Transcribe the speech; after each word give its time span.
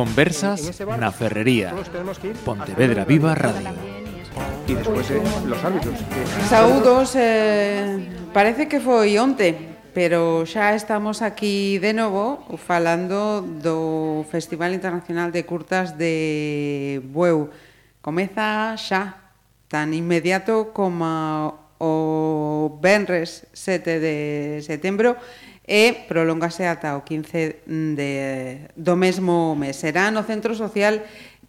Conversas 0.00 0.80
na 0.96 1.12
Ferrería. 1.12 1.76
Pontevedra 2.40 3.04
Viva 3.04 3.34
Radio. 3.36 3.68
Y 4.66 4.72
después 4.72 5.10
eh, 5.10 5.20
los 5.44 5.62
árbitros. 5.62 5.92
Que... 5.92 6.48
Saúdos, 6.48 7.12
eh, 7.16 8.08
parece 8.32 8.64
que 8.64 8.80
foi 8.80 9.20
onte, 9.20 9.52
pero 9.92 10.48
xa 10.48 10.72
estamos 10.72 11.20
aquí 11.20 11.76
de 11.76 11.92
novo 11.92 12.48
falando 12.56 13.44
do 13.44 14.24
Festival 14.32 14.72
Internacional 14.72 15.36
de 15.36 15.44
Curtas 15.44 16.00
de 16.00 17.04
Bueu. 17.04 17.52
Comeza 18.00 18.80
xa, 18.80 19.36
tan 19.68 19.92
inmediato 19.92 20.72
como 20.72 21.60
o 21.76 22.80
Benres 22.80 23.44
7 23.52 24.00
de 24.00 24.16
setembro, 24.64 25.20
e 25.66 26.06
prolongase 26.08 26.66
ata 26.66 26.96
o 26.96 27.04
15 27.04 27.64
de, 27.66 28.12
do 28.76 28.94
mesmo 28.96 29.56
mes. 29.56 29.76
Será 29.76 30.10
no 30.10 30.24
Centro 30.24 30.54
Social 30.54 31.00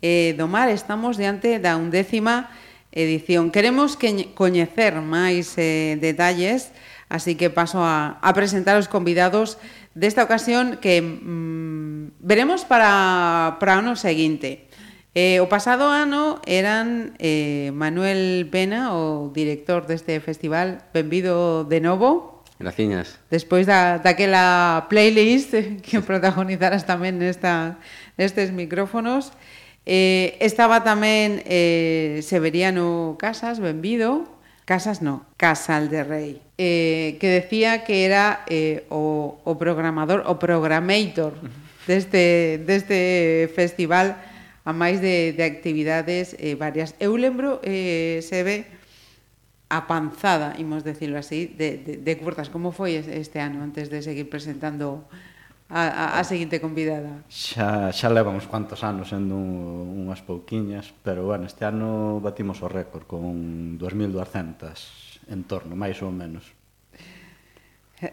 eh, 0.01 0.33
do 0.37 0.47
Mar, 0.47 0.69
estamos 0.69 1.17
diante 1.17 1.59
da 1.59 1.77
undécima 1.77 2.49
edición. 2.91 3.51
Queremos 3.51 3.95
que 3.95 4.33
coñecer 4.35 4.99
máis 4.99 5.55
eh, 5.55 5.95
detalles, 6.01 6.75
así 7.07 7.35
que 7.35 7.49
paso 7.49 7.79
a, 7.79 8.19
a 8.19 8.29
presentar 8.35 8.75
os 8.75 8.91
convidados 8.91 9.61
desta 9.95 10.23
ocasión 10.23 10.79
que 10.79 11.01
mm, 11.01 12.19
veremos 12.19 12.63
para, 12.63 13.57
para 13.59 13.75
o 13.75 13.79
ano 13.79 13.93
seguinte. 13.95 14.71
Eh, 15.11 15.43
o 15.43 15.51
pasado 15.51 15.91
ano 15.91 16.39
eran 16.47 17.19
eh, 17.19 17.75
Manuel 17.75 18.47
Pena, 18.47 18.95
o 18.95 19.27
director 19.35 19.83
deste 19.83 20.15
festival, 20.23 20.87
benvido 20.95 21.67
de 21.67 21.83
novo. 21.83 22.30
Graciñas. 22.61 23.17
Despois 23.33 23.65
da, 23.65 23.97
daquela 23.97 24.85
playlist 24.85 25.57
que 25.85 25.97
protagonizaras 26.05 26.85
tamén 26.85 27.17
nesta, 27.17 27.81
nestes 28.21 28.53
micrófonos, 28.53 29.33
eh, 29.89 30.37
estaba 30.37 30.85
tamén 30.85 31.41
eh, 31.49 32.21
Severiano 32.21 33.17
Casas, 33.17 33.57
benvido, 33.57 34.29
Casas 34.69 35.01
no, 35.01 35.25
Casal 35.41 35.89
de 35.89 36.05
Rei, 36.05 36.31
eh, 36.61 37.17
que 37.17 37.41
decía 37.41 37.81
que 37.83 38.05
era 38.05 38.45
eh, 38.45 38.85
o, 38.93 39.41
o 39.41 39.51
programador, 39.57 40.21
o 40.29 40.37
programator 40.37 41.33
deste, 41.89 42.61
deste 42.61 43.49
festival 43.57 44.15
a 44.61 44.71
máis 44.71 45.01
de, 45.01 45.33
de 45.33 45.41
actividades 45.41 46.37
eh, 46.37 46.53
varias. 46.53 46.93
Eu 47.01 47.17
lembro, 47.17 47.57
eh, 47.65 48.21
se 48.21 48.45
ve, 48.45 48.69
a 49.71 49.87
panzada, 49.87 50.59
imos 50.59 50.83
decirlo 50.83 51.15
así, 51.15 51.47
de, 51.47 51.79
de, 51.79 51.93
de 52.03 52.13
curtas. 52.19 52.51
Como 52.51 52.75
foi 52.75 52.99
este 52.99 53.39
ano 53.39 53.63
antes 53.63 53.87
de 53.87 54.03
seguir 54.03 54.27
presentando 54.27 55.07
a, 55.71 55.87
a, 55.87 56.05
a 56.19 56.21
seguinte 56.27 56.59
convidada? 56.59 57.23
Xa, 57.31 57.95
xa 57.95 58.11
levamos 58.11 58.43
uns 58.43 58.51
cuantos 58.51 58.83
anos 58.83 59.15
sendo 59.15 59.39
un, 59.39 60.03
unhas 60.03 60.19
pouquiñas, 60.19 60.91
pero 61.07 61.23
bueno, 61.23 61.47
este 61.47 61.63
ano 61.63 62.19
batimos 62.19 62.59
o 62.59 62.67
récord 62.67 63.07
con 63.07 63.79
2.200 63.79 65.31
en 65.31 65.47
torno, 65.47 65.79
máis 65.79 66.03
ou 66.03 66.11
menos. 66.11 66.51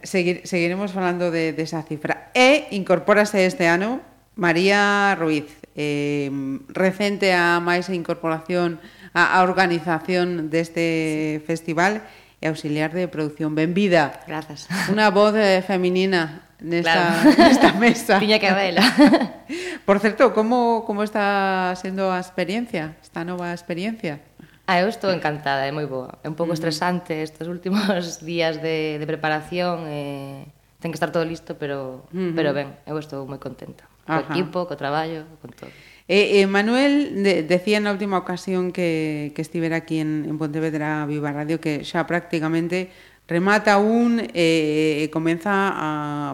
Seguir, 0.07 0.47
seguiremos 0.47 0.95
falando 0.95 1.35
de, 1.35 1.51
de 1.51 1.63
esa 1.67 1.83
cifra. 1.83 2.31
E 2.31 2.71
incorpórase 2.71 3.43
este 3.43 3.67
ano 3.67 3.99
María 4.39 5.19
Ruiz, 5.19 5.51
eh, 5.75 6.31
recente 6.71 7.35
a 7.35 7.59
máis 7.59 7.91
incorporación 7.91 8.79
a, 9.19 9.35
a 9.35 9.43
organización 9.43 10.47
deste 10.55 11.43
sí. 11.43 11.47
festival 11.47 12.07
e 12.39 12.47
auxiliar 12.47 12.95
de 12.95 13.11
producción. 13.11 13.59
Benvida. 13.59 14.23
Grazas. 14.31 14.71
Unha 14.87 15.11
voz 15.11 15.35
eh, 15.35 15.59
feminina 15.67 16.47
nesta, 16.63 17.27
claro. 17.27 17.35
nesta 17.51 17.71
mesa. 17.75 18.15
Tiña 18.23 18.39
que 18.39 18.55
vela. 18.55 18.87
Por 19.87 19.99
certo, 19.99 20.31
como, 20.31 20.87
como 20.87 21.03
está 21.03 21.75
sendo 21.75 22.15
a 22.15 22.23
experiencia, 22.23 22.95
esta 23.03 23.27
nova 23.27 23.51
experiencia? 23.51 24.23
Ah, 24.69 24.85
eu 24.85 24.87
estou 24.87 25.11
encantada, 25.11 25.67
é 25.67 25.73
moi 25.75 25.89
boa. 25.89 26.21
É 26.23 26.29
un 26.31 26.39
pouco 26.39 26.55
mm. 26.55 26.59
estresante 26.61 27.13
estes 27.25 27.51
últimos 27.51 28.23
días 28.31 28.63
de, 28.63 29.03
de 29.03 29.07
preparación, 29.09 29.89
eh, 29.91 30.47
ten 30.79 30.95
que 30.95 30.99
estar 31.01 31.11
todo 31.11 31.27
listo, 31.27 31.59
pero, 31.59 32.07
mm 32.15 32.15
-hmm. 32.15 32.33
pero 32.39 32.55
ben, 32.55 32.71
eu 32.87 32.95
estou 33.03 33.27
moi 33.27 33.43
contenta. 33.43 33.83
Co 34.07 34.23
Ajá. 34.23 34.31
equipo, 34.31 34.69
co 34.69 34.79
traballo, 34.79 35.27
con 35.43 35.51
todo. 35.51 35.73
Eh, 36.09 36.41
eh, 36.41 36.47
Manuel 36.47 37.23
de, 37.23 37.45
decía 37.45 37.85
na 37.85 37.93
última 37.93 38.17
ocasión 38.17 38.73
que, 38.73 39.31
que 39.37 39.45
estivera 39.45 39.85
aquí 39.85 40.01
en, 40.01 40.25
en 40.25 40.41
Pontevedra 40.41 41.05
Viva 41.05 41.37
Radio 41.37 41.61
que 41.61 41.85
xa 41.85 42.09
prácticamente 42.09 42.89
remata 43.29 43.77
un 43.77 44.17
e 44.33 45.05
eh, 45.05 45.13
comeza 45.13 45.69
a 45.69 45.89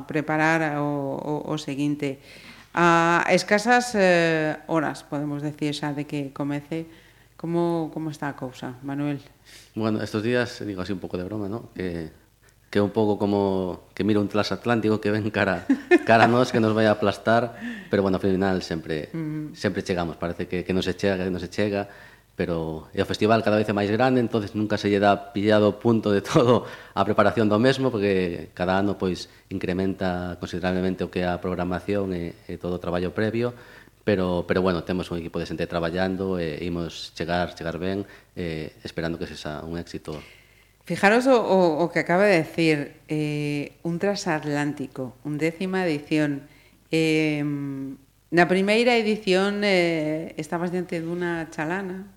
preparar 0.07 0.79
o, 0.79 1.19
o, 1.19 1.51
o 1.51 1.55
seguinte. 1.59 2.23
A 2.71 3.27
escasas 3.35 3.99
eh, 3.99 4.55
horas, 4.71 5.03
podemos 5.03 5.43
decir 5.43 5.75
xa, 5.75 5.91
de 5.91 6.07
que 6.07 6.31
comece, 6.31 6.87
como, 7.35 7.91
como 7.91 8.15
está 8.15 8.31
a 8.31 8.39
cousa, 8.39 8.79
Manuel? 8.87 9.19
Bueno, 9.75 9.99
estos 9.99 10.23
días, 10.23 10.63
digo 10.63 10.87
así 10.87 10.95
un 10.95 11.03
pouco 11.03 11.19
de 11.19 11.27
broma, 11.27 11.51
¿no? 11.51 11.75
que 11.75 12.15
que 12.75 12.83
é 12.83 12.83
un 12.83 12.91
pouco 12.91 13.23
como 13.23 13.87
que 13.95 14.03
mira 14.03 14.19
un 14.19 14.27
transatlántico 14.27 14.99
que 14.99 15.15
ven 15.15 15.31
cara 15.31 15.63
cara 16.03 16.27
a 16.27 16.27
nós 16.27 16.51
que 16.51 16.59
nos 16.59 16.75
vai 16.75 16.91
a 16.91 16.99
aplastar, 16.99 17.55
pero 17.87 18.03
bueno, 18.03 18.19
ao 18.19 18.25
final 18.27 18.67
sempre 18.67 19.15
uh 19.15 19.15
-huh. 19.15 19.55
sempre 19.55 19.87
chegamos, 19.87 20.19
parece 20.19 20.51
que 20.51 20.67
que 20.67 20.75
non 20.75 20.83
se 20.83 20.99
chega, 20.99 21.23
que 21.23 21.31
non 21.31 21.39
se 21.39 21.47
chega, 21.47 21.87
pero 22.35 22.91
e 22.91 22.99
o 22.99 23.07
festival 23.07 23.47
cada 23.47 23.63
vez 23.63 23.71
é 23.71 23.75
máis 23.79 23.95
grande, 23.95 24.19
entonces 24.19 24.59
nunca 24.59 24.75
se 24.75 24.91
lle 24.91 24.99
dá 24.99 25.31
pillado 25.31 25.71
o 25.71 25.79
punto 25.79 26.11
de 26.11 26.19
todo 26.19 26.67
a 26.67 27.03
preparación 27.07 27.47
do 27.47 27.63
mesmo, 27.63 27.95
porque 27.95 28.51
cada 28.59 28.75
ano 28.75 28.99
pois 28.99 29.31
incrementa 29.55 30.35
considerablemente 30.43 31.07
o 31.07 31.15
que 31.15 31.23
é 31.23 31.31
a 31.31 31.39
programación 31.39 32.11
e, 32.11 32.35
e 32.51 32.59
todo 32.59 32.75
o 32.75 32.83
traballo 32.83 33.15
previo, 33.15 33.55
pero, 34.03 34.51
pero 34.51 34.67
bueno, 34.67 34.83
temos 34.83 35.15
un 35.15 35.23
equipo 35.23 35.39
de 35.39 35.47
xente 35.47 35.71
traballando 35.71 36.43
e 36.43 36.59
imos 36.67 37.15
chegar, 37.15 37.55
chegar 37.55 37.79
ben, 37.79 38.03
eh, 38.35 38.75
esperando 38.83 39.15
que 39.15 39.31
sexa 39.31 39.63
un 39.63 39.79
éxito. 39.79 40.19
Fijaros 40.85 41.27
o, 41.27 41.41
o, 41.41 41.81
o 41.81 41.91
que 41.91 42.01
acaba 42.05 42.25
de 42.25 42.45
decir, 42.45 43.01
eh, 43.09 43.73
un 43.83 43.99
transatlántico, 43.99 45.17
un 45.25 45.41
décima 45.41 45.85
edición. 45.89 46.45
Eh, 46.93 47.41
na 48.35 48.45
primeira 48.51 48.99
edición 48.99 49.63
eh, 49.65 50.35
estabas 50.37 50.75
diante 50.75 51.01
dunha 51.01 51.49
chalana, 51.55 52.11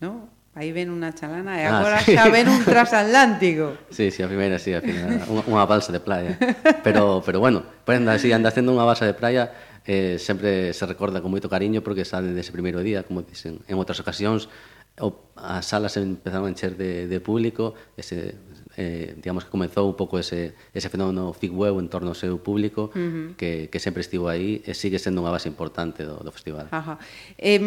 ¿no? 0.00 0.32
Aí 0.54 0.70
ven 0.70 0.86
unha 0.94 1.10
chalana 1.10 1.58
e 1.58 1.66
ah, 1.66 1.82
agora 1.82 1.98
ah, 1.98 2.06
sí. 2.06 2.14
xa 2.14 2.30
ven 2.30 2.46
un 2.46 2.62
transatlántico. 2.62 3.74
Sí, 3.90 4.14
sí, 4.14 4.22
a 4.22 4.30
primeira, 4.30 4.56
sí, 4.62 4.70
a 4.70 4.78
primeira, 4.78 5.26
unha, 5.26 5.44
unha 5.50 5.66
balsa 5.66 5.90
de 5.90 5.98
playa. 5.98 6.38
Pero, 6.86 7.20
pero 7.26 7.42
bueno, 7.42 7.66
pues 7.82 7.98
anda, 7.98 8.14
así, 8.14 8.30
sí, 8.30 8.32
andas 8.32 8.54
unha 8.54 8.86
balsa 8.86 9.02
de 9.02 9.18
playa, 9.18 9.50
eh, 9.82 10.16
sempre 10.16 10.72
se 10.72 10.86
recorda 10.86 11.18
con 11.18 11.34
moito 11.34 11.50
cariño 11.50 11.82
porque 11.82 12.06
sale 12.06 12.30
dese 12.32 12.54
primeiro 12.54 12.80
día, 12.80 13.02
como 13.02 13.26
dicen 13.26 13.60
en 13.66 13.74
outras 13.76 13.98
ocasións, 13.98 14.46
o, 15.00 15.14
as 15.36 15.66
salas 15.66 15.96
empezaron 15.96 16.46
a 16.46 16.52
encher 16.52 16.76
de, 16.78 17.06
de 17.10 17.18
público, 17.18 17.74
ese, 17.96 18.38
eh, 18.76 19.14
digamos 19.18 19.44
que 19.44 19.50
comezou 19.50 19.86
un 19.86 19.96
pouco 19.98 20.18
ese, 20.18 20.54
ese 20.74 20.88
fenómeno 20.88 21.32
Figweu 21.34 21.78
en 21.78 21.90
torno 21.90 22.14
ao 22.14 22.18
seu 22.18 22.38
público 22.38 22.90
uh 22.90 22.98
-huh. 22.98 23.26
que, 23.38 23.70
que 23.70 23.78
sempre 23.78 24.02
estivo 24.02 24.30
aí 24.30 24.62
e 24.62 24.74
sigue 24.74 24.98
sendo 24.98 25.22
unha 25.22 25.34
base 25.34 25.50
importante 25.50 26.06
do, 26.06 26.22
do 26.22 26.30
festival. 26.30 26.70
Ajá. 26.70 26.98
Eh, 27.38 27.58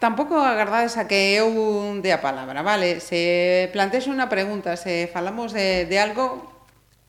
tampouco 0.00 0.34
agardades 0.40 0.96
a 0.96 1.04
que 1.06 1.36
eu 1.36 1.52
dé 2.00 2.10
a 2.10 2.24
palabra, 2.24 2.62
vale? 2.62 2.98
Se 2.98 3.68
plantexe 3.70 4.10
unha 4.10 4.26
pregunta, 4.32 4.74
se 4.74 5.06
falamos 5.12 5.52
de, 5.52 5.84
de 5.86 5.96
algo, 6.00 6.59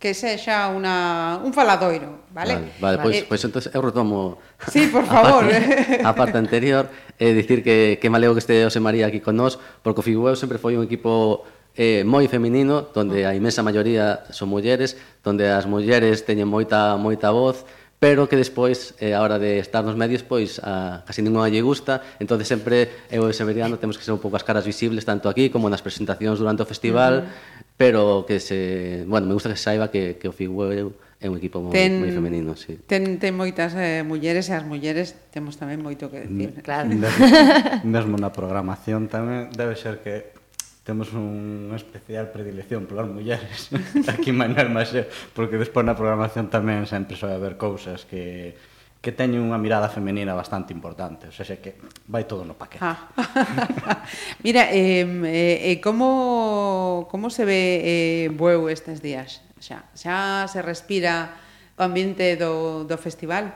que 0.01 0.17
sexa 0.17 0.73
una, 0.73 1.39
un 1.45 1.53
faladoiro, 1.53 2.25
vale? 2.33 2.55
Vale, 2.55 2.71
vale 2.81 2.97
pois, 2.97 3.15
vale. 3.21 3.25
pois 3.29 3.45
pues, 3.45 3.69
eu 3.69 3.81
retomo 3.85 4.41
sí, 4.67 4.89
por 4.89 5.05
favor. 5.13 5.45
a 5.45 5.53
parte, 5.53 6.01
a 6.01 6.11
parte 6.17 6.37
anterior, 6.41 6.89
eh, 7.21 7.37
dicir 7.37 7.61
que, 7.61 8.01
que 8.01 8.09
maleo 8.09 8.33
que 8.33 8.41
este 8.41 8.65
José 8.65 8.81
María 8.81 9.05
aquí 9.05 9.21
con 9.21 9.37
nós, 9.37 9.61
porque 9.85 10.01
o 10.01 10.03
Figueu 10.03 10.33
sempre 10.33 10.57
foi 10.57 10.73
un 10.73 10.81
equipo 10.81 11.45
eh, 11.77 12.01
moi 12.01 12.25
feminino, 12.25 12.89
donde 12.89 13.29
a 13.29 13.37
imensa 13.37 13.61
maioría 13.61 14.25
son 14.33 14.49
mulleres, 14.49 14.97
donde 15.21 15.53
as 15.53 15.69
mulleres 15.69 16.25
teñen 16.25 16.49
moita 16.49 16.97
moita 16.97 17.29
voz, 17.29 17.69
pero 18.01 18.25
que 18.25 18.33
despois, 18.33 18.97
eh, 18.97 19.13
a 19.13 19.21
hora 19.21 19.37
de 19.37 19.61
estar 19.61 19.85
nos 19.85 19.93
medios, 19.93 20.25
pois 20.25 20.57
a, 20.65 21.05
casi 21.05 21.21
ninguna 21.21 21.45
lle 21.45 21.61
gusta, 21.61 22.01
entonces 22.17 22.49
sempre 22.49 22.89
eu 23.13 23.29
e 23.29 23.37
Severiano 23.37 23.77
temos 23.77 24.01
que 24.01 24.03
ser 24.03 24.17
un 24.17 24.19
pouco 24.19 24.33
as 24.33 24.41
caras 24.41 24.65
visibles, 24.65 25.05
tanto 25.05 25.29
aquí 25.29 25.53
como 25.53 25.69
nas 25.69 25.85
presentacións 25.85 26.41
durante 26.41 26.65
o 26.65 26.67
festival, 26.67 27.21
uh 27.21 27.29
-huh 27.29 27.60
pero 27.81 28.25
que 28.27 28.39
se, 28.39 29.03
bueno, 29.07 29.25
me 29.25 29.33
gusta 29.33 29.49
que 29.49 29.55
se 29.57 29.63
saiba 29.63 29.89
que, 29.89 30.21
que 30.21 30.29
o 30.29 30.31
Figueiro 30.31 30.93
é 31.17 31.25
un 31.25 31.37
equipo 31.41 31.61
moi, 31.61 31.73
ten, 31.73 31.97
moi 31.97 32.13
femenino, 32.13 32.53
sí. 32.53 32.77
Ten, 32.85 33.17
ten 33.17 33.33
moitas 33.33 33.73
eh, 33.73 34.05
mulleres 34.05 34.49
e 34.49 34.53
as 34.53 34.61
mulleres 34.61 35.17
temos 35.33 35.57
tamén 35.57 35.81
moito 35.81 36.13
que 36.13 36.29
decir. 36.29 36.61
Claro. 36.61 36.93
Mesmo 37.85 38.21
na 38.21 38.29
programación 38.29 39.09
tamén 39.09 39.49
debe 39.53 39.73
ser 39.73 40.05
que 40.05 40.29
temos 40.85 41.09
unha 41.13 41.77
especial 41.77 42.29
predilección 42.29 42.85
polas 42.85 43.09
mulleres 43.09 43.73
aquí 44.13 44.29
en 44.29 44.37
Manuel 44.37 44.69
Maseo, 44.69 45.09
porque 45.33 45.57
despois 45.57 45.81
na 45.81 45.97
programación 45.97 46.53
tamén 46.53 46.85
sempre 46.85 47.17
soe 47.17 47.33
haber 47.33 47.57
cousas 47.57 48.05
que 48.05 48.53
que 49.01 49.09
teñen 49.09 49.41
unha 49.41 49.57
mirada 49.57 49.89
femenina 49.89 50.37
bastante 50.37 50.77
importante, 50.77 51.25
o 51.25 51.33
sea, 51.33 51.57
que 51.57 51.81
vai 52.05 52.29
todo 52.29 52.45
no 52.45 52.53
paquete. 52.53 52.85
Ah. 52.85 53.09
Mira, 54.45 54.69
eh, 54.69 55.73
eh, 55.73 55.81
como, 55.81 57.09
como 57.09 57.33
se 57.33 57.41
ve 57.41 57.81
eh, 57.81 58.25
Bueu 58.29 58.69
estes 58.69 59.01
días? 59.01 59.41
Xa, 59.57 59.89
xa 59.97 60.45
se 60.45 60.61
respira 60.61 61.33
o 61.73 61.81
ambiente 61.81 62.37
do, 62.37 62.85
do 62.85 62.97
festival? 63.01 63.49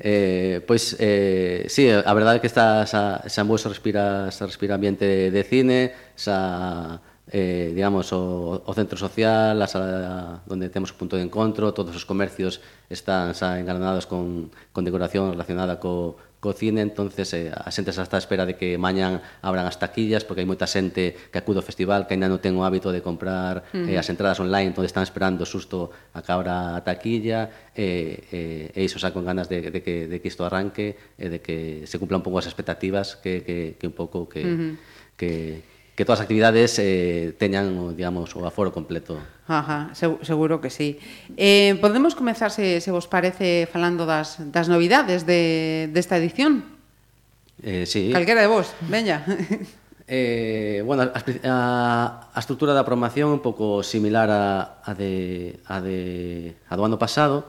Eh, 0.00 0.64
pois, 0.64 0.96
eh, 0.96 1.68
sí, 1.68 1.92
a 1.92 2.12
verdade 2.16 2.40
é 2.40 2.42
que 2.42 2.48
está, 2.48 2.88
xa, 2.88 3.20
xa 3.28 3.40
en 3.44 3.48
Bueu 3.52 3.60
se 3.60 3.68
respira, 3.68 4.32
se 4.32 4.48
respira 4.48 4.80
ambiente 4.80 5.28
de 5.28 5.42
cine, 5.44 5.92
xa 6.16 7.04
eh, 7.32 7.72
digamos, 7.74 8.12
o, 8.12 8.60
o 8.60 8.72
centro 8.76 9.00
social, 9.00 9.56
a 9.56 9.66
sala 9.66 10.44
onde 10.52 10.68
temos 10.68 10.92
o 10.92 11.00
punto 11.00 11.16
de 11.16 11.24
encontro, 11.24 11.72
todos 11.72 11.96
os 11.96 12.04
comercios 12.04 12.60
están 12.92 13.32
xa 13.32 13.56
engalanados 13.56 14.04
con, 14.04 14.52
con 14.76 14.84
decoración 14.84 15.32
relacionada 15.32 15.80
co, 15.80 16.20
co 16.44 16.52
cine, 16.52 16.84
entonces 16.84 17.32
eh, 17.32 17.48
a 17.48 17.72
xente 17.72 17.88
xa 17.96 18.04
está 18.04 18.20
a 18.20 18.22
espera 18.22 18.44
de 18.44 18.60
que 18.60 18.76
mañan 18.76 19.24
abran 19.40 19.64
as 19.64 19.80
taquillas, 19.80 20.28
porque 20.28 20.44
hai 20.44 20.48
moita 20.50 20.68
xente 20.68 21.16
que 21.32 21.38
acude 21.40 21.56
ao 21.56 21.64
festival 21.64 22.04
que 22.04 22.12
ainda 22.12 22.28
non 22.28 22.36
ten 22.36 22.52
o 22.52 22.68
hábito 22.68 22.92
de 22.92 23.00
comprar 23.00 23.64
uh 23.72 23.80
-huh. 23.80 23.88
eh, 23.88 23.96
as 23.96 24.12
entradas 24.12 24.36
online, 24.36 24.68
entón 24.68 24.84
están 24.84 25.00
esperando 25.00 25.48
susto 25.48 25.88
a 26.12 26.20
que 26.20 26.36
abra 26.36 26.76
a 26.76 26.84
taquilla, 26.84 27.72
eh, 27.72 28.28
eh, 28.28 28.76
e 28.76 28.80
iso 28.84 29.00
xa 29.00 29.16
con 29.16 29.24
ganas 29.24 29.48
de, 29.48 29.72
de, 29.72 29.80
que, 29.80 30.04
de 30.04 30.20
que 30.20 30.28
isto 30.28 30.44
arranque, 30.44 31.16
e 31.16 31.24
eh, 31.24 31.28
de 31.32 31.38
que 31.40 31.88
se 31.88 31.96
cumplan 31.96 32.20
un 32.20 32.28
pouco 32.28 32.44
as 32.44 32.48
expectativas 32.50 33.16
que, 33.16 33.40
que, 33.40 33.56
que 33.80 33.86
un 33.88 33.96
pouco 33.96 34.28
que... 34.28 34.44
Uh 34.44 34.52
-huh. 34.52 34.74
que 35.16 35.71
que 36.02 36.06
todas 36.10 36.18
as 36.18 36.26
actividades 36.26 36.82
eh, 36.82 37.30
teñan, 37.38 37.94
digamos, 37.94 38.34
o 38.34 38.42
aforo 38.42 38.74
completo. 38.74 39.22
Ajá, 39.46 39.94
seguro 39.94 40.58
que 40.58 40.66
sí. 40.66 40.98
Eh, 41.38 41.78
podemos 41.78 42.18
comezar, 42.18 42.50
se, 42.50 42.82
se 42.82 42.90
vos 42.90 43.06
parece, 43.06 43.70
falando 43.70 44.02
das, 44.02 44.42
das 44.50 44.66
novidades 44.66 45.22
de, 45.30 45.86
desta 45.94 46.18
edición? 46.18 46.66
Eh, 47.62 47.86
sí. 47.86 48.10
Calquera 48.10 48.42
de 48.42 48.50
vos, 48.50 48.74
veña. 48.90 49.22
eh, 50.10 50.82
bueno, 50.82 51.06
a, 51.06 51.22
a, 51.46 52.30
a 52.34 52.38
estrutura 52.42 52.74
da 52.74 52.82
promoción 52.82 53.30
é 53.30 53.36
un 53.38 53.44
pouco 53.46 53.86
similar 53.86 54.26
a, 54.26 54.82
a, 54.82 54.98
de, 54.98 55.62
a, 55.70 55.78
de, 55.78 56.58
a 56.66 56.74
do 56.74 56.82
ano 56.82 56.98
pasado, 56.98 57.46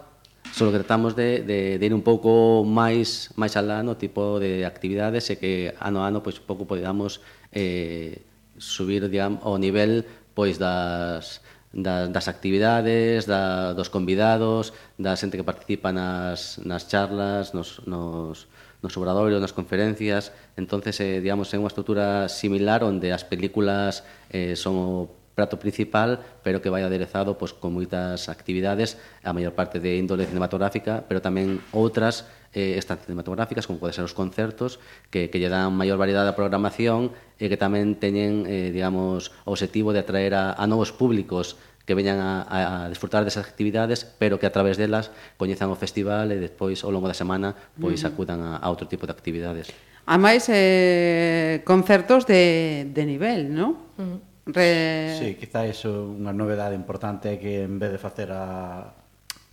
só 0.54 0.70
que 0.70 0.78
tratamos 0.78 1.18
de, 1.18 1.42
de, 1.42 1.82
de 1.82 1.86
ir 1.90 1.98
un 1.98 2.06
pouco 2.06 2.62
máis 2.62 3.34
máis 3.34 3.58
alá 3.58 3.82
no 3.82 3.98
tipo 3.98 4.38
de 4.38 4.70
actividades 4.70 5.26
e 5.34 5.42
que 5.42 5.74
ano 5.82 6.06
a 6.06 6.14
ano 6.14 6.22
pois, 6.22 6.38
un 6.38 6.46
pouco 6.46 6.70
podamos 6.70 7.26
eh, 7.50 8.22
subir 8.63 9.12
digamos, 9.12 9.44
o 9.44 9.60
nivel 9.60 10.07
pois 10.33 10.57
das, 10.57 11.44
das, 11.74 12.10
das 12.10 12.25
actividades, 12.27 13.25
da, 13.25 13.74
dos 13.74 13.89
convidados, 13.89 14.74
da 14.98 15.13
xente 15.19 15.38
que 15.38 15.45
participa 15.45 15.92
nas, 15.92 16.57
nas 16.63 16.88
charlas, 16.89 17.54
nos, 17.54 17.83
nos, 17.86 18.48
nos 18.81 18.94
obradoiros, 18.98 19.42
nas 19.42 19.54
conferencias. 19.54 20.31
entonces 20.57 21.00
eh, 21.01 21.21
digamos, 21.21 21.54
é 21.54 21.57
unha 21.57 21.69
estrutura 21.69 22.30
similar 22.30 22.86
onde 22.86 23.13
as 23.13 23.25
películas 23.25 24.06
eh, 24.30 24.57
son 24.57 24.75
o 24.77 25.23
prato 25.33 25.57
principal, 25.57 26.21
pero 26.45 26.62
que 26.62 26.69
vai 26.69 26.85
aderezado 26.85 27.38
pois, 27.38 27.53
con 27.53 27.74
moitas 27.74 28.30
actividades, 28.30 29.01
a 29.25 29.33
maior 29.33 29.57
parte 29.57 29.81
de 29.81 29.97
índole 29.97 30.30
cinematográfica, 30.30 31.03
pero 31.09 31.21
tamén 31.21 31.59
outras 31.74 32.30
eh, 32.53 32.77
estas 32.77 33.01
cinematográficas, 33.01 33.65
como 33.65 33.81
pode 33.81 33.97
ser 33.97 34.06
os 34.06 34.13
concertos, 34.13 34.77
que, 35.09 35.33
que 35.33 35.41
lle 35.41 35.50
dan 35.50 35.74
maior 35.74 35.97
variedade 35.97 36.30
a 36.30 36.38
programación 36.38 37.12
e 37.41 37.50
que 37.50 37.57
tamén 37.57 37.97
teñen, 37.97 38.45
eh, 38.45 38.69
digamos, 38.69 39.33
o 39.44 39.57
objetivo 39.57 39.89
de 39.91 40.06
atraer 40.06 40.38
a, 40.38 40.53
a 40.53 40.63
novos 40.69 40.94
públicos 40.94 41.57
que 41.83 41.95
veñan 41.95 42.19
a, 42.21 42.85
a 42.85 42.89
disfrutar 42.89 43.25
desas 43.27 43.44
actividades, 43.44 44.06
pero 44.06 44.39
que 44.39 44.47
a 44.47 44.53
través 44.56 44.80
delas 44.80 45.12
coñezan 45.35 45.68
o 45.68 45.75
festival 45.75 46.31
e 46.31 46.39
despois 46.39 46.80
ao 46.85 46.95
longo 46.95 47.12
da 47.12 47.18
semana 47.18 47.57
pois 47.75 48.00
uh 48.00 48.07
-huh. 48.07 48.12
acudan 48.13 48.39
a, 48.39 48.62
a 48.62 48.68
outro 48.71 48.88
tipo 48.88 49.03
de 49.03 49.12
actividades. 49.12 49.68
A 50.07 50.15
máis 50.15 50.47
eh, 50.47 51.59
concertos 51.68 52.24
de, 52.24 52.88
de 52.88 53.03
nivel, 53.03 53.51
non? 53.51 53.75
Uh 54.00 54.03
-huh. 54.03 54.32
Re... 54.45 55.16
Sí, 55.19 55.36
quizá 55.40 55.63
iso 55.63 56.12
unha 56.12 56.36
novedade 56.36 56.75
importante 56.75 57.31
é 57.31 57.36
que 57.40 57.63
en 57.63 57.80
vez 57.80 57.95
de 57.95 58.00
facer 58.01 58.28
a, 58.36 58.92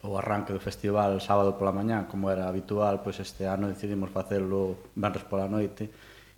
o 0.02 0.18
arranque 0.18 0.50
do 0.50 0.58
festival 0.58 1.22
sábado 1.22 1.54
pola 1.54 1.70
mañá, 1.70 2.10
como 2.10 2.26
era 2.26 2.50
habitual, 2.50 2.98
pois 3.04 3.22
este 3.22 3.46
ano 3.46 3.70
decidimos 3.70 4.10
facelo 4.10 4.90
venres 4.98 5.22
pola 5.28 5.46
noite. 5.46 5.86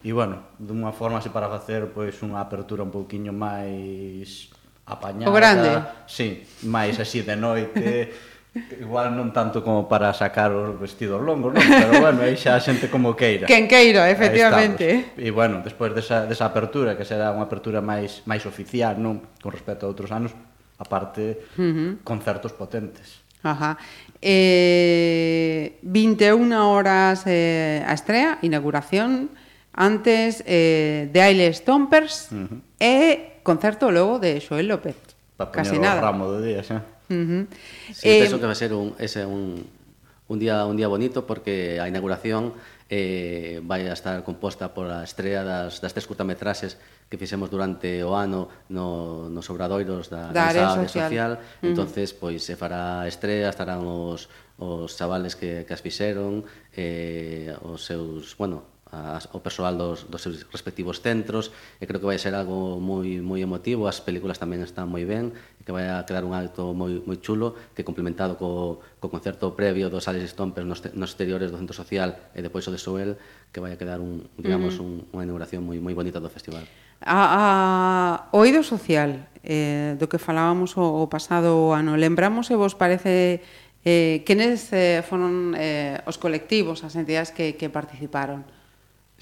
E, 0.02 0.10
bueno, 0.12 0.52
dunha 0.60 0.93
forma 0.93 1.22
así 1.22 1.31
para 1.31 1.49
facer 1.49 1.88
pois 1.96 2.19
unha 2.20 2.43
apertura 2.43 2.84
un 2.84 2.93
pouquiño 2.93 3.32
máis 3.32 4.52
apañada. 4.84 5.31
O 5.31 5.32
grande. 5.32 5.70
Sí, 6.04 6.43
máis 6.69 6.99
así 7.00 7.22
de 7.25 7.37
noite. 7.38 7.88
Igual 8.52 9.16
non 9.16 9.32
tanto 9.32 9.64
como 9.64 9.88
para 9.88 10.12
sacar 10.12 10.52
os 10.52 10.76
vestidos 10.76 11.25
longos, 11.25 11.56
non? 11.56 11.64
pero 11.64 12.04
bueno, 12.04 12.20
aí 12.20 12.37
xa 12.37 12.52
a 12.52 12.60
xente 12.60 12.93
como 12.93 13.16
queira. 13.16 13.49
Quen 13.49 13.64
queira, 13.64 14.12
efectivamente. 14.12 15.16
E 15.16 15.32
bueno, 15.32 15.64
despois 15.64 15.96
desa, 15.96 16.28
desa 16.28 16.52
apertura, 16.52 16.93
que 16.93 17.08
será 17.08 17.32
unha 17.32 17.49
apertura 17.49 17.81
máis 17.81 18.20
máis 18.28 18.44
oficial, 18.44 19.00
non? 19.00 19.25
Con 19.40 19.56
respecto 19.56 19.88
a 19.88 19.88
outros 19.88 20.12
anos, 20.12 20.37
aparte 20.76 21.49
uh 21.56 21.64
-huh. 21.64 21.90
concertos 22.04 22.52
potentes. 22.52 23.25
Ajá. 23.40 23.81
Eh, 24.20 25.81
21 25.82 26.52
horas 26.52 27.25
eh, 27.25 27.82
a 27.88 27.96
estrea, 27.96 28.37
inauguración, 28.44 29.32
antes 29.72 30.44
eh, 30.46 31.08
de 31.08 31.19
Aile 31.25 31.49
Stompers 31.56 32.28
uh 32.31 32.37
-huh. 32.37 32.60
e 32.76 32.94
concerto 33.43 33.90
logo 33.90 34.20
de 34.20 34.44
Xoel 34.44 34.69
López. 34.69 34.96
Pa 35.40 35.50
Casi 35.50 35.81
nada. 35.81 36.04
ramo 36.04 36.31
de 36.37 36.52
día, 36.52 36.62
xa. 36.62 36.84
Uh 37.12 37.25
-huh. 37.29 37.43
Sí, 37.93 38.09
eh... 38.09 38.20
penso 38.25 38.41
que 38.41 38.49
vai 38.49 38.56
ser 38.56 38.73
un, 38.73 38.97
ese 38.97 39.29
un, 39.29 39.69
un, 40.32 40.38
día, 40.41 40.64
un 40.64 40.76
día 40.81 40.88
bonito 40.88 41.29
porque 41.29 41.76
a 41.76 41.85
inauguración 41.93 42.56
eh, 42.88 43.61
vai 43.64 43.88
a 43.88 43.93
estar 43.93 44.25
composta 44.25 44.73
por 44.73 44.88
a 44.88 45.05
estrela 45.05 45.44
das, 45.44 45.81
das 45.81 45.93
tres 45.93 46.09
curtametraxes 46.09 46.76
que 47.09 47.17
fixemos 47.20 47.49
durante 47.53 48.00
o 48.05 48.17
ano 48.17 48.49
no, 48.69 49.29
nos 49.29 49.49
obradoiros 49.53 50.09
da, 50.09 50.32
da 50.32 50.49
área 50.49 50.73
social. 50.76 50.88
social. 50.88 51.32
Uh 51.32 51.37
-huh. 51.37 51.69
entonces 51.73 52.12
pois 52.17 52.41
se 52.41 52.56
fará 52.56 53.05
estrela, 53.09 53.53
estarán 53.53 53.85
os, 53.85 54.32
os 54.56 54.97
chavales 54.97 55.37
que, 55.37 55.64
que 55.69 55.73
as 55.76 55.81
fixeron, 55.85 56.44
eh, 56.76 57.53
os 57.64 57.85
seus, 57.85 58.37
bueno, 58.37 58.71
as, 58.92 59.24
ao 59.32 59.40
persoal 59.40 59.72
dos, 59.72 60.04
dos 60.12 60.20
seus 60.20 60.44
respectivos 60.52 61.00
centros 61.00 61.48
e 61.80 61.88
creo 61.88 61.96
que 61.96 62.04
vai 62.04 62.20
ser 62.20 62.36
algo 62.36 62.76
moi, 62.76 63.24
moi 63.24 63.40
emotivo 63.40 63.88
as 63.88 64.04
películas 64.04 64.36
tamén 64.36 64.60
están 64.60 64.92
moi 64.92 65.08
ben 65.08 65.32
e 65.32 65.64
que 65.64 65.72
vai 65.72 65.88
a 65.88 66.04
quedar 66.04 66.28
un 66.28 66.36
acto 66.36 66.76
moi, 66.76 67.00
moi 67.08 67.16
chulo 67.24 67.56
que 67.72 67.88
complementado 67.88 68.36
co, 68.36 68.84
co 69.00 69.08
concerto 69.08 69.56
previo 69.56 69.88
dos 69.88 70.12
Alice 70.12 70.36
Stompers 70.36 70.68
nos, 70.68 70.84
nos 70.92 71.16
exteriores 71.16 71.48
do 71.48 71.56
Centro 71.56 71.72
Social 71.72 72.12
e 72.36 72.44
depois 72.44 72.68
o 72.68 72.70
de 72.70 72.76
Soel 72.76 73.16
que 73.48 73.64
vai 73.64 73.72
a 73.72 73.80
quedar 73.80 73.96
un, 73.96 74.28
digamos, 74.36 74.76
uh 74.76 74.84
-huh. 74.84 75.08
un, 75.08 75.16
unha 75.16 75.24
inauguración 75.24 75.64
moi, 75.64 75.80
moi 75.80 75.96
bonita 75.96 76.20
do 76.20 76.28
festival 76.28 76.68
a, 77.00 78.28
a 78.28 78.36
oído 78.36 78.60
social 78.60 79.24
eh, 79.40 79.96
do 79.96 80.04
que 80.04 80.20
falábamos 80.20 80.76
o, 80.76 80.84
o 80.84 81.08
pasado 81.08 81.72
ano 81.72 81.96
lembramos 81.96 82.52
e 82.52 82.61
vos 82.61 82.76
parece 82.76 83.40
eh, 83.88 84.20
quenes 84.28 84.68
eh, 84.76 85.00
foron 85.00 85.56
eh, 85.56 85.96
os 86.04 86.20
colectivos 86.20 86.84
as 86.84 86.92
entidades 86.92 87.32
que, 87.32 87.56
que 87.56 87.72
participaron 87.72 88.44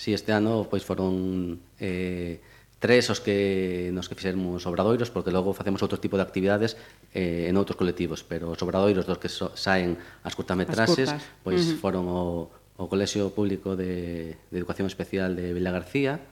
Si 0.01 0.05
sí, 0.05 0.13
este 0.17 0.33
ano 0.33 0.65
pois 0.65 0.81
foron 0.81 1.61
eh, 1.77 2.41
tres 2.81 3.13
os 3.13 3.21
que 3.21 3.93
nos 3.93 4.09
que 4.09 4.17
fixermos 4.17 4.65
obradoiros, 4.65 5.13
porque 5.13 5.29
logo 5.29 5.53
facemos 5.53 5.85
outro 5.85 6.01
tipo 6.01 6.17
de 6.17 6.25
actividades 6.25 6.81
eh, 7.13 7.53
en 7.53 7.55
outros 7.61 7.77
colectivos, 7.77 8.25
pero 8.25 8.57
os 8.57 8.61
obradoiros 8.65 9.05
dos 9.05 9.21
que 9.21 9.29
so, 9.29 9.53
saen 9.53 10.01
as 10.25 10.33
curtametraxes, 10.33 11.13
pois 11.45 11.61
uh 11.61 11.77
-huh. 11.77 11.85
foron 11.85 12.09
o, 12.09 12.49
o 12.81 12.89
Colexio 12.89 13.29
Público 13.37 13.77
de, 13.77 14.41
de 14.49 14.57
Educación 14.57 14.89
Especial 14.89 15.37
de 15.37 15.53
Vila 15.53 15.69
García, 15.69 16.25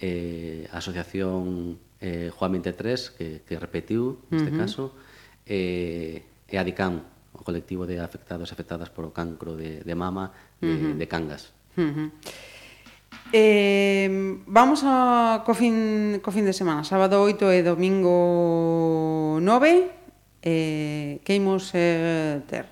eh, 0.00 0.64
a 0.72 0.80
Asociación 0.80 1.76
eh, 2.00 2.32
Juan 2.32 2.56
23, 2.56 3.12
que, 3.20 3.44
que 3.44 3.60
repetiu 3.60 4.24
neste 4.32 4.48
uh 4.48 4.56
-huh. 4.56 4.62
caso, 4.64 4.84
eh, 5.44 6.24
e 6.48 6.56
a 6.56 6.64
DICAM, 6.64 7.04
o 7.36 7.44
colectivo 7.44 7.84
de 7.84 8.00
afectados 8.00 8.48
e 8.48 8.56
afectadas 8.56 8.88
por 8.88 9.04
o 9.04 9.12
cancro 9.12 9.60
de, 9.60 9.84
de 9.84 9.92
mama 9.92 10.32
de, 10.56 10.72
uh 10.72 10.80
-huh. 10.80 10.92
de 10.96 11.04
Cangas. 11.04 11.52
Uh 11.76 11.92
-huh. 11.92 12.08
Eh, 13.36 14.38
vamos 14.46 14.86
a 14.86 15.42
co 15.42 15.58
fin, 15.58 16.22
co 16.22 16.30
fin 16.30 16.46
de 16.46 16.54
semana, 16.54 16.86
sábado 16.86 17.18
8 17.18 17.50
e 17.50 17.66
domingo 17.66 19.42
9, 19.42 19.90
eh, 20.38 21.18
que 21.26 21.34
imos 21.34 21.74
eh, 21.74 22.46
ter? 22.46 22.70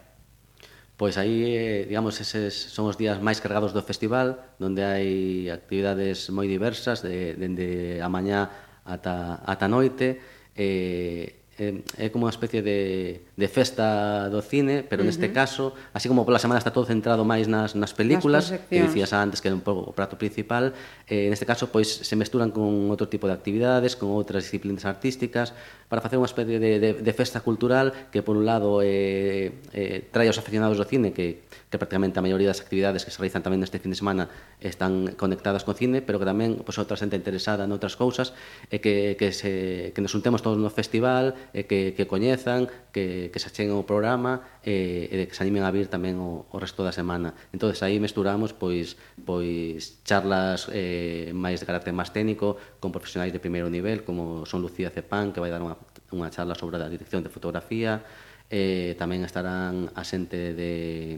Pois 0.95 1.19
aí, 1.19 1.51
eh, 1.51 1.83
digamos, 1.91 2.15
eses 2.23 2.55
son 2.55 2.87
os 2.87 2.95
días 2.95 3.19
máis 3.19 3.43
cargados 3.43 3.75
do 3.75 3.83
festival, 3.83 4.39
onde 4.63 4.87
hai 4.87 5.51
actividades 5.51 6.31
moi 6.31 6.47
diversas, 6.47 7.03
de, 7.03 7.35
dende 7.35 7.99
a 7.99 8.07
mañá 8.07 8.47
ata, 8.87 9.43
ata 9.43 9.67
noite, 9.67 10.23
eh, 10.55 11.43
eh, 11.59 11.83
é, 11.99 12.07
é 12.07 12.15
como 12.15 12.31
unha 12.31 12.35
especie 12.39 12.63
de 12.63 13.32
de 13.37 13.49
festa 13.49 14.29
do 14.29 14.45
cine, 14.45 14.85
pero 14.85 15.01
uh 15.01 15.05
-huh. 15.05 15.09
neste 15.09 15.33
caso, 15.33 15.73
así 15.97 16.09
como 16.09 16.29
pola 16.29 16.37
semana 16.37 16.61
está 16.61 16.69
todo 16.69 16.85
centrado 16.85 17.25
máis 17.25 17.49
nas, 17.49 17.73
nas 17.73 17.97
películas, 17.97 18.53
nas 18.53 18.61
que 18.69 18.85
dicías 18.85 19.17
antes 19.17 19.41
que 19.41 19.49
é 19.49 19.55
un 19.55 19.65
pouco 19.65 19.89
o 19.89 19.93
prato 19.97 20.21
principal, 20.21 20.77
eh, 21.09 21.33
neste 21.33 21.49
caso 21.49 21.73
pois 21.73 21.89
se 21.89 22.15
mesturan 22.17 22.53
con 22.53 22.93
outro 22.93 23.09
tipo 23.09 23.25
de 23.25 23.33
actividades, 23.33 23.97
con 23.97 24.13
outras 24.13 24.45
disciplinas 24.45 24.85
artísticas, 24.85 25.57
para 25.89 26.01
facer 26.01 26.17
unha 26.21 26.29
especie 26.29 26.57
de, 26.57 26.81
de, 26.81 26.91
de 27.01 27.13
festa 27.13 27.45
cultural 27.45 27.93
que 28.13 28.21
por 28.21 28.37
un 28.37 28.45
lado 28.45 28.81
eh, 28.85 29.61
eh, 29.73 30.09
trae 30.13 30.29
aos 30.29 30.37
aficionados 30.37 30.77
do 30.77 30.85
cine, 30.85 31.13
que, 31.13 31.49
que 31.73 31.77
prácticamente 31.81 32.21
a 32.21 32.25
maioría 32.25 32.53
das 32.53 32.61
actividades 32.61 33.05
que 33.05 33.13
se 33.13 33.21
realizan 33.21 33.41
tamén 33.41 33.65
neste 33.65 33.81
fin 33.81 33.93
de 33.93 33.99
semana 34.01 34.29
están 34.61 35.17
conectadas 35.17 35.65
con 35.65 35.73
cine, 35.73 36.05
pero 36.05 36.21
que 36.21 36.29
tamén 36.29 36.61
pois, 36.65 36.77
outra 36.77 37.01
xente 37.01 37.17
interesada 37.17 37.65
noutras 37.65 37.97
cousas, 37.97 38.37
e 38.69 38.81
que, 38.81 39.17
que, 39.17 39.33
se, 39.33 39.93
que 39.97 40.01
nos 40.05 40.13
untemos 40.13 40.45
todos 40.45 40.61
no 40.61 40.69
festival, 40.69 41.33
e 41.57 41.65
que, 41.65 41.97
que 41.97 42.05
coñezan, 42.05 42.69
que 42.93 43.32
que 43.33 43.41
se 43.41 43.49
acheguen 43.49 43.73
ao 43.73 43.89
programa 43.89 44.45
e, 44.61 45.09
e 45.09 45.15
de 45.17 45.25
que 45.25 45.35
se 45.35 45.43
animen 45.43 45.65
a 45.65 45.73
vir 45.73 45.89
tamén 45.89 46.21
o, 46.21 46.45
o 46.53 46.57
resto 46.61 46.85
da 46.85 46.93
semana. 46.93 47.33
Entón, 47.51 47.73
aí 47.81 47.97
mesturamos 47.99 48.53
pois 48.53 49.01
pois 49.25 50.05
charlas 50.05 50.69
eh, 50.71 51.33
máis 51.33 51.59
de 51.59 51.67
carácter 51.67 51.97
máis 51.97 52.13
técnico 52.13 52.61
con 52.79 52.93
profesionais 52.93 53.33
de 53.33 53.41
primeiro 53.41 53.73
nivel, 53.73 54.05
como 54.05 54.45
son 54.45 54.61
Lucía 54.61 54.93
Cepán, 54.93 55.33
que 55.33 55.41
vai 55.41 55.49
dar 55.49 55.65
unha, 55.65 55.81
unha 56.13 56.29
charla 56.29 56.53
sobre 56.53 56.77
a 56.77 56.93
dirección 56.93 57.25
de 57.25 57.33
fotografía, 57.33 58.05
eh, 58.53 58.93
tamén 59.01 59.25
estarán 59.25 59.89
a 59.97 60.05
xente 60.05 60.53
de, 60.53 61.17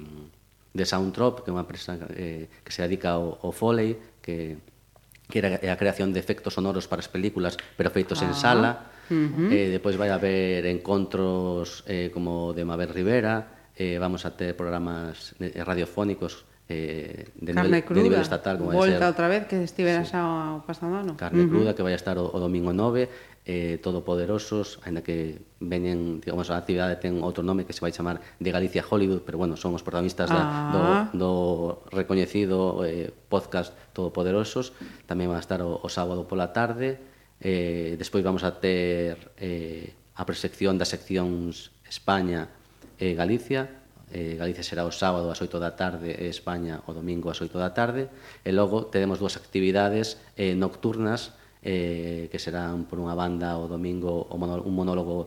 de 0.70 0.84
Soundtrop, 0.86 1.42
que 1.42 1.50
é 1.50 1.52
unha 1.52 1.66
empresa 1.66 1.98
eh, 2.14 2.46
que 2.62 2.70
se 2.70 2.86
dedica 2.86 3.18
ao, 3.18 3.42
ao 3.42 3.50
foley, 3.50 3.98
que 4.22 4.62
que 5.28 5.40
era 5.40 5.56
a 5.56 5.76
creación 5.80 6.12
de 6.12 6.20
efectos 6.20 6.54
sonoros 6.54 6.86
para 6.86 7.00
as 7.00 7.08
películas, 7.08 7.56
pero 7.76 7.88
feitos 7.90 8.20
ah. 8.20 8.28
en 8.28 8.32
sala. 8.36 8.70
Uh 9.10 9.14
-huh. 9.14 9.52
eh, 9.52 9.68
depois 9.68 9.96
vai 9.96 10.10
haber 10.10 10.64
encontros 10.66 11.84
eh, 11.86 12.10
como 12.12 12.52
de 12.52 12.64
Mabel 12.64 12.88
Rivera, 12.88 13.68
eh, 13.76 13.98
vamos 13.98 14.24
a 14.24 14.36
ter 14.36 14.56
programas 14.56 15.34
eh, 15.40 15.62
radiofónicos 15.64 16.46
eh, 16.68 17.28
de, 17.34 17.52
Carne 17.52 17.68
nivel, 17.68 17.84
cruda, 17.84 17.98
de 18.00 18.08
nivel 18.08 18.20
estatal 18.20 18.56
como 18.58 18.72
Volta 18.72 18.98
ser, 18.98 19.04
outra 19.04 19.28
vez 19.28 19.44
que 19.44 19.62
estivera 19.62 20.00
sí. 20.04 20.16
xa 20.16 20.56
o 20.56 20.64
pasado 20.64 20.96
ano 20.96 21.12
Carne 21.12 21.44
uh 21.44 21.46
-huh. 21.46 21.52
cruda 21.52 21.76
que 21.76 21.84
vai 21.84 21.92
a 21.92 22.00
estar 22.00 22.16
o, 22.16 22.24
o 22.24 22.38
domingo 22.40 22.72
9 22.72 23.08
eh, 23.44 23.76
Todopoderosos 23.84 24.80
ainda 24.88 25.04
que 25.04 25.44
veñen, 25.60 26.24
digamos, 26.24 26.48
a 26.48 26.56
actividade 26.56 26.96
ten 26.96 27.20
outro 27.20 27.44
nome 27.44 27.68
que 27.68 27.76
se 27.76 27.84
vai 27.84 27.92
chamar 27.92 28.24
de 28.40 28.48
Galicia 28.48 28.80
Hollywood 28.80 29.28
pero 29.28 29.36
bueno, 29.36 29.60
son 29.60 29.76
os 29.76 29.84
protagonistas 29.84 30.32
ah. 30.32 30.40
da, 30.40 30.44
do, 30.72 30.80
ah. 30.80 31.04
do 31.12 31.30
recoñecido 31.92 32.80
eh, 32.88 33.12
podcast 33.28 33.76
Todopoderosos 33.92 34.72
tamén 35.04 35.28
va 35.28 35.36
a 35.36 35.44
estar 35.44 35.60
o, 35.60 35.84
o 35.84 35.88
sábado 35.92 36.24
pola 36.24 36.56
tarde 36.56 36.96
eh, 37.44 37.94
despois 38.00 38.24
vamos 38.24 38.42
a 38.42 38.56
ter 38.56 39.36
eh, 39.36 39.92
a 40.16 40.24
presección 40.24 40.80
das 40.80 40.88
seccións 40.88 41.76
España 41.84 42.48
e 42.96 43.12
Galicia, 43.12 43.84
eh, 44.08 44.40
Galicia 44.40 44.64
será 44.64 44.88
o 44.88 44.92
sábado 44.94 45.28
ás 45.28 45.44
8 45.44 45.60
da 45.60 45.76
tarde 45.76 46.16
e 46.16 46.32
España 46.32 46.80
o 46.88 46.96
domingo 46.96 47.28
ás 47.28 47.44
8 47.44 47.52
da 47.60 47.76
tarde, 47.76 48.08
e 48.42 48.50
logo 48.50 48.88
teremos 48.88 49.20
dúas 49.20 49.36
actividades 49.36 50.16
eh, 50.40 50.56
nocturnas 50.56 51.36
eh, 51.60 52.32
que 52.32 52.40
serán 52.40 52.88
por 52.88 52.96
unha 52.96 53.12
banda 53.12 53.60
o 53.60 53.68
domingo 53.68 54.24
o 54.24 54.36
monólogo, 54.40 54.64
un 54.64 54.74
monólogo 54.74 55.18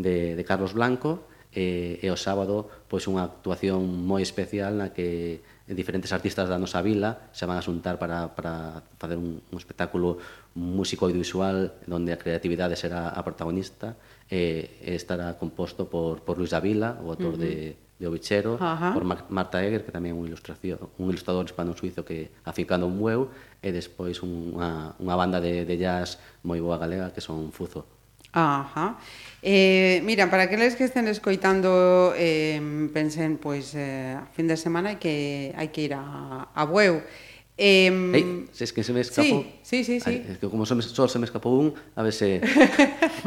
de, 0.00 0.32
de 0.32 0.44
Carlos 0.48 0.72
Blanco. 0.72 1.28
Eh, 1.56 2.04
e 2.04 2.12
o 2.12 2.20
sábado 2.20 2.68
pois 2.84 3.08
unha 3.08 3.24
actuación 3.24 3.80
moi 4.04 4.20
especial 4.20 4.76
na 4.76 4.92
que 4.92 5.40
diferentes 5.74 6.14
artistas 6.14 6.46
da 6.46 6.62
nosa 6.62 6.78
vila 6.78 7.26
se 7.34 7.42
van 7.42 7.58
a 7.58 7.64
xuntar 7.64 7.98
para, 7.98 8.38
para 8.38 8.86
facer 9.02 9.18
un, 9.18 9.42
un 9.42 9.58
espectáculo 9.58 10.22
músico 10.54 11.10
e 11.10 11.16
visual 11.16 11.74
onde 11.90 12.14
a 12.14 12.20
creatividade 12.20 12.78
será 12.78 13.10
a 13.10 13.20
protagonista 13.26 13.98
e, 14.30 14.78
e 14.78 14.94
estará 14.94 15.34
composto 15.34 15.90
por, 15.90 16.22
por 16.22 16.38
Luis 16.38 16.54
Davila, 16.54 17.02
o 17.02 17.10
autor 17.10 17.34
uh 17.34 17.38
-huh. 17.38 17.42
de 17.42 17.86
de 17.98 18.06
Ovichero, 18.06 18.58
Ajá. 18.60 18.92
por 18.92 19.04
Marta 19.04 19.64
Eger, 19.64 19.84
que 19.84 19.92
tamén 19.92 20.12
é 20.12 20.16
un, 20.16 20.28
ilustración, 20.28 20.76
un 21.00 21.08
ilustrador 21.08 21.48
hispano-suizo 21.48 22.04
que 22.04 22.28
aficando 22.44 22.84
un 22.84 23.00
bueu, 23.00 23.32
e 23.64 23.72
despois 23.72 24.20
unha, 24.20 24.92
unha 25.00 25.16
banda 25.16 25.40
de, 25.40 25.64
de 25.64 25.76
jazz 25.80 26.20
moi 26.44 26.60
boa 26.60 26.76
galega 26.76 27.08
que 27.08 27.24
son 27.24 27.48
Fuzo. 27.56 27.95
Ajá. 28.36 28.98
Eh, 29.40 30.02
mira, 30.04 30.28
para 30.28 30.44
aqueles 30.44 30.76
que 30.76 30.84
estén 30.84 31.08
escoitando, 31.08 32.12
eh, 32.20 32.60
pensen, 32.92 33.40
pois, 33.40 33.72
eh, 33.72 34.20
fin 34.36 34.44
de 34.44 34.60
semana 34.60 34.92
hai 34.92 35.00
que, 35.00 35.56
hai 35.56 35.72
que 35.72 35.88
ir 35.88 35.96
a, 35.96 36.52
a 36.52 36.62
Bueu. 36.68 37.00
Eh, 37.56 37.88
Ei, 37.88 38.44
es 38.52 38.72
que 38.76 38.84
se 38.84 38.92
me 38.92 39.00
escapou. 39.00 39.40
Sí, 39.64 39.80
sí, 39.80 39.96
sí, 39.96 40.04
sí. 40.04 40.20
Ay, 40.20 40.26
es 40.28 40.36
que 40.36 40.52
como 40.52 40.68
se 40.68 40.76
me, 40.76 40.84
só 40.84 41.08
se 41.08 41.16
me 41.16 41.24
escapou 41.24 41.56
un, 41.56 41.72
a 41.96 42.04
ver 42.04 42.12
se... 42.12 42.44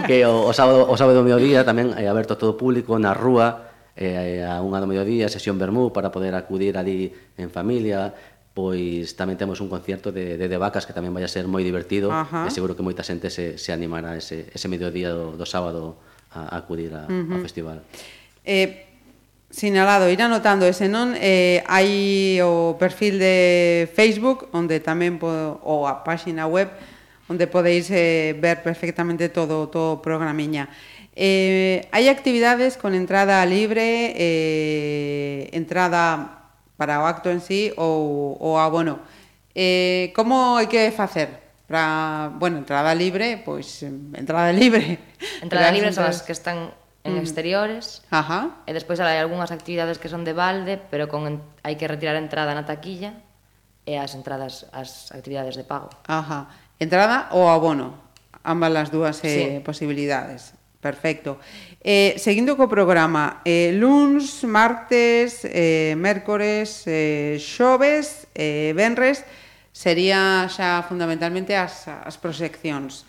que 0.05 0.21
o, 0.29 0.45
o, 0.45 0.53
sábado, 0.53 0.85
o 0.85 0.93
sábado 0.93 1.25
mediodía 1.25 1.65
tamén 1.65 1.89
é 1.97 2.05
aberto 2.05 2.37
a 2.37 2.37
todo 2.37 2.53
público 2.53 2.93
na 3.01 3.17
rúa, 3.17 3.65
eh, 3.97 4.45
a 4.45 4.61
unha 4.61 4.77
do 4.77 4.85
mediodía, 4.85 5.25
sesión 5.25 5.57
vermú 5.57 5.89
para 5.89 6.13
poder 6.13 6.37
acudir 6.37 6.77
ali 6.77 7.09
en 7.33 7.49
familia, 7.49 8.13
pois 8.53 9.15
tamén 9.15 9.37
temos 9.37 9.61
un 9.61 9.69
concerto 9.69 10.11
de, 10.11 10.35
de, 10.35 10.47
de 10.49 10.57
vacas 10.57 10.83
que 10.83 10.93
tamén 10.95 11.13
vai 11.13 11.23
a 11.23 11.31
ser 11.31 11.45
moi 11.45 11.61
divertido 11.61 12.09
Ajá. 12.09 12.45
e 12.45 12.51
seguro 12.51 12.73
que 12.73 12.83
moita 12.83 13.05
xente 13.05 13.29
se, 13.29 13.61
se 13.61 13.71
animará 13.71 14.17
ese, 14.17 14.49
ese 14.51 14.67
mediodía 14.67 15.13
do, 15.13 15.37
do 15.37 15.45
sábado 15.45 15.95
a, 16.33 16.57
a 16.57 16.65
acudir 16.65 16.91
a, 16.97 17.05
uh 17.05 17.13
-huh. 17.13 17.33
ao 17.35 17.39
festival. 17.45 17.85
Eh, 18.43 18.89
sinalado, 19.49 20.09
ir 20.09 20.21
anotando 20.21 20.65
ese 20.65 20.89
non 20.89 21.17
eh, 21.17 21.65
hai 21.65 22.37
o 22.41 22.77
perfil 22.77 23.17
de 23.17 23.89
Facebook 23.93 24.49
onde 24.53 24.81
tamén 24.81 25.17
po, 25.17 25.29
ou 25.65 25.89
a 25.89 26.05
páxina 26.05 26.45
web 26.45 26.69
onde 27.29 27.45
podeis 27.45 27.89
eh, 27.93 28.33
ver 28.37 28.61
perfectamente 28.65 29.29
todo 29.29 29.69
todo 29.69 29.97
o 29.97 30.01
programiña. 30.01 30.69
Eh, 31.17 31.85
hai 31.91 32.07
actividades 32.07 32.77
con 32.77 32.95
entrada 32.95 33.41
libre, 33.45 34.13
eh, 34.17 35.49
entrada 35.51 36.38
para 36.79 37.03
o 37.03 37.05
acto 37.05 37.27
en 37.27 37.43
sí 37.43 37.75
ou 37.75 38.39
o 38.39 38.55
abono. 38.55 39.03
Eh, 39.51 40.15
como 40.15 40.55
hai 40.55 40.71
que 40.71 40.87
facer? 40.95 41.27
Para, 41.67 42.31
bueno, 42.39 42.63
entrada 42.63 42.95
libre, 42.95 43.35
pois 43.43 43.83
entrada 43.83 44.55
libre. 44.55 45.03
Entrada 45.43 45.75
libre 45.75 45.91
son 45.91 46.07
as 46.07 46.23
que 46.23 46.31
están 46.31 46.71
en 47.03 47.19
mm. 47.19 47.21
exteriores. 47.21 48.01
Ajá. 48.07 48.63
E 48.63 48.71
despois 48.71 49.03
hai 49.03 49.19
algunhas 49.19 49.51
actividades 49.51 49.99
que 49.99 50.07
son 50.07 50.23
de 50.23 50.31
balde, 50.31 50.79
pero 50.79 51.11
con 51.11 51.27
hai 51.67 51.75
que 51.75 51.91
retirar 51.91 52.15
a 52.15 52.23
entrada 52.23 52.55
na 52.55 52.63
taquilla 52.63 53.19
e 53.83 53.99
as 53.99 54.15
entradas 54.15 54.63
as 54.71 55.11
actividades 55.11 55.59
de 55.59 55.67
pago. 55.67 55.91
Ajá. 56.07 56.55
Entrada 56.79 57.27
ou 57.35 57.51
abono. 57.51 57.99
Ambas 58.47 58.71
as 58.87 58.89
dúas 58.95 59.19
eh, 59.27 59.27
sí. 59.27 59.43
posibilidades. 59.59 60.55
Perfecto. 60.79 61.43
Eh, 61.81 62.19
seguindo 62.19 62.59
co 62.59 62.67
programa, 62.67 63.39
eh, 63.47 63.71
luns, 63.71 64.43
martes, 64.43 65.47
eh, 65.47 65.95
mércores, 65.95 66.83
eh, 66.83 67.39
xoves, 67.39 68.27
eh, 68.35 68.75
venres, 68.75 69.23
sería 69.71 70.43
xa 70.51 70.83
fundamentalmente 70.83 71.55
as, 71.55 71.87
as 71.87 72.19
proxeccións. 72.19 73.07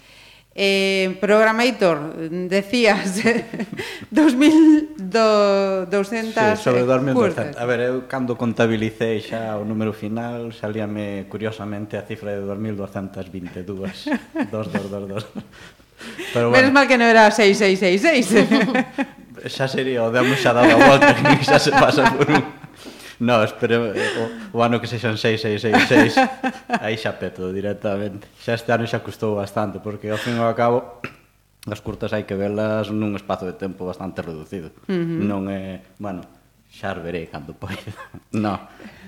Eh, 0.55 1.19
Programator, 1.21 2.15
decías 2.51 3.23
2200 4.11 6.59
sí, 6.59 6.63
sobre 6.63 6.83
2200. 6.83 7.57
A 7.59 7.65
ver, 7.67 7.81
eu 7.91 8.07
cando 8.07 8.39
contabilicei 8.39 9.19
xa 9.19 9.59
o 9.59 9.67
número 9.67 9.93
final, 9.95 10.55
salíame 10.55 11.27
curiosamente 11.31 11.97
a 11.99 12.03
cifra 12.03 12.35
de 12.39 12.47
2222. 12.47 14.11
2222. 14.51 15.27
Pero 16.33 16.51
bueno. 16.51 16.57
Menos 16.57 16.73
mal 16.73 16.89
que 16.89 16.99
non 16.99 17.09
era 17.09 17.31
6666. 17.31 19.49
xa 19.49 19.69
sería, 19.73 20.05
o 20.05 20.11
damos 20.11 20.41
xa 20.41 20.53
dado 20.53 20.71
a 20.71 20.79
volta 20.79 21.15
que 21.15 21.45
xa 21.49 21.59
se 21.59 21.73
pasa 21.73 22.05
por 22.13 22.31
un... 22.31 22.45
No, 23.21 23.45
espero 23.45 23.93
o, 23.93 24.25
o 24.57 24.59
ano 24.65 24.81
que 24.81 24.89
sexan 24.89 25.21
6666 25.21 26.17
aí 26.81 26.97
xa 26.97 27.21
peto 27.21 27.53
directamente. 27.53 28.25
Xa 28.41 28.57
este 28.57 28.73
ano 28.73 28.89
xa 28.89 29.05
custou 29.05 29.37
bastante 29.37 29.77
porque 29.77 30.09
ao 30.09 30.17
fin 30.17 30.37
e 30.37 30.41
ao 30.41 30.57
cabo 30.57 31.05
as 31.69 31.85
curtas 31.85 32.17
hai 32.17 32.25
que 32.25 32.33
velas 32.33 32.89
nun 32.89 33.13
espazo 33.21 33.45
de 33.45 33.53
tempo 33.53 33.85
bastante 33.85 34.25
reducido. 34.25 34.73
Uh 34.89 34.97
-huh. 34.97 35.21
Non 35.21 35.53
é, 35.53 35.85
bueno, 36.01 36.25
xa 36.73 36.97
verei 36.97 37.29
cando 37.29 37.53
poida. 37.53 37.93
No, 38.33 38.57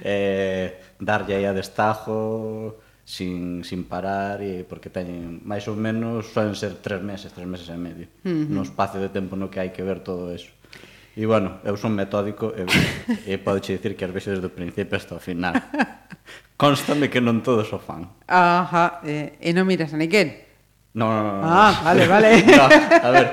eh, 0.03 0.99
darlle 0.99 1.39
aí 1.39 1.47
a 1.47 1.55
destajo, 1.55 2.75
sin, 3.05 3.65
sin 3.65 3.85
parar 3.85 4.43
e 4.43 4.63
porque 4.63 4.87
teñen 4.87 5.43
máis 5.43 5.67
ou 5.67 5.75
menos 5.75 6.31
suelen 6.31 6.55
ser 6.55 6.79
tres 6.79 7.03
meses, 7.03 7.35
tres 7.35 7.47
meses 7.51 7.67
e 7.69 7.79
medio 7.79 8.07
uh 8.23 8.31
-huh. 8.31 8.47
no 8.49 8.63
espacio 8.63 9.03
de 9.03 9.11
tempo 9.11 9.35
no 9.35 9.51
que 9.51 9.59
hai 9.59 9.75
que 9.75 9.83
ver 9.83 10.01
todo 10.07 10.31
eso 10.31 10.55
e 11.13 11.29
bueno, 11.29 11.61
eu 11.67 11.77
son 11.77 11.93
metódico 11.93 12.55
e, 12.57 12.65
e 13.33 13.37
podo 13.43 13.61
che 13.61 13.77
dicir 13.77 13.99
que 13.99 14.07
as 14.07 14.13
vexo 14.15 14.31
desde 14.31 14.47
o 14.47 14.55
principio 14.55 14.95
hasta 14.95 15.19
o 15.19 15.21
final 15.21 15.59
constame 16.63 17.11
que 17.11 17.19
non 17.19 17.43
todos 17.43 17.69
o 17.75 17.79
fan 17.83 18.07
Ajá, 18.31 19.03
eh, 19.03 19.35
e 19.43 19.51
non 19.51 19.67
miras 19.67 19.91
a 19.93 19.99
ninguén 19.99 20.53
No, 20.95 21.09
no, 21.09 21.23
no, 21.23 21.41
no. 21.41 21.49
Ah, 21.49 21.81
vale, 21.85 22.07
vale. 22.07 22.43
no, 22.53 22.65
a 22.69 23.11
ver, 23.11 23.33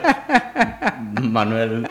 Manuel 1.27 1.89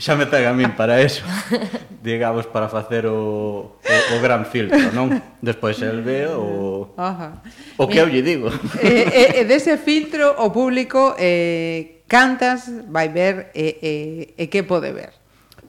xa 0.00 0.16
me 0.16 0.24
pega 0.24 0.50
a 0.50 0.56
min 0.56 0.72
para 0.72 0.98
eso 1.04 1.22
digamos 2.02 2.48
para 2.48 2.72
facer 2.72 3.04
o, 3.04 3.76
o, 3.76 3.96
o 4.16 4.16
gran 4.24 4.48
filtro 4.48 4.90
non 4.96 5.12
despois 5.44 5.76
el 5.84 6.00
ve 6.00 6.24
o 6.32 6.96
Ajá. 6.96 7.44
o 7.76 7.84
que 7.84 8.00
eu 8.00 8.08
lle 8.08 8.24
digo 8.24 8.48
e, 8.80 9.04
e, 9.12 9.24
e 9.38 9.42
dese 9.44 9.76
filtro 9.76 10.40
o 10.40 10.48
público 10.48 11.12
eh, 11.20 12.00
cantas 12.08 12.72
vai 12.88 13.12
ver 13.12 13.52
e, 13.52 13.76
e, 13.84 13.92
e 14.40 14.44
que 14.48 14.64
pode 14.64 14.88
ver 14.90 15.20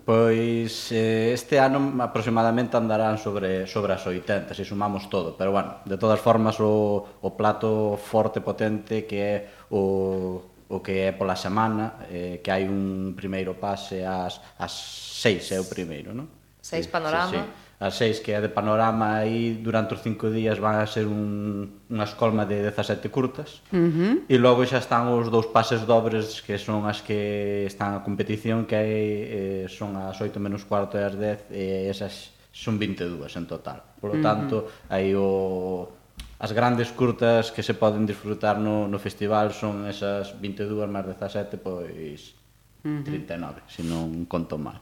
Pois 0.01 0.89
eh, 0.91 1.31
este 1.31 1.61
ano 1.61 1.93
aproximadamente 2.01 2.73
andarán 2.73 3.21
sobre, 3.21 3.69
sobre 3.69 3.93
as 3.93 4.01
80, 4.01 4.49
se 4.57 4.65
sumamos 4.65 5.07
todo. 5.13 5.37
Pero, 5.37 5.53
bueno, 5.53 5.77
de 5.85 5.95
todas 5.95 6.19
formas, 6.19 6.57
o, 6.59 7.05
o 7.21 7.29
plato 7.37 8.01
forte, 8.01 8.41
potente, 8.41 9.05
que 9.05 9.17
é 9.21 9.37
o, 9.69 10.41
o 10.71 10.79
que 10.79 11.07
é 11.07 11.11
pola 11.11 11.35
semana, 11.35 12.07
eh, 12.07 12.39
que 12.39 12.49
hai 12.49 12.65
un 12.65 13.13
primeiro 13.13 13.59
pase 13.59 14.07
ás, 14.07 14.39
ás 14.55 14.71
seis, 14.71 15.51
é 15.51 15.59
o 15.59 15.67
primeiro, 15.67 16.15
non? 16.15 16.31
Seis 16.63 16.87
panorama. 16.87 17.27
Sí, 17.27 17.37
sí, 17.37 17.43
sí. 17.43 17.69
As 17.81 17.97
seis 17.97 18.19
que 18.21 18.31
é 18.31 18.39
de 18.39 18.47
panorama 18.47 19.17
aí 19.17 19.57
durante 19.57 19.95
os 19.97 20.01
cinco 20.05 20.29
días 20.29 20.61
van 20.61 20.77
a 20.77 20.85
ser 20.85 21.09
un, 21.09 21.81
unha 21.89 22.05
escolma 22.05 22.45
de 22.45 22.61
17 22.61 23.09
curtas 23.09 23.65
uh 23.73 23.89
-huh. 23.89 24.13
e 24.29 24.35
logo 24.37 24.61
xa 24.69 24.77
están 24.77 25.09
os 25.09 25.33
dous 25.33 25.49
pases 25.49 25.81
dobres 25.89 26.45
que 26.45 26.61
son 26.61 26.85
as 26.85 27.01
que 27.01 27.65
están 27.65 27.97
a 27.97 28.05
competición 28.05 28.69
que 28.69 28.77
hai, 28.77 28.93
eh, 28.93 29.65
son 29.65 29.97
as 29.97 30.13
8 30.21 30.37
menos 30.37 30.61
cuarto 30.69 30.93
e 30.93 31.01
as 31.01 31.17
10 31.17 31.49
e 31.49 31.89
esas 31.89 32.37
son 32.53 32.77
22 32.77 33.33
en 33.33 33.49
total. 33.49 33.81
Por 33.97 34.13
lo 34.13 34.21
tanto, 34.21 34.55
uh 34.55 34.63
-huh. 34.69 34.93
aí 34.93 35.17
o 35.17 36.00
as 36.41 36.51
grandes 36.57 36.89
curtas 36.89 37.53
que 37.53 37.61
se 37.61 37.77
poden 37.77 38.09
disfrutar 38.09 38.57
no, 38.57 38.89
no 38.89 38.97
festival 38.97 39.53
son 39.53 39.85
esas 39.85 40.33
22 40.41 40.89
máis 40.89 41.05
17, 41.05 41.61
pois 41.61 42.33
39, 42.81 42.89
uh 42.89 43.61
-huh. 43.61 43.69
se 43.69 43.85
non 43.85 44.25
conto 44.25 44.57
mal. 44.57 44.81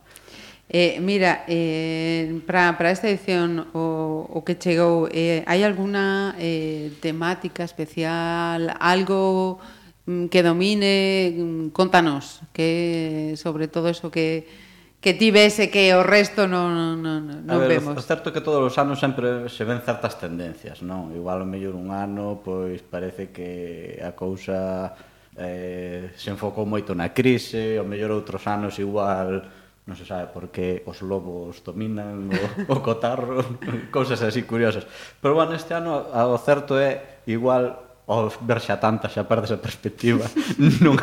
Eh, 0.72 1.04
mira, 1.04 1.44
eh, 1.52 2.40
para 2.48 2.92
esta 2.96 3.12
edición 3.12 3.68
o, 3.76 4.24
o 4.24 4.40
que 4.48 4.56
chegou, 4.56 5.12
eh, 5.12 5.44
hai 5.44 5.68
alguna 5.68 6.32
eh, 6.40 6.96
temática 7.04 7.68
especial, 7.68 8.72
algo 8.80 9.60
mm, 10.08 10.32
que 10.32 10.40
domine, 10.40 10.94
mm, 11.36 11.76
contanos, 11.76 12.40
que 12.56 13.36
sobre 13.36 13.68
todo 13.68 13.92
eso 13.92 14.08
que 14.08 14.69
que 15.00 15.16
ti 15.16 15.32
ves 15.32 15.64
e 15.64 15.72
que 15.72 15.96
o 15.96 16.04
resto 16.04 16.44
non, 16.44 17.00
non, 17.00 17.48
non 17.48 17.48
a 17.48 17.56
ver, 17.56 17.80
vemos. 17.80 17.96
O 17.96 18.04
certo 18.04 18.36
que 18.36 18.44
todos 18.44 18.60
os 18.60 18.76
anos 18.76 19.00
sempre 19.00 19.48
se 19.48 19.64
ven 19.64 19.80
certas 19.80 20.20
tendencias, 20.20 20.84
non? 20.84 21.16
Igual 21.16 21.44
o 21.44 21.48
mellor 21.48 21.80
un 21.80 21.96
ano, 21.96 22.44
pois 22.44 22.84
parece 22.84 23.32
que 23.32 23.96
a 24.04 24.12
cousa 24.12 24.92
eh, 25.40 26.12
se 26.20 26.36
enfocou 26.36 26.68
moito 26.68 26.92
na 26.92 27.16
crise, 27.16 27.80
o 27.80 27.88
mellor 27.88 28.12
outros 28.12 28.44
anos 28.44 28.76
igual 28.76 29.48
non 29.88 29.98
se 29.98 30.06
sabe 30.06 30.30
por 30.30 30.54
que 30.54 30.86
os 30.86 31.02
lobos 31.02 31.66
dominan 31.66 32.30
o, 32.30 32.44
o 32.70 32.78
cotarro, 32.84 33.42
cousas 33.96 34.20
así 34.22 34.44
curiosas. 34.44 34.84
Pero 35.24 35.34
bueno, 35.34 35.56
este 35.56 35.74
ano 35.74 36.12
o 36.12 36.38
certo 36.38 36.76
é 36.76 37.24
igual 37.26 37.89
ao 38.10 38.34
ver 38.42 38.58
xa 38.58 38.82
tantas 38.82 39.14
xa 39.14 39.30
perdes 39.30 39.54
a 39.54 39.62
perspectiva 39.62 40.26
non, 40.84 40.98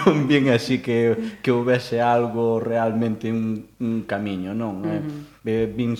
non 0.00 0.24
bien 0.24 0.48
así 0.48 0.80
que, 0.80 1.36
que 1.44 1.52
houvese 1.52 2.00
algo 2.00 2.56
realmente 2.64 3.28
un, 3.28 3.68
un 3.76 4.08
camiño 4.08 4.56
non 4.56 4.80
eh? 4.88 5.04
Uh 5.04 5.44
eh, 5.44 5.68
-huh. 5.68 5.76
vin 5.76 5.92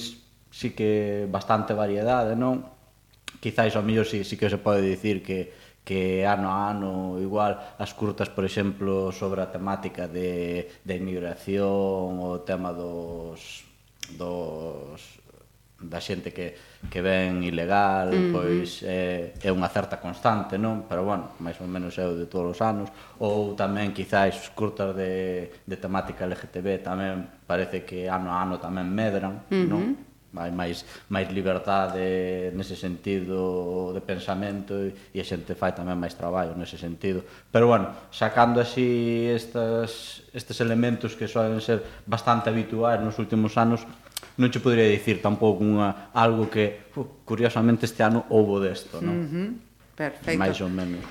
sí 0.48 0.72
que 0.72 1.28
bastante 1.28 1.76
variedade 1.76 2.32
non 2.32 2.64
quizáis 3.38 3.76
ao 3.76 3.84
mellor 3.84 4.08
sí, 4.08 4.24
sí 4.24 4.40
que 4.40 4.48
se 4.48 4.56
pode 4.56 4.80
dicir 4.80 5.20
que 5.20 5.52
que 5.84 6.24
ano 6.24 6.48
a 6.48 6.72
ano 6.72 7.20
igual 7.20 7.76
as 7.76 7.92
curtas, 7.92 8.32
por 8.32 8.48
exemplo, 8.48 9.12
sobre 9.12 9.44
a 9.44 9.52
temática 9.52 10.08
de, 10.08 10.80
de 10.80 10.96
inmigración, 10.96 12.24
o 12.24 12.40
tema 12.40 12.72
dos 12.72 13.68
dos 14.16 15.20
da 15.80 16.00
xente 16.00 16.32
que, 16.32 16.54
que 16.88 17.00
ven 17.02 17.42
ilegal, 17.42 18.08
uh 18.08 18.14
-huh. 18.14 18.32
pois 18.32 18.80
é, 18.86 19.34
é 19.42 19.50
unha 19.50 19.68
certa 19.68 19.98
constante, 20.00 20.56
non? 20.56 20.86
Pero, 20.88 21.04
bueno, 21.04 21.34
máis 21.42 21.58
ou 21.60 21.68
menos 21.68 21.98
é 21.98 22.06
o 22.06 22.14
de 22.14 22.26
todos 22.30 22.56
os 22.56 22.60
anos. 22.62 22.88
Ou 23.20 23.52
tamén, 23.58 23.92
quizáis, 23.92 24.38
os 24.38 24.50
curtas 24.54 24.94
de, 24.96 25.50
de 25.66 25.76
temática 25.76 26.24
LGTB 26.24 26.80
tamén 26.80 27.26
parece 27.44 27.84
que 27.84 28.08
ano 28.08 28.32
a 28.32 28.40
ano 28.40 28.56
tamén 28.62 28.88
medran, 28.88 29.44
uh 29.48 29.54
-huh. 29.54 29.68
non? 29.68 29.84
hai 30.34 30.50
máis 30.50 30.82
máis 31.06 31.30
liberdade 31.30 32.50
nese 32.58 32.74
sentido 32.74 33.94
de 33.94 34.02
pensamento 34.02 34.74
e, 34.74 34.90
e 35.14 35.18
a 35.22 35.26
xente 35.26 35.54
fai 35.54 35.70
tamén 35.70 35.94
máis 35.94 36.18
traballo 36.18 36.58
nese 36.58 36.74
sentido. 36.74 37.22
Pero 37.54 37.70
bueno, 37.70 37.94
sacando 38.10 38.58
así 38.58 39.30
estas, 39.30 40.22
estes 40.34 40.58
elementos 40.58 41.14
que 41.14 41.30
soen 41.30 41.62
ser 41.62 42.02
bastante 42.06 42.50
habituais 42.50 42.98
nos 42.98 43.18
últimos 43.22 43.54
anos, 43.54 43.86
non 44.36 44.50
che 44.50 44.58
podría 44.58 44.90
dicir 44.90 45.22
tampouco 45.22 45.62
unha, 45.62 46.10
algo 46.10 46.50
que, 46.50 46.90
uh, 46.98 47.22
curiosamente, 47.22 47.86
este 47.86 48.02
ano 48.02 48.26
houbo 48.30 48.58
desto, 48.58 48.98
non? 48.98 49.14
Uh 49.14 49.26
-huh. 49.30 49.48
Perfecto. 49.94 50.38
Mais 50.38 50.58
ou 50.60 50.68
menos. 50.68 51.02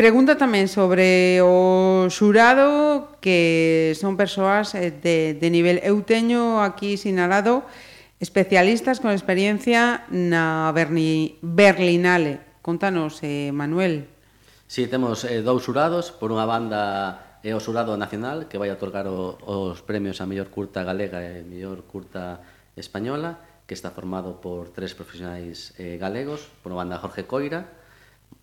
Pregunta 0.00 0.40
tamén 0.40 0.64
sobre 0.64 1.44
o 1.44 2.08
xurado 2.08 3.20
que 3.20 3.92
son 4.00 4.16
persoas 4.16 4.72
eh, 4.72 4.88
de, 4.88 5.36
de 5.36 5.48
nivel. 5.52 5.76
Eu 5.84 6.00
teño 6.00 6.64
aquí 6.64 6.96
sinalado 6.96 7.68
especialistas 8.16 8.96
con 8.96 9.12
experiencia 9.12 10.08
na 10.08 10.72
Berni, 10.72 11.36
Berlinale. 11.44 12.40
Contanos, 12.64 13.20
eh, 13.20 13.52
Manuel. 13.52 14.08
Sí, 14.64 14.88
temos 14.88 15.28
eh, 15.28 15.44
dous 15.44 15.68
xurados. 15.68 16.16
Por 16.16 16.32
unha 16.32 16.48
banda 16.48 17.36
é 17.44 17.52
o 17.52 17.60
xurado 17.60 17.92
nacional 18.00 18.48
que 18.48 18.56
vai 18.56 18.72
otorgar 18.72 19.04
o, 19.04 19.36
os 19.44 19.84
premios 19.84 20.20
a 20.20 20.28
mellor 20.28 20.48
curta 20.48 20.80
galega 20.80 21.20
e 21.20 21.44
mellor 21.44 21.84
curta 21.84 22.40
española 22.80 23.44
que 23.70 23.78
está 23.78 23.94
formado 23.94 24.40
por 24.42 24.74
tres 24.74 24.98
profesionais 24.98 25.76
eh, 25.78 25.94
galegos, 26.00 26.50
por 26.64 26.74
banda 26.74 26.98
Jorge 26.98 27.28
Coira, 27.28 27.70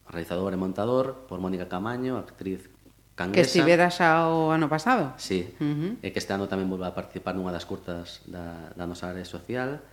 realizador 0.07 0.55
e 0.55 0.59
montador, 0.61 1.27
por 1.27 1.43
Mónica 1.43 1.67
Camaño, 1.67 2.15
actriz 2.15 2.71
canguesa. 3.17 3.35
Que 3.35 3.43
estivera 3.43 3.91
xa 3.91 4.31
o 4.31 4.55
ano 4.55 4.71
pasado. 4.71 5.11
Sí, 5.19 5.51
uh 5.59 5.65
-huh. 5.67 5.91
e 5.99 6.07
que 6.15 6.19
este 6.23 6.31
ano 6.31 6.47
tamén 6.47 6.71
volva 6.71 6.87
a 6.87 6.95
participar 6.95 7.35
nunha 7.35 7.51
das 7.51 7.67
curtas 7.67 8.23
da, 8.23 8.71
da 8.71 8.87
nosa 8.87 9.11
área 9.11 9.27
social, 9.27 9.83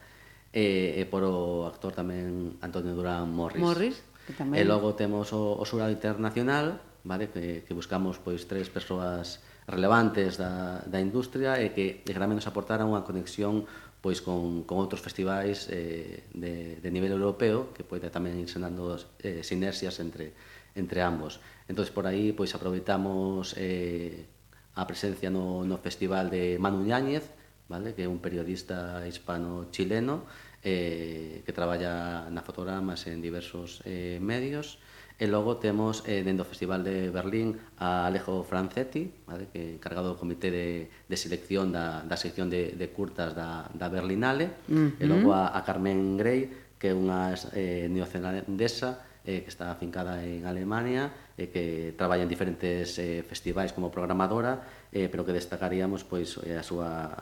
e, 0.55 0.95
e 1.01 1.03
por 1.11 1.27
o 1.27 1.67
actor 1.67 1.91
tamén 1.91 2.55
Antonio 2.63 2.95
Durán 2.95 3.27
Morris. 3.27 3.59
Morris, 3.59 3.97
que 4.31 4.39
tamén... 4.39 4.55
E 4.55 4.63
logo 4.63 4.95
temos 4.95 5.35
o, 5.35 5.59
o 5.59 5.65
Surado 5.67 5.91
Internacional, 5.91 6.79
vale? 7.03 7.27
que, 7.35 7.67
que 7.67 7.75
buscamos 7.75 8.23
pois 8.23 8.47
tres 8.47 8.71
persoas 8.71 9.43
relevantes 9.67 10.39
da, 10.39 10.85
da 10.87 11.03
industria 11.03 11.59
e 11.59 11.75
que, 11.75 12.07
e 12.07 12.11
que 12.13 12.21
tamén 12.23 12.39
nos 12.39 12.47
aportaran 12.47 12.87
unha 12.87 13.03
conexión 13.03 13.67
pois 14.05 14.21
con, 14.21 14.69
con 14.69 14.77
outros 14.85 15.01
festivais 15.01 15.65
eh, 15.73 16.29
de, 16.37 16.77
de 16.77 16.91
nivel 16.93 17.17
europeo 17.17 17.73
que 17.73 17.89
poida 17.89 18.13
tamén 18.13 18.37
ir 18.37 18.53
senando 18.53 19.01
eh, 19.25 19.41
sinerxias 19.41 19.97
entre, 19.97 20.37
entre 20.77 21.01
ambos. 21.01 21.41
Entón, 21.73 21.89
por 21.97 22.05
aí, 22.05 22.37
pois 22.37 22.53
aproveitamos 22.53 23.57
eh, 23.57 24.29
a 24.77 24.85
presencia 24.85 25.33
no, 25.33 25.65
no 25.65 25.81
festival 25.81 26.29
de 26.29 26.61
Manu 26.61 26.85
Ñáñez, 26.85 27.33
vale? 27.65 27.97
que 27.97 28.05
é 28.05 28.09
un 28.13 28.21
periodista 28.21 29.09
hispano-chileno 29.09 30.29
eh, 30.61 31.41
que 31.41 31.57
traballa 31.57 32.29
na 32.29 32.45
fotogramas 32.45 33.09
en 33.09 33.25
diversos 33.25 33.81
eh, 33.89 34.21
medios, 34.21 34.85
E 35.25 35.27
logo 35.27 35.57
temos 35.57 36.05
eh, 36.05 36.21
dentro 36.21 36.45
do 36.45 36.53
Festival 36.53 36.85
de 36.85 37.09
Berlín 37.09 37.57
a 37.81 38.05
Alejo 38.05 38.45
Francetti, 38.45 39.09
vale, 39.25 39.49
que 39.49 39.57
é 39.57 39.81
encargado 39.81 40.13
do 40.13 40.21
comité 40.21 40.53
de, 40.53 40.93
de 41.09 41.17
selección 41.17 41.73
da, 41.73 42.05
da 42.05 42.21
sección 42.21 42.53
de, 42.53 42.77
de 42.77 42.93
curtas 42.93 43.33
da, 43.33 43.65
da 43.73 43.89
Berlinale, 43.89 44.53
uh 44.69 44.93
-huh. 44.93 45.01
e 45.01 45.05
logo 45.09 45.33
a, 45.33 45.57
a 45.57 45.65
Carmen 45.65 46.21
Grey, 46.21 46.77
que 46.77 46.93
é 46.93 46.95
unha 46.95 47.33
eh, 47.57 47.89
neozelandesa 47.89 49.01
eh, 49.25 49.41
que 49.41 49.49
está 49.49 49.73
afincada 49.73 50.21
en 50.21 50.45
Alemania, 50.45 51.09
eh, 51.41 51.49
que 51.49 51.97
traballa 51.97 52.21
en 52.21 52.29
diferentes 52.29 53.01
eh, 53.01 53.25
festivais 53.25 53.73
como 53.73 53.89
programadora, 53.89 54.61
eh, 54.93 55.09
pero 55.09 55.25
que 55.25 55.33
destacaríamos 55.33 56.05
pois 56.05 56.37
eh, 56.45 56.61
a 56.61 56.65
súa 56.67 57.17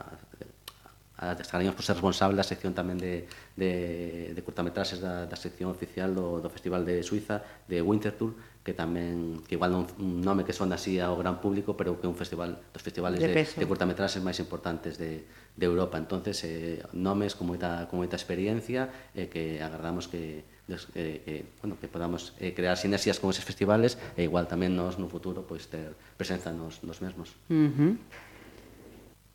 estaríamos 1.38 1.78
por 1.78 1.84
ser 1.86 1.94
responsable 1.94 2.34
da 2.34 2.46
sección 2.46 2.74
tamén 2.74 2.98
de, 2.98 3.30
de, 3.54 4.34
de 4.34 4.40
curtametraxes 4.42 4.98
da, 4.98 5.30
da 5.30 5.38
sección 5.38 5.70
oficial 5.70 6.10
do, 6.10 6.42
do 6.42 6.50
Festival 6.50 6.82
de 6.82 7.06
Suiza 7.06 7.46
de 7.70 7.78
Winterthur 7.78 8.34
que 8.62 8.74
tamén 8.74 9.42
que 9.46 9.58
igual 9.58 9.74
non 9.74 9.86
un 9.98 10.22
nome 10.22 10.46
que 10.46 10.54
sona 10.54 10.78
así 10.78 11.02
ao 11.02 11.18
gran 11.18 11.42
público, 11.42 11.74
pero 11.74 11.98
que 11.98 12.06
é 12.06 12.10
un 12.10 12.14
festival 12.14 12.62
dos 12.70 12.82
festivales 12.82 13.18
de, 13.18 13.30
de, 13.30 13.42
de 13.42 13.64
curtametraxes 13.66 14.22
máis 14.22 14.38
importantes 14.38 14.98
de, 15.02 15.26
de 15.26 15.64
Europa. 15.66 15.98
Entonces, 15.98 16.46
eh, 16.46 16.78
nomes 16.94 17.34
con 17.34 17.50
moita 17.50 17.90
con 17.90 17.98
moita 17.98 18.14
experiencia 18.14 19.10
eh, 19.18 19.26
que 19.26 19.58
agardamos 19.58 20.06
que 20.06 20.46
des, 20.70 20.86
eh, 20.94 21.22
eh, 21.26 21.44
bueno, 21.58 21.74
que 21.74 21.90
podamos 21.90 22.38
eh, 22.38 22.54
crear 22.54 22.78
sinerxias 22.78 23.18
con 23.18 23.34
esos 23.34 23.42
festivales 23.42 23.98
e 24.14 24.22
igual 24.22 24.46
tamén 24.46 24.78
nos 24.78 24.94
no 24.94 25.10
futuro 25.10 25.42
pois 25.42 25.66
pues, 25.66 25.74
ter 25.74 25.98
presenza 26.14 26.54
nos, 26.54 26.86
nos 26.86 27.02
mesmos. 27.02 27.34
Uh 27.50 27.66
-huh. 27.66 27.92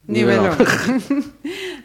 Nivelo. 0.07 0.55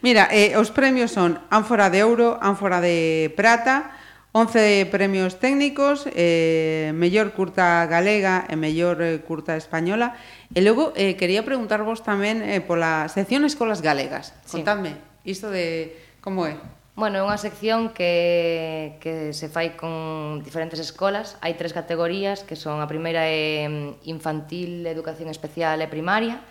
Mira, 0.02 0.26
eh, 0.34 0.58
os 0.58 0.74
premios 0.74 1.14
son 1.14 1.38
ánfora 1.46 1.86
de 1.86 2.02
ouro, 2.02 2.34
ánfora 2.42 2.82
de 2.82 3.30
prata, 3.38 3.94
11 4.34 4.88
premios 4.90 5.38
técnicos, 5.38 6.08
eh, 6.10 6.90
mellor 6.96 7.36
curta 7.38 7.86
galega 7.86 8.48
e 8.50 8.58
mellor 8.58 8.98
eh, 8.98 9.22
curta 9.22 9.54
española. 9.54 10.18
E 10.56 10.64
logo 10.64 10.90
eh, 10.98 11.14
quería 11.14 11.46
preguntarvos 11.46 12.02
tamén 12.02 12.42
eh, 12.42 12.58
pola 12.58 13.06
sección 13.12 13.46
Escolas 13.46 13.78
Galegas. 13.78 14.34
Sí. 14.42 14.58
Contadme, 14.58 14.98
isto 15.22 15.54
de 15.54 15.94
como 16.18 16.50
é? 16.50 16.58
Bueno, 16.98 17.20
é 17.20 17.22
unha 17.22 17.36
sección 17.36 17.94
que, 17.94 18.98
que 19.04 19.30
se 19.36 19.52
fai 19.52 19.78
con 19.78 20.42
diferentes 20.42 20.82
escolas. 20.82 21.36
Hai 21.44 21.54
tres 21.54 21.70
categorías, 21.76 22.42
que 22.42 22.56
son 22.56 22.82
a 22.82 22.88
primeira 22.88 23.28
é 23.28 23.70
mm, 23.70 24.08
infantil, 24.08 24.82
educación 24.88 25.30
especial 25.30 25.78
e 25.78 25.86
primaria, 25.86 26.42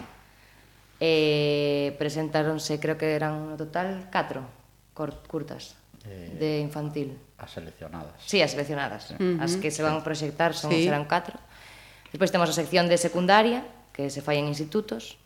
eh, 1.01 1.95
presentáronse, 1.97 2.79
creo 2.79 2.95
que 2.95 3.17
eran 3.17 3.49
no 3.49 3.57
total, 3.57 4.07
catro 4.13 4.45
curtas 4.93 5.73
eh, 6.05 6.37
de 6.37 6.59
infantil. 6.59 7.17
As 7.41 7.51
seleccionadas. 7.57 8.13
Sí, 8.21 8.41
as 8.41 8.53
seleccionadas. 8.53 9.09
Sí. 9.09 9.13
Uh 9.17 9.17
-huh. 9.17 9.41
As 9.41 9.57
que 9.57 9.73
se 9.73 9.81
van 9.81 9.97
sí. 9.97 10.05
proxectar 10.05 10.53
son, 10.53 10.69
sí. 10.69 10.85
serán 10.85 11.09
catro. 11.09 11.41
Despois 12.13 12.29
temos 12.29 12.49
a 12.49 12.53
sección 12.53 12.85
de 12.85 13.01
secundaria, 13.01 13.65
que 13.93 14.13
se 14.13 14.21
fai 14.21 14.37
en 14.37 14.45
institutos. 14.45 15.17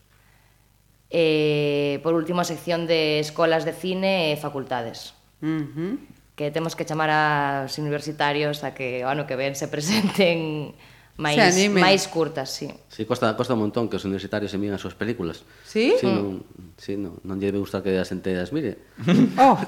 E, 1.12 2.00
por 2.02 2.16
último, 2.16 2.40
a 2.40 2.48
sección 2.48 2.88
de 2.88 3.20
escolas 3.20 3.68
de 3.68 3.76
cine 3.76 4.32
e 4.32 4.40
facultades. 4.40 5.12
Uh 5.44 5.60
-huh. 5.60 5.92
Que 6.36 6.48
temos 6.48 6.72
que 6.72 6.88
chamar 6.88 7.12
aos 7.12 7.76
universitarios 7.76 8.64
a 8.64 8.72
que 8.72 9.04
o 9.04 9.08
ano 9.12 9.28
que 9.28 9.36
ven 9.36 9.52
se 9.52 9.68
presenten 9.68 10.72
máis 11.16 11.40
máis 11.72 12.04
curtas, 12.12 12.52
sí. 12.52 12.68
Sí, 12.92 13.04
costa 13.08 13.32
costa 13.36 13.56
un 13.56 13.64
montón 13.64 13.88
que 13.88 13.96
os 13.96 14.04
universitarios 14.04 14.52
envíen 14.52 14.76
as 14.76 14.84
súas 14.84 14.96
películas. 14.96 15.44
Sí? 15.64 15.96
Sí, 15.96 16.06
mm. 16.06 16.16
non, 16.16 16.44
sí, 16.76 16.92
non, 17.00 17.16
non 17.24 17.40
lle 17.40 17.52
gusta 17.56 17.80
que 17.80 17.96
a 17.96 18.04
xente 18.04 18.36
as 18.36 18.52
mire. 18.52 18.76
oh. 19.40 19.56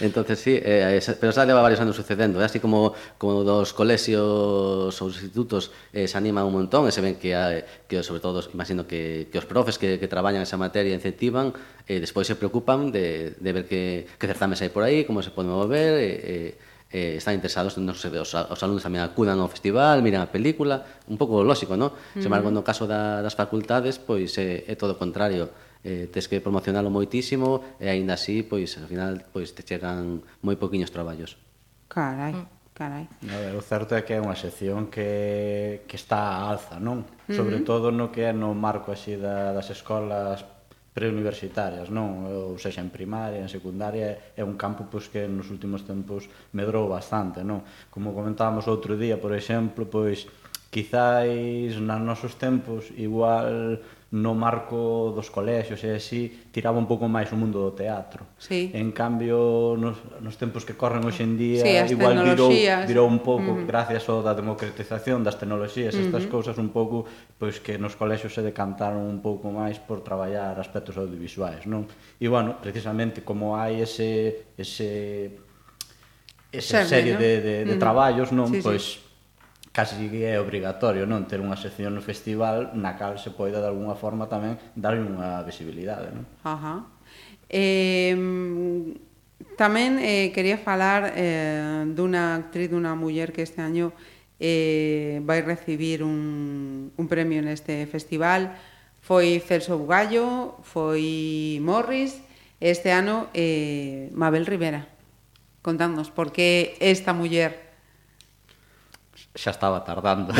Entonces 0.00 0.38
sí, 0.38 0.54
eh, 0.54 1.00
pero 1.18 1.32
xa 1.32 1.42
leva 1.42 1.62
varios 1.62 1.80
anos 1.80 1.96
sucedendo, 1.96 2.38
eh? 2.40 2.46
así 2.46 2.60
como 2.60 2.94
como 3.18 3.42
dos 3.42 3.74
colexios 3.74 4.94
ou 4.94 5.06
institutos 5.10 5.70
eh, 5.90 6.06
se 6.06 6.18
anima 6.18 6.46
un 6.46 6.54
montón 6.54 6.86
e 6.86 6.92
se 6.94 7.02
ven 7.02 7.18
que, 7.18 7.34
hai, 7.34 7.66
que 7.90 8.02
sobre 8.06 8.22
todo, 8.22 8.42
imagino 8.54 8.86
que, 8.86 9.26
que 9.30 9.38
os 9.38 9.46
profes 9.46 9.78
que, 9.78 9.98
que 9.98 10.06
traballan 10.06 10.42
esa 10.42 10.58
materia 10.58 10.94
incentivan, 10.94 11.54
eh, 11.86 11.98
despois 11.98 12.26
se 12.30 12.38
preocupan 12.38 12.94
de, 12.94 13.34
de 13.38 13.50
ver 13.50 13.64
que, 13.66 14.06
que 14.18 14.26
certames 14.30 14.62
hai 14.62 14.70
por 14.70 14.86
aí, 14.86 15.02
como 15.02 15.22
se 15.22 15.34
pode 15.34 15.50
mover, 15.50 15.98
e 15.98 16.06
eh, 16.06 16.18
eh, 16.22 16.50
eh, 16.90 17.20
están 17.20 17.36
interesados, 17.36 17.76
non 17.76 17.92
sei, 17.92 18.12
os, 18.16 18.32
os 18.32 18.60
alumnos 18.64 18.84
tamén 18.84 19.04
acudan 19.04 19.36
ao 19.40 19.48
festival, 19.52 20.00
miran 20.00 20.24
a 20.24 20.32
película, 20.32 21.04
un 21.08 21.20
pouco 21.20 21.44
lóxico, 21.44 21.76
non? 21.76 21.92
Uh. 21.92 22.20
Sen 22.20 22.32
embargo, 22.32 22.48
no 22.48 22.64
caso 22.64 22.88
da, 22.88 23.20
das 23.20 23.36
facultades, 23.36 24.00
pois 24.00 24.36
é, 24.40 24.64
é 24.64 24.74
todo 24.74 24.96
o 24.96 25.00
contrario, 25.00 25.52
eh, 25.84 26.08
tes 26.08 26.26
que 26.26 26.40
promocionalo 26.40 26.88
moitísimo 26.88 27.76
e 27.76 27.92
aínda 27.92 28.16
así, 28.16 28.40
pois 28.42 28.80
ao 28.80 28.88
final 28.88 29.20
pois 29.30 29.52
te 29.52 29.62
chegan 29.62 30.24
moi 30.40 30.56
poquiños 30.56 30.88
traballos. 30.88 31.36
Carai. 31.92 32.32
Mm. 32.32 32.46
carai. 32.72 33.04
Carai. 33.04 33.04
ver, 33.20 33.54
o 33.58 33.62
certo 33.62 33.92
é 33.98 34.02
que 34.06 34.14
é 34.16 34.20
unha 34.22 34.38
sección 34.38 34.88
que, 34.88 35.84
que 35.84 35.96
está 35.98 36.40
a 36.40 36.48
alza, 36.48 36.80
non? 36.80 37.04
Uh 37.04 37.30
-huh. 37.30 37.36
Sobre 37.36 37.58
todo 37.66 37.92
no 37.92 38.08
que 38.08 38.24
é 38.26 38.32
no 38.32 38.56
marco 38.56 38.94
así 38.94 39.18
da, 39.18 39.52
das 39.52 39.68
escolas 39.68 40.46
preuniversitarias, 40.98 41.94
non? 41.94 42.26
Ou 42.26 42.58
seja, 42.58 42.82
en 42.82 42.90
primaria, 42.90 43.38
en 43.38 43.46
secundaria, 43.46 44.34
é 44.34 44.42
un 44.42 44.58
campo 44.58 44.90
pois, 44.90 45.06
que 45.06 45.30
nos 45.30 45.46
últimos 45.54 45.86
tempos 45.86 46.26
medrou 46.50 46.90
bastante, 46.90 47.46
non? 47.46 47.62
Como 47.94 48.10
comentábamos 48.10 48.66
outro 48.66 48.98
día, 48.98 49.14
por 49.14 49.30
exemplo, 49.30 49.86
pois, 49.86 50.26
quizáis 50.74 51.78
nos 51.78 52.02
nosos 52.02 52.34
tempos 52.34 52.90
igual 52.98 53.78
no 54.10 54.32
marco 54.34 55.12
dos 55.12 55.28
colexios 55.28 55.84
e 55.84 55.92
así 55.92 56.48
tiraba 56.48 56.80
un 56.80 56.88
pouco 56.88 57.04
máis 57.12 57.28
o 57.28 57.36
mundo 57.36 57.60
do 57.60 57.76
teatro. 57.76 58.24
Sí. 58.40 58.72
En 58.72 58.88
cambio, 58.96 59.76
nos, 59.76 60.00
nos 60.24 60.40
tempos 60.40 60.64
que 60.64 60.72
corren 60.72 61.04
hoxe 61.04 61.28
en 61.28 61.36
día, 61.36 61.60
sí, 61.60 61.92
igual 61.92 62.16
virou, 62.24 62.48
virou 62.88 63.04
un 63.04 63.20
pouco, 63.20 63.52
uh 63.52 63.60
-huh. 63.60 63.68
gracias 63.68 64.08
ao 64.08 64.24
da 64.24 64.32
democratización 64.32 65.20
das 65.20 65.36
tecnoloxías, 65.36 65.92
uh 65.92 66.00
-huh. 66.00 66.06
estas 66.08 66.24
cousas 66.24 66.56
un 66.56 66.72
pouco, 66.72 67.04
pois 67.36 67.60
que 67.60 67.76
nos 67.76 68.00
colexios 68.00 68.32
se 68.32 68.40
decantaron 68.40 69.04
un 69.04 69.20
pouco 69.20 69.52
máis 69.52 69.76
por 69.76 70.00
traballar 70.00 70.56
aspectos 70.56 70.96
audiovisuais, 70.96 71.68
non? 71.68 71.84
E, 72.16 72.32
bueno, 72.32 72.56
precisamente 72.64 73.20
como 73.20 73.60
hai 73.60 73.84
ese, 73.84 74.48
ese 74.56 75.36
esa 76.48 76.80
serie 76.88 77.12
¿no? 77.12 77.20
de, 77.20 77.32
de, 77.44 77.54
de 77.68 77.74
uh 77.76 77.82
traballos, 77.84 78.32
non? 78.32 78.48
Sí, 78.48 78.64
pois... 78.64 79.04
Sí 79.04 79.07
casi 79.72 80.08
que 80.08 80.24
é 80.24 80.40
obrigatorio 80.40 81.06
non 81.06 81.28
ter 81.28 81.38
unha 81.38 81.56
sección 81.56 81.94
no 81.94 82.02
festival 82.02 82.72
na 82.74 82.96
cal 82.96 83.20
se 83.20 83.30
poida 83.30 83.62
de 83.62 83.68
alguna 83.68 83.94
forma 83.94 84.26
tamén 84.26 84.56
darlle 84.74 85.04
unha 85.04 85.42
visibilidade 85.44 86.10
non? 86.12 86.24
Ajá. 86.42 86.88
Eh, 87.48 88.14
tamén 89.56 89.98
eh, 90.02 90.30
quería 90.32 90.58
falar 90.60 91.14
eh, 91.16 91.86
dunha 91.92 92.40
actriz, 92.40 92.68
dunha 92.68 92.92
muller 92.98 93.32
que 93.32 93.46
este 93.46 93.62
año 93.64 93.92
eh, 94.38 95.20
vai 95.24 95.42
recibir 95.42 96.04
un, 96.04 96.90
un 96.94 97.06
premio 97.08 97.42
neste 97.42 97.88
festival 97.88 98.54
foi 99.08 99.40
Celso 99.40 99.78
Bugallo, 99.78 100.60
foi 100.62 101.56
Morris, 101.64 102.20
este 102.60 102.92
ano 102.92 103.32
eh, 103.32 104.10
Mabel 104.12 104.44
Rivera. 104.44 104.84
Contadnos, 105.62 106.10
por 106.10 106.32
que 106.32 106.76
esta 106.80 107.12
muller 107.16 107.67
xa 109.34 109.50
estaba 109.52 109.84
tardando 109.84 110.32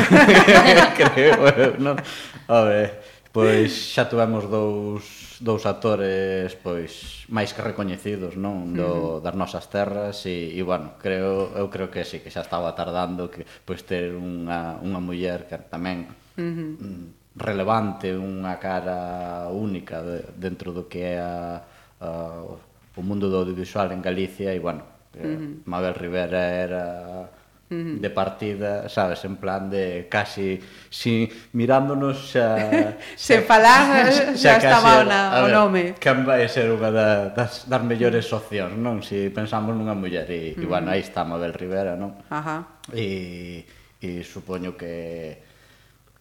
creo 0.99 1.43
eu, 1.55 1.71
non? 1.79 1.97
A 2.49 2.59
ver, 2.65 2.99
pois 3.31 3.93
xa 3.93 4.09
tivemos 4.09 4.49
dous, 4.49 5.37
dous 5.37 5.63
actores 5.69 6.57
pois 6.59 7.23
máis 7.29 7.53
que 7.53 7.61
recoñecidos, 7.61 8.33
non, 8.35 8.73
do 8.73 9.21
das 9.21 9.37
nosas 9.37 9.69
terras 9.69 10.25
e, 10.25 10.57
e 10.57 10.61
bueno, 10.65 10.97
creo 10.97 11.53
eu 11.53 11.69
creo 11.69 11.93
que 11.93 12.01
sí 12.01 12.19
que 12.19 12.33
xa 12.33 12.41
estaba 12.41 12.73
tardando 12.73 13.29
que 13.29 13.45
pois 13.63 13.85
ter 13.85 14.17
unha 14.17 14.81
unha 14.81 14.99
muller 14.99 15.45
que 15.45 15.57
tamén 15.69 16.09
uh 16.09 16.41
-huh. 16.41 16.73
Mm, 16.81 17.05
relevante, 17.37 18.17
unha 18.17 18.57
cara 18.57 19.47
única 19.53 20.01
de, 20.01 20.25
dentro 20.35 20.73
do 20.73 20.89
que 20.89 21.13
é 21.13 21.21
a, 21.21 21.61
a 22.01 22.09
o 22.99 23.01
mundo 23.05 23.31
do 23.31 23.39
audiovisual 23.39 23.95
en 23.95 24.01
Galicia 24.03 24.51
e 24.51 24.59
bueno, 24.59 24.83
eh, 25.15 25.23
uh 25.23 25.37
-huh. 25.37 25.69
Mabel 25.69 25.95
Rivera 25.95 26.43
era 26.51 26.83
de 27.69 28.09
partida, 28.09 28.89
sabes, 28.89 29.23
en 29.25 29.37
plan 29.37 29.69
de 29.69 30.07
casi 30.09 30.59
si 30.89 31.29
mirándonos 31.53 32.33
xa 32.33 32.97
se 33.15 33.45
falar 33.45 34.09
xa, 34.09 34.33
eh, 34.33 34.37
xa 34.41 34.57
estaba 34.57 35.05
na, 35.05 35.45
o 35.45 35.47
nome. 35.47 35.93
Quen 36.01 36.25
vai 36.25 36.49
ser 36.49 36.73
unha 36.73 36.89
da, 36.89 37.29
das, 37.29 37.69
das 37.69 37.83
mellores 37.85 38.25
opcións, 38.33 38.73
non? 38.73 39.05
Si 39.05 39.29
pensamos 39.29 39.77
nunha 39.77 39.93
muller 39.93 40.25
e, 40.33 40.57
uh 40.57 40.57
-huh. 40.57 40.63
e 40.63 40.65
bueno, 40.65 40.89
mm. 40.89 40.93
aí 40.97 41.01
está 41.05 41.21
Mabel 41.21 41.53
Rivera, 41.53 41.93
non? 41.93 42.17
Ajá. 42.33 42.81
E, 42.89 43.69
e 44.01 44.25
supoño 44.25 44.73
que 44.73 45.45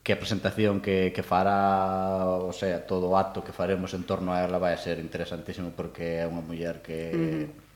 que 0.04 0.16
a 0.16 0.20
presentación 0.20 0.80
que, 0.80 1.12
que 1.12 1.20
fará, 1.20 2.24
o 2.24 2.52
sea, 2.52 2.80
todo 2.88 3.12
o 3.12 3.16
acto 3.16 3.44
que 3.44 3.52
faremos 3.52 3.92
en 3.92 4.08
torno 4.08 4.32
a 4.32 4.40
ela 4.40 4.56
vai 4.56 4.72
a 4.72 4.80
ser 4.80 5.00
interesantísimo 5.00 5.72
porque 5.72 6.20
é 6.20 6.28
unha 6.28 6.44
muller 6.44 6.84
que 6.84 6.98
uh 7.08 7.16
-huh 7.16 7.67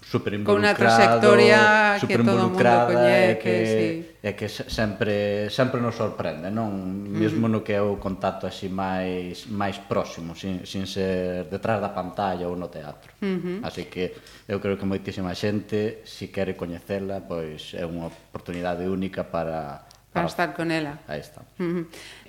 super 0.00 0.32
con 0.42 0.58
unha 0.58 0.72
trayectoria 0.74 1.94
que 2.00 2.16
todo 2.18 2.50
mundo 2.50 2.58
coñece, 2.58 3.30
e 3.30 3.34
que, 3.38 3.54
sí. 3.62 3.86
e 4.24 4.30
que 4.34 4.46
sempre 4.48 5.46
sempre 5.52 5.78
nos 5.78 5.94
sorprende, 5.94 6.48
non? 6.48 6.72
Mesmo 7.06 7.46
uh 7.46 7.52
-huh. 7.52 7.60
no 7.60 7.64
que 7.64 7.76
é 7.76 7.82
o 7.84 8.00
contacto 8.00 8.48
así 8.48 8.72
máis 8.72 9.46
máis 9.52 9.76
próximo, 9.78 10.32
sin, 10.34 10.64
sin 10.64 10.88
ser 10.88 11.46
detrás 11.52 11.78
da 11.78 11.92
pantalla 11.92 12.48
ou 12.48 12.56
no 12.56 12.72
teatro. 12.72 13.12
Uh 13.20 13.38
-huh. 13.38 13.58
Así 13.62 13.86
que 13.86 14.16
eu 14.48 14.58
creo 14.58 14.80
que 14.80 14.88
moitísima 14.88 15.36
xente 15.36 16.02
si 16.08 16.32
quere 16.32 16.56
coñecela, 16.56 17.22
pois 17.22 17.76
é 17.76 17.84
unha 17.84 18.08
oportunidade 18.08 18.88
única 18.88 19.28
para 19.28 19.86
para 20.10 20.26
estar 20.26 20.58
con 20.58 20.74
ela. 20.74 20.98
Aí 21.06 21.22
está. 21.22 21.46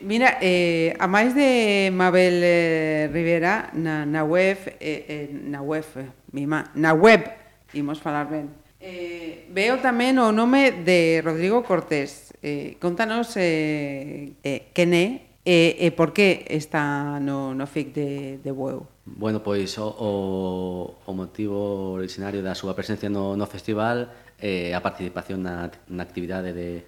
Mira, 0.05 0.37
eh, 0.37 0.93
a 1.01 1.09
máis 1.09 1.33
de 1.33 1.89
Mabel 1.89 2.37
eh, 2.45 3.09
Rivera 3.09 3.73
na, 3.73 4.05
na 4.05 4.21
web, 4.21 4.77
eh, 4.77 5.01
eh, 5.09 5.27
na 5.33 5.65
web, 5.65 5.81
eh, 5.97 6.05
mima, 6.29 6.69
na 6.77 6.93
web 6.93 7.40
imos 7.73 7.99
falar 7.99 8.27
ben. 8.29 8.49
Eh, 8.81 9.45
veo 9.53 9.77
tamén 9.77 10.17
o 10.17 10.33
nome 10.33 10.73
de 10.73 11.21
Rodrigo 11.21 11.61
Cortés. 11.61 12.33
Eh, 12.41 12.81
contanos 12.81 13.37
eh, 13.37 14.33
eh, 14.41 14.73
quen 14.73 14.91
é 14.97 15.31
e, 15.45 15.77
e 15.77 15.87
por 15.93 16.13
que 16.13 16.45
está 16.49 17.17
no, 17.21 17.53
no 17.53 17.65
FIC 17.65 17.87
de, 17.93 18.09
de 18.41 18.51
Bueu. 18.53 18.85
Bueno, 19.05 19.41
pois 19.41 19.77
o, 19.77 19.85
o, 19.85 20.11
o 21.05 21.11
motivo 21.13 21.97
originario 21.97 22.45
da 22.45 22.53
súa 22.53 22.77
presencia 22.77 23.09
no, 23.09 23.33
no 23.37 23.45
festival 23.49 24.09
é 24.37 24.73
eh, 24.73 24.77
a 24.77 24.81
participación 24.81 25.45
na, 25.45 25.69
na 25.89 26.01
actividade 26.05 26.53
de, 26.53 26.85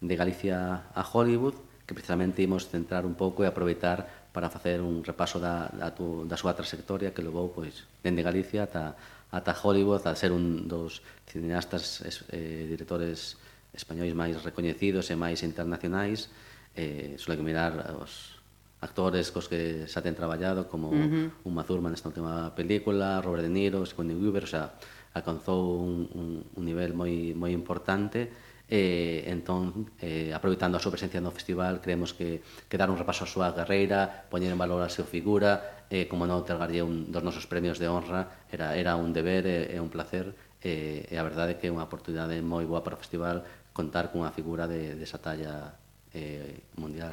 de 0.00 0.14
Galicia 0.16 0.88
a 0.92 1.02
Hollywood, 1.04 1.56
que 1.84 1.92
precisamente 1.92 2.40
imos 2.40 2.68
centrar 2.68 3.04
un 3.04 3.16
pouco 3.16 3.44
e 3.44 3.48
aproveitar 3.48 4.28
para 4.32 4.48
facer 4.48 4.80
un 4.80 5.04
repaso 5.04 5.40
da, 5.40 5.68
da, 5.72 5.92
tu, 5.92 6.24
da 6.24 6.36
súa 6.36 6.56
trayectoria 6.56 7.12
que 7.12 7.24
levou 7.24 7.52
pois, 7.52 7.84
dende 8.04 8.24
Galicia 8.24 8.64
ata, 8.64 8.96
ata 9.34 9.50
Hollywood 9.50 10.06
a 10.06 10.14
ser 10.14 10.30
un 10.30 10.70
dos 10.70 11.02
cineastas 11.26 12.06
eh, 12.30 12.70
directores 12.70 13.34
españois 13.74 14.14
máis 14.14 14.38
recoñecidos 14.46 15.10
e 15.10 15.18
máis 15.18 15.42
internacionais 15.42 16.30
eh, 16.78 17.18
suele 17.18 17.42
mirar 17.42 17.98
os 17.98 18.38
actores 18.78 19.34
cos 19.34 19.50
que 19.50 19.90
xa 19.90 19.98
ten 20.06 20.14
traballado 20.14 20.70
como 20.70 20.94
uh 20.94 20.94
-huh. 20.94 21.26
Uma 21.42 21.66
Thurman 21.66 21.90
nesta 21.90 22.06
última 22.06 22.54
película 22.54 23.18
Robert 23.18 23.42
De 23.42 23.50
Niro, 23.50 23.82
Sigourney 23.82 24.14
Weaver 24.14 24.44
o 24.46 24.50
sea, 24.50 24.78
alcanzou 25.16 25.82
un, 25.82 26.06
un, 26.14 26.28
un 26.54 26.62
nivel 26.62 26.94
moi, 26.94 27.34
moi 27.34 27.50
importante 27.50 28.30
E, 28.64 29.28
entón, 29.28 29.92
eh, 30.00 30.32
aproveitando 30.32 30.80
a 30.80 30.82
súa 30.82 30.96
presencia 30.96 31.20
no 31.20 31.28
festival, 31.28 31.84
creemos 31.84 32.16
que, 32.16 32.40
que 32.40 32.80
dar 32.80 32.88
un 32.88 32.96
repaso 32.96 33.24
á 33.24 33.28
súa 33.28 33.52
carreira, 33.52 34.24
poñer 34.32 34.48
en 34.48 34.60
valor 34.60 34.80
a 34.80 34.88
súa 34.88 35.04
figura, 35.04 35.84
eh, 35.92 36.08
como 36.08 36.24
non 36.24 36.40
otorgarlle 36.40 36.80
un 36.80 37.12
dos 37.12 37.20
nosos 37.20 37.44
premios 37.44 37.76
de 37.76 37.92
honra, 37.92 38.48
era, 38.48 38.72
era 38.72 38.96
un 38.96 39.12
deber 39.12 39.44
e, 39.44 39.58
e 39.68 39.76
un 39.76 39.92
placer, 39.92 40.32
eh, 40.64 41.04
e 41.04 41.14
a 41.20 41.24
verdade 41.28 41.54
é 41.54 41.58
que 41.60 41.68
é 41.68 41.74
unha 41.74 41.84
oportunidade 41.84 42.40
moi 42.40 42.64
boa 42.64 42.80
para 42.80 42.96
o 42.96 43.00
festival 43.00 43.44
contar 43.76 44.08
cunha 44.08 44.32
figura 44.32 44.64
de, 44.64 44.96
de 44.96 45.04
esa 45.04 45.20
talla 45.20 45.76
eh, 46.16 46.64
mundial. 46.80 47.12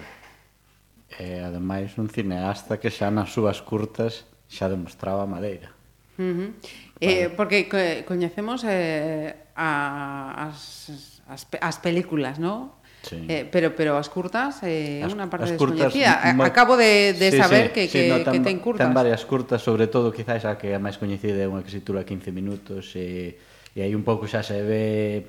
E, 1.19 1.43
ademais, 1.43 1.99
un 1.99 2.07
cineasta 2.07 2.79
que 2.79 2.87
xa 2.87 3.11
nas 3.11 3.35
súas 3.35 3.59
curtas 3.59 4.23
xa 4.47 4.71
demostraba 4.71 5.27
madeira. 5.27 5.75
Uh 6.15 6.23
eh, 6.23 6.31
-huh. 6.31 6.49
Vale. 6.95 7.23
Eh, 7.27 7.29
porque 7.35 7.57
coñecemos 8.07 8.63
eh, 8.63 9.35
a, 9.55 10.47
as 10.47 11.20
as, 11.31 11.47
as 11.63 11.79
películas, 11.79 12.37
¿no? 12.37 12.75
Sí. 13.01 13.25
Eh, 13.27 13.49
pero 13.49 13.73
pero 13.73 13.97
as 13.97 14.13
curtas 14.13 14.61
é 14.61 15.01
eh, 15.01 15.09
unha 15.09 15.25
parte 15.25 15.57
descoñecida. 15.57 16.21
Acabo 16.45 16.77
de, 16.77 17.17
de 17.17 17.33
sí, 17.33 17.37
saber 17.41 17.71
sí, 17.71 17.73
que, 17.73 17.83
sí, 17.89 17.97
que, 17.97 18.01
no, 18.13 18.17
ten, 18.21 18.33
que 18.37 18.39
ten 18.45 18.57
curtas. 18.61 18.85
Ten 18.85 18.93
varias 18.93 19.25
curtas, 19.25 19.63
sobre 19.65 19.89
todo, 19.89 20.13
quizás 20.13 20.45
a 20.45 20.61
que 20.61 20.77
a 20.77 20.79
máis 20.83 21.01
coñecida 21.01 21.41
é 21.41 21.49
unha 21.49 21.65
que 21.65 21.73
se 21.73 21.81
titula 21.81 22.05
15 22.05 22.29
minutos 22.29 22.93
e, 22.93 23.41
e 23.73 23.79
aí 23.81 23.97
un 23.97 24.05
pouco 24.05 24.29
xa 24.29 24.45
se 24.45 24.61
ve 24.61 25.25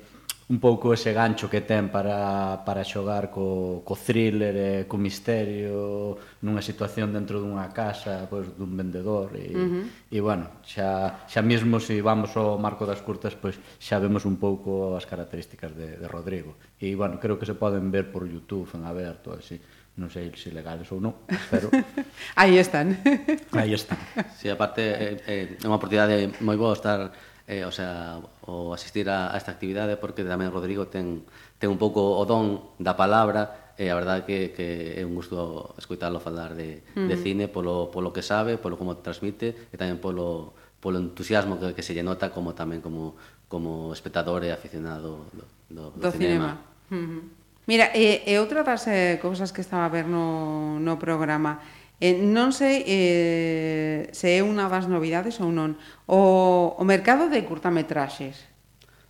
un 0.53 0.59
pouco 0.59 0.93
ese 0.93 1.17
gancho 1.17 1.49
que 1.49 1.65
ten 1.65 1.89
para, 1.89 2.61
para 2.61 2.85
xogar 2.85 3.33
co, 3.33 3.81
co 3.81 3.97
thriller 3.97 4.53
e 4.53 4.69
co 4.85 5.01
misterio 5.01 6.13
nunha 6.45 6.61
situación 6.61 7.09
dentro 7.09 7.41
dunha 7.41 7.73
casa 7.73 8.29
pois, 8.29 8.53
dun 8.53 8.77
vendedor 8.77 9.33
e, 9.33 9.49
uh 9.49 9.57
-huh. 9.57 10.13
e 10.13 10.17
bueno, 10.21 10.61
xa, 10.61 11.25
xa 11.25 11.41
mesmo 11.41 11.81
se 11.81 11.97
vamos 12.05 12.37
ao 12.37 12.61
marco 12.61 12.85
das 12.85 13.01
curtas 13.01 13.33
pois, 13.33 13.57
xa 13.81 13.97
vemos 13.97 14.29
un 14.29 14.37
pouco 14.37 14.93
as 14.93 15.09
características 15.09 15.73
de, 15.73 15.97
de 15.97 16.05
Rodrigo 16.05 16.53
e 16.77 16.93
bueno, 16.93 17.17
creo 17.17 17.41
que 17.41 17.49
se 17.49 17.57
poden 17.57 17.89
ver 17.89 18.13
por 18.13 18.29
Youtube 18.29 18.69
en 18.77 18.85
aberto 18.85 19.33
así 19.33 19.57
non 19.97 20.09
sei 20.09 20.33
se 20.33 20.49
legales 20.49 20.89
ou 20.89 20.97
non, 20.97 21.13
pero... 21.53 21.69
Aí 22.41 22.57
están. 22.57 22.97
Aí 23.53 23.77
están. 23.77 24.01
Si, 24.33 24.45
sí, 24.45 24.47
aparte, 24.49 24.81
é, 24.81 25.07
é 25.29 25.37
unha 25.69 25.77
oportunidade 25.77 26.33
moi 26.41 26.57
boa 26.57 26.73
estar 26.73 27.13
eh, 27.47 27.65
o 27.65 27.71
sea, 27.71 28.21
o 28.47 28.73
asistir 28.73 29.09
a, 29.09 29.33
a 29.33 29.37
esta 29.37 29.51
actividade 29.51 29.99
porque 29.99 30.23
tamén 30.23 30.51
Rodrigo 30.51 30.87
ten, 30.87 31.27
ten 31.59 31.67
un 31.67 31.79
pouco 31.79 32.15
o 32.15 32.23
don 32.23 32.71
da 32.79 32.95
palabra 32.95 33.73
e 33.75 33.89
a 33.89 33.95
verdade 33.97 34.23
que, 34.23 34.53
que 34.55 34.95
é 34.95 35.03
un 35.03 35.17
gusto 35.17 35.73
escoitalo 35.75 36.23
falar 36.23 36.55
de, 36.55 36.85
uh 36.95 37.03
-huh. 37.03 37.07
de 37.09 37.15
cine 37.19 37.45
polo, 37.51 37.91
polo 37.91 38.13
que 38.15 38.23
sabe, 38.23 38.55
polo 38.55 38.79
como 38.79 38.95
transmite 39.03 39.67
e 39.73 39.75
tamén 39.75 39.99
polo, 39.99 40.55
polo 40.79 41.01
entusiasmo 41.03 41.59
que, 41.59 41.75
que 41.75 41.83
se 41.83 41.91
lle 41.91 42.05
nota 42.05 42.31
como 42.31 42.55
tamén 42.55 42.79
como, 42.79 43.19
como 43.51 43.91
espectador 43.91 44.47
e 44.47 44.53
aficionado 44.55 45.27
do, 45.35 45.43
do, 45.67 45.83
do, 45.97 45.99
do 45.99 46.09
cinema. 46.15 46.63
cinema. 46.87 46.95
Uh 46.95 46.95
-huh. 46.95 47.23
Mira, 47.63 47.95
e, 47.95 48.23
e 48.27 48.39
outra 48.39 48.63
das 48.63 48.87
eh, 48.91 49.19
cousas 49.23 49.55
que 49.55 49.63
estaba 49.63 49.87
a 49.87 49.91
ver 49.91 50.03
no, 50.07 50.79
no 50.79 50.99
programa 50.99 51.63
Eh, 52.01 52.17
non 52.19 52.51
sei 52.51 52.83
eh, 52.85 53.99
se 54.11 54.37
é 54.37 54.41
unha 54.41 54.69
das 54.71 54.89
novidades 54.89 55.37
ou 55.41 55.53
non. 55.53 55.75
O, 56.09 56.75
o 56.77 56.83
mercado 56.85 57.29
de 57.29 57.41
curtametraxes. 57.45 58.49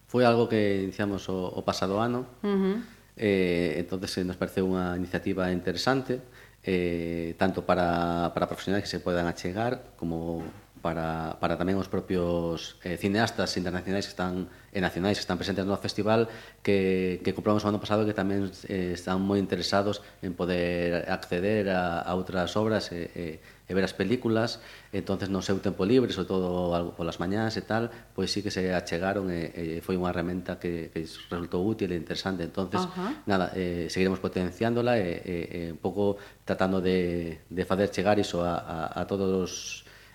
Foi 0.07 0.23
algo 0.23 0.45
que 0.45 0.85
iniciamos 0.85 1.25
o, 1.29 1.49
o 1.49 1.61
pasado 1.65 1.97
ano. 1.97 2.25
Uh 2.45 2.49
-huh. 2.49 2.75
eh, 3.17 3.81
entonces 3.81 4.21
eh, 4.21 4.25
nos 4.25 4.37
parece 4.37 4.61
unha 4.61 4.93
iniciativa 4.93 5.49
interesante, 5.49 6.21
eh, 6.61 7.33
tanto 7.35 7.65
para, 7.65 8.29
para 8.31 8.45
profesionais 8.45 8.85
que 8.85 8.91
se 8.91 9.01
podan 9.01 9.25
achegar 9.25 9.97
como 9.97 10.45
para, 10.83 11.39
para 11.39 11.55
tamén 11.55 11.79
os 11.79 11.87
propios 11.87 12.75
eh, 12.83 12.99
cineastas 12.99 13.55
internacionais 13.55 14.03
que 14.03 14.11
están 14.11 14.51
e 14.75 14.83
nacionais 14.83 15.15
que 15.15 15.23
están 15.23 15.39
presentes 15.39 15.63
no 15.63 15.79
festival 15.79 16.27
que, 16.59 17.23
que 17.23 17.31
compramos 17.31 17.63
o 17.63 17.71
ano 17.71 17.79
pasado 17.79 18.03
que 18.03 18.11
tamén 18.11 18.51
eh, 18.67 18.91
están 18.91 19.23
moi 19.23 19.39
interesados 19.39 20.03
en 20.19 20.35
poder 20.35 21.07
acceder 21.07 21.71
a, 21.71 22.03
a 22.03 22.11
outras 22.19 22.59
obras 22.59 22.91
e, 22.91 23.07
e, 23.15 23.23
e 23.39 23.71
ver 23.71 23.87
as 23.87 23.95
películas 23.95 24.59
entonces 24.91 25.31
no 25.31 25.39
seu 25.39 25.55
tempo 25.63 25.87
libre, 25.87 26.11
sobre 26.11 26.27
todo 26.27 26.75
algo 26.75 26.91
polas 26.99 27.15
mañás 27.23 27.55
e 27.55 27.63
tal, 27.63 27.87
pois 28.11 28.27
sí 28.27 28.43
que 28.43 28.51
se 28.51 28.75
achegaron 28.75 29.31
e, 29.31 29.55
e 29.55 29.65
foi 29.79 29.95
unha 29.95 30.11
herramienta 30.11 30.59
que, 30.59 30.91
que 30.91 31.07
resultou 31.07 31.63
útil 31.63 31.95
e 31.95 31.97
interesante 31.97 32.43
entonces 32.43 32.83
uh 32.83 32.91
-huh. 32.91 33.11
nada, 33.23 33.55
eh, 33.55 33.87
seguiremos 33.87 34.19
potenciándola 34.19 34.99
e, 34.99 35.07
e, 35.23 35.35
e 35.47 35.59
un 35.71 35.79
pouco 35.79 36.19
tratando 36.43 36.83
de, 36.83 37.39
de 37.47 37.63
fazer 37.63 37.87
chegar 37.87 38.19
iso 38.19 38.43
a, 38.43 38.59
a, 38.59 38.77
a 38.99 39.01
todos 39.07 39.31
os 39.31 39.53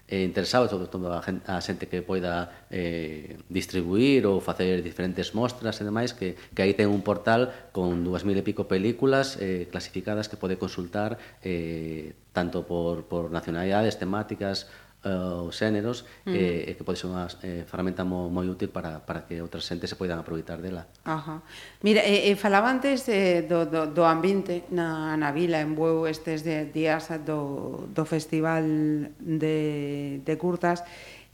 eh, 0.08 0.24
interesado 0.24 0.68
sobre 0.68 0.88
todo 0.88 1.12
a, 1.12 1.20
gente, 1.22 1.44
a 1.44 1.60
xente 1.60 1.86
que 1.86 2.00
poida 2.00 2.64
eh, 2.72 3.36
distribuir 3.52 4.24
ou 4.24 4.40
facer 4.40 4.80
diferentes 4.80 5.36
mostras 5.36 5.76
e 5.78 5.84
demais 5.84 6.16
que, 6.16 6.34
que 6.56 6.60
aí 6.64 6.72
ten 6.72 6.88
un 6.88 7.04
portal 7.04 7.52
con 7.76 8.02
dúas 8.02 8.24
mil 8.24 8.34
e 8.34 8.42
pico 8.42 8.64
películas 8.64 9.36
eh, 9.36 9.68
clasificadas 9.68 10.32
que 10.32 10.40
pode 10.40 10.56
consultar 10.56 11.20
eh, 11.44 12.16
tanto 12.32 12.64
por, 12.64 13.04
por 13.04 13.28
nacionalidades, 13.28 14.00
temáticas 14.00 14.66
Eh, 14.98 15.46
os 15.46 15.54
xéneros 15.54 16.02
uh 16.26 16.34
-huh. 16.34 16.34
e, 16.34 16.70
e 16.70 16.72
que 16.74 16.82
pode 16.82 16.98
ser 16.98 17.06
unha 17.06 17.30
eh, 17.46 17.62
ferramenta 17.70 18.02
mo, 18.02 18.26
moi 18.26 18.50
útil 18.50 18.66
para, 18.66 18.98
para 18.98 19.22
que 19.30 19.38
outras 19.38 19.62
xentes 19.62 19.86
se 19.86 19.94
poidan 19.94 20.18
aproveitar 20.18 20.58
dela. 20.58 20.90
Ajá. 21.06 21.38
Mira, 21.86 22.02
eh, 22.02 22.26
e 22.26 22.34
falaba 22.34 22.66
antes 22.66 23.06
de, 23.06 23.46
do, 23.46 23.70
do, 23.70 23.94
do 23.94 24.02
ambiente 24.02 24.66
na, 24.74 25.14
na 25.14 25.30
vila, 25.30 25.62
en 25.62 25.78
Bueu, 25.78 26.10
estes 26.10 26.42
de, 26.42 26.66
días 26.66 27.14
do, 27.22 27.86
do 27.94 28.02
festival 28.02 28.66
de, 29.22 30.18
de 30.26 30.34
curtas, 30.34 30.82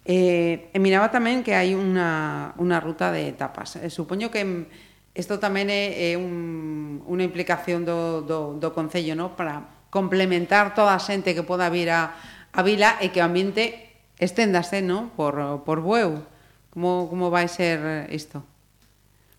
Eh, 0.05 0.69
e 0.69 0.79
miraba 0.85 1.09
tamén 1.09 1.41
que 1.41 1.57
hai 1.57 1.73
unha, 1.73 2.53
unha 2.61 2.77
ruta 2.77 3.09
de 3.09 3.25
etapas. 3.25 3.81
Eh, 3.81 3.89
supoño 3.89 4.29
que 4.29 4.69
isto 5.17 5.41
tamén 5.41 5.73
é, 5.73 6.13
é 6.13 6.21
un, 6.21 7.01
unha 7.09 7.25
implicación 7.25 7.89
do, 7.89 8.21
do, 8.21 8.61
do 8.61 8.69
Concello, 8.77 9.17
no? 9.17 9.33
para 9.33 9.89
complementar 9.89 10.77
toda 10.77 10.93
a 10.93 11.01
xente 11.01 11.33
que 11.33 11.41
poda 11.41 11.73
vir 11.73 11.89
a, 11.89 12.13
a 12.55 12.63
vila 12.63 12.97
e 13.03 13.11
que 13.11 13.19
o 13.19 13.27
ambiente 13.27 13.91
esténdase, 14.23 14.79
non? 14.81 15.11
Por, 15.19 15.35
por 15.67 15.83
Bueu. 15.83 16.23
Como, 16.71 17.11
como 17.11 17.31
vai 17.35 17.51
ser 17.51 18.07
isto? 18.15 18.43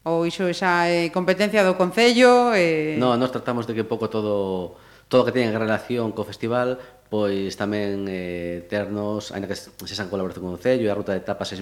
Ou 0.05 0.27
iso 0.27 0.45
xa 0.53 0.85
é 0.91 1.09
competencia 1.09 1.63
do 1.63 1.79
Concello? 1.79 2.53
E... 2.53 2.99
No, 2.99 3.15
nós 3.15 3.31
tratamos 3.31 3.65
de 3.65 3.73
que 3.73 3.87
pouco 3.87 4.11
todo 4.11 4.77
todo 5.09 5.25
que 5.25 5.33
teña 5.33 5.53
relación 5.53 6.11
co 6.11 6.27
festival 6.27 6.81
pois 7.05 7.53
tamén 7.53 8.09
eh, 8.09 8.65
ternos, 8.65 9.29
ainda 9.29 9.45
que 9.45 9.55
se 9.55 9.95
san 9.95 10.09
colaboración 10.09 10.41
con 10.41 10.51
o 10.51 10.57
Concello 10.57 10.89
e 10.89 10.91
a 10.91 10.97
Ruta 10.97 11.13
de 11.13 11.21
Etapas 11.21 11.53
é, 11.53 11.61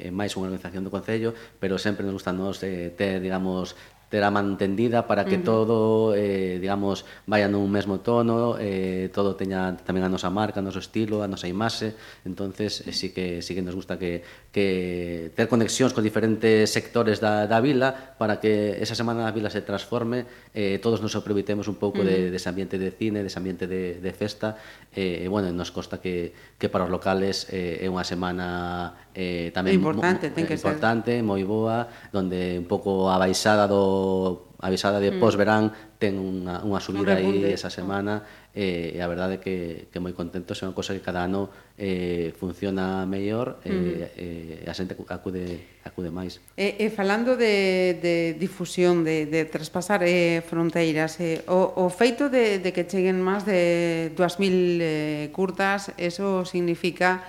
eh, 0.00 0.06
é 0.06 0.10
máis 0.14 0.32
unha 0.38 0.46
organización 0.46 0.86
do 0.86 0.94
Concello, 0.94 1.34
pero 1.58 1.76
sempre 1.82 2.06
nos 2.06 2.22
gusta 2.22 2.30
nos 2.30 2.62
eh, 2.62 2.94
ter, 2.94 3.18
digamos, 3.18 3.74
ter 4.14 4.22
a 4.22 4.30
man 4.30 4.54
tendida 4.54 5.10
para 5.10 5.26
que 5.26 5.34
uh 5.34 5.42
-huh. 5.42 5.50
todo, 5.50 6.14
eh, 6.14 6.62
digamos, 6.62 7.02
vaya 7.26 7.50
nun 7.50 7.66
mesmo 7.66 7.98
tono, 7.98 8.54
eh, 8.62 9.10
todo 9.10 9.34
teña 9.34 9.74
tamén 9.82 10.06
a 10.06 10.10
nosa 10.12 10.30
marca, 10.30 10.62
a 10.62 10.64
noso 10.64 10.78
estilo, 10.78 11.26
a 11.26 11.26
nosa 11.26 11.50
imaxe, 11.50 11.98
entonces 12.22 12.86
eh, 12.86 12.94
sí 12.94 13.10
que 13.10 13.42
sí 13.42 13.58
que 13.58 13.64
nos 13.66 13.74
gusta 13.74 13.98
que, 13.98 14.22
que 14.54 15.34
ter 15.34 15.50
conexións 15.50 15.90
con 15.90 16.06
diferentes 16.06 16.70
sectores 16.70 17.18
da, 17.18 17.50
da 17.50 17.58
vila 17.58 18.14
para 18.14 18.38
que 18.38 18.78
esa 18.78 18.94
semana 18.94 19.26
a 19.26 19.34
vila 19.34 19.50
se 19.50 19.66
transforme, 19.66 20.30
eh, 20.54 20.78
todos 20.78 21.02
nos 21.02 21.18
aproveitemos 21.18 21.66
un 21.66 21.74
pouco 21.82 21.98
uh 21.98 22.06
-huh. 22.06 22.30
de, 22.30 22.30
dese 22.30 22.46
de 22.46 22.50
ambiente 22.54 22.76
de 22.78 22.94
cine, 22.94 23.26
dese 23.26 23.34
de 23.34 23.42
ambiente 23.42 23.66
de, 23.66 23.98
de 23.98 24.12
festa, 24.14 24.62
eh, 24.94 25.26
e 25.26 25.26
eh, 25.26 25.28
bueno, 25.28 25.50
nos 25.50 25.74
consta 25.74 25.98
que, 25.98 26.54
que 26.54 26.70
para 26.70 26.86
os 26.86 26.90
locales 26.94 27.50
eh, 27.50 27.82
é 27.82 27.90
unha 27.90 28.06
semana 28.06 28.94
eh, 29.14 29.54
tamén 29.54 29.78
importante, 29.78 30.28
mo, 30.28 30.34
ten 30.34 30.44
que 30.44 30.58
importante, 30.58 31.22
ser. 31.22 31.24
moi 31.24 31.40
boa, 31.46 31.86
donde 32.10 32.58
un 32.58 32.66
pouco 32.66 33.08
abaixada 33.08 33.70
do 33.70 34.54
avisada 34.64 34.98
de 34.98 35.12
mm. 35.12 35.20
posverán 35.20 35.68
ten 36.00 36.16
unha, 36.16 36.64
unha 36.64 36.80
subida 36.80 37.20
un 37.20 37.20
aí 37.20 37.52
esa 37.52 37.68
semana 37.68 38.24
eh, 38.56 38.96
e 38.96 38.98
a 38.98 39.06
verdade 39.06 39.36
que, 39.36 39.92
que 39.92 40.00
moi 40.00 40.16
contentos 40.16 40.56
é 40.56 40.64
unha 40.64 40.72
cosa 40.72 40.96
que 40.96 41.04
cada 41.04 41.20
ano 41.20 41.52
eh, 41.76 42.32
funciona 42.32 43.04
mellor 43.04 43.60
e 43.60 43.68
eh, 43.68 44.64
mm. 44.64 44.64
eh, 44.64 44.70
a 44.70 44.72
xente 44.72 44.96
acude, 44.96 45.84
acude 45.84 46.08
máis 46.08 46.40
E, 46.56 46.80
e 46.80 46.88
falando 46.88 47.36
de, 47.36 48.00
de 48.00 48.16
difusión 48.40 49.04
de, 49.04 49.28
de 49.28 49.44
traspasar 49.44 50.00
eh, 50.00 50.40
fronteiras 50.40 51.20
eh, 51.20 51.44
o, 51.44 51.84
o 51.84 51.92
feito 51.92 52.32
de, 52.32 52.56
de 52.56 52.72
que 52.72 52.88
cheguen 52.88 53.20
máis 53.20 53.44
de 53.44 54.16
2.000 54.16 54.80
eh, 54.80 55.28
curtas 55.28 55.92
eso 56.00 56.48
significa 56.48 57.20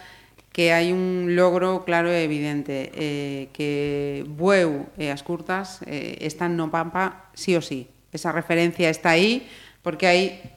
que 0.56 0.72
hai 0.72 0.96
un 0.96 1.36
logro 1.36 1.84
claro 1.84 2.08
e 2.08 2.24
evidente 2.24 2.96
eh, 2.96 3.52
que 3.52 4.24
Bueu 4.24 4.88
e 4.96 5.12
as 5.12 5.20
curtas 5.20 5.84
eh, 5.84 6.16
están 6.24 6.56
no 6.56 6.72
Pampa 6.72 7.28
sí 7.36 7.60
o 7.60 7.62
sí 7.62 7.92
esa 8.16 8.32
referencia 8.32 8.88
está 8.88 9.20
aí 9.20 9.44
porque 9.84 10.08
hai 10.08 10.56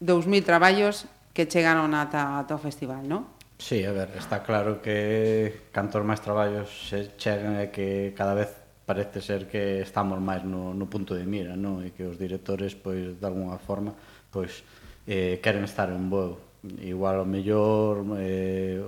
2.000 0.00 0.40
traballos 0.40 1.04
que 1.36 1.44
chegaron 1.44 1.92
ata, 1.92 2.40
ata 2.40 2.56
o 2.56 2.60
festival, 2.60 3.04
non? 3.04 3.28
Sí, 3.60 3.84
a 3.84 3.92
ver, 3.92 4.16
está 4.16 4.40
claro 4.40 4.80
que 4.80 5.68
cantos 5.68 6.00
máis 6.00 6.24
traballos 6.24 6.72
se 6.88 7.12
chegan 7.20 7.60
e 7.60 7.68
que 7.68 8.16
cada 8.16 8.32
vez 8.32 8.52
parece 8.88 9.20
ser 9.20 9.44
que 9.48 9.84
estamos 9.84 10.16
máis 10.16 10.48
no, 10.48 10.72
no 10.72 10.88
punto 10.88 11.12
de 11.12 11.28
mira, 11.28 11.52
non? 11.56 11.84
E 11.84 11.92
que 11.92 12.08
os 12.08 12.16
directores, 12.16 12.72
pois, 12.72 13.20
de 13.20 13.26
alguna 13.28 13.60
forma, 13.60 13.92
pois, 14.32 14.64
eh, 15.04 15.40
queren 15.44 15.68
estar 15.68 15.92
en 15.92 16.08
Bueu. 16.08 16.40
Igual, 16.80 17.20
o 17.20 17.26
mellor, 17.28 18.00
eh, 18.16 18.80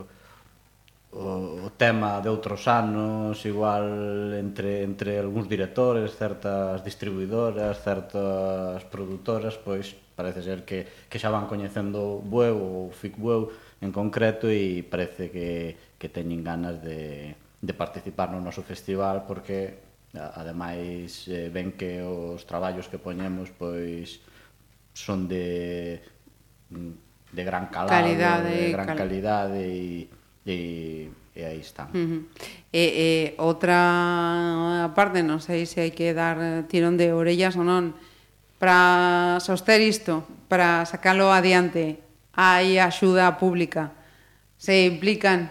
o, 1.13 1.65
o 1.65 1.71
tema 1.73 2.21
de 2.21 2.29
outros 2.29 2.69
anos, 2.69 3.41
igual 3.49 4.35
entre, 4.37 4.85
entre 4.85 5.17
algúns 5.17 5.49
directores, 5.49 6.13
certas 6.13 6.85
distribuidoras, 6.85 7.81
certas 7.81 8.85
produtoras, 8.93 9.57
pois 9.57 9.97
parece 10.19 10.43
ser 10.43 10.67
que, 10.67 11.09
que 11.09 11.17
xa 11.17 11.31
van 11.31 11.47
coñecendo 11.47 12.21
Bueu 12.21 12.59
ou 12.59 12.91
Fic 12.91 13.17
Bueu 13.17 13.49
en 13.81 13.95
concreto 13.95 14.51
e 14.51 14.83
parece 14.83 15.31
que, 15.31 15.79
que 15.95 16.09
teñen 16.11 16.43
ganas 16.43 16.83
de, 16.83 17.39
de 17.39 17.73
participar 17.73 18.35
no 18.35 18.43
noso 18.43 18.67
festival 18.67 19.25
porque 19.25 19.79
ademais 20.13 21.31
eh, 21.31 21.49
ven 21.55 21.79
que 21.79 22.03
os 22.03 22.43
traballos 22.45 22.91
que 22.91 22.99
poñemos 22.99 23.55
pois 23.55 24.19
son 24.93 25.31
de 25.31 26.03
de 26.69 27.43
gran 27.45 27.69
calado, 27.69 27.93
calidade, 27.93 28.57
de 28.57 28.73
gran 28.73 28.89
cal... 28.89 28.99
calidade 28.99 29.63
e 29.63 30.11
E, 30.47 31.09
e 31.35 31.41
aí 31.45 31.61
están. 31.61 31.89
Uh 31.95 31.99
-huh. 31.99 32.21
Eh, 32.73 32.79
e, 32.79 32.85
eh, 32.85 33.27
e 33.35 33.41
outra 33.41 34.91
parte, 34.95 35.23
non 35.23 35.39
sei 35.39 35.67
se 35.67 35.83
hai 35.83 35.95
que 35.95 36.11
dar 36.13 36.67
tirón 36.67 36.99
de 36.99 37.15
orellas 37.15 37.55
ou 37.55 37.65
non, 37.65 37.95
para 38.59 39.39
soster 39.39 39.79
isto, 39.79 40.27
para 40.51 40.83
sacalo 40.85 41.31
adiante, 41.31 42.03
hai 42.35 42.79
axuda 42.83 43.39
pública. 43.39 43.95
Se 44.59 44.87
implican? 44.87 45.51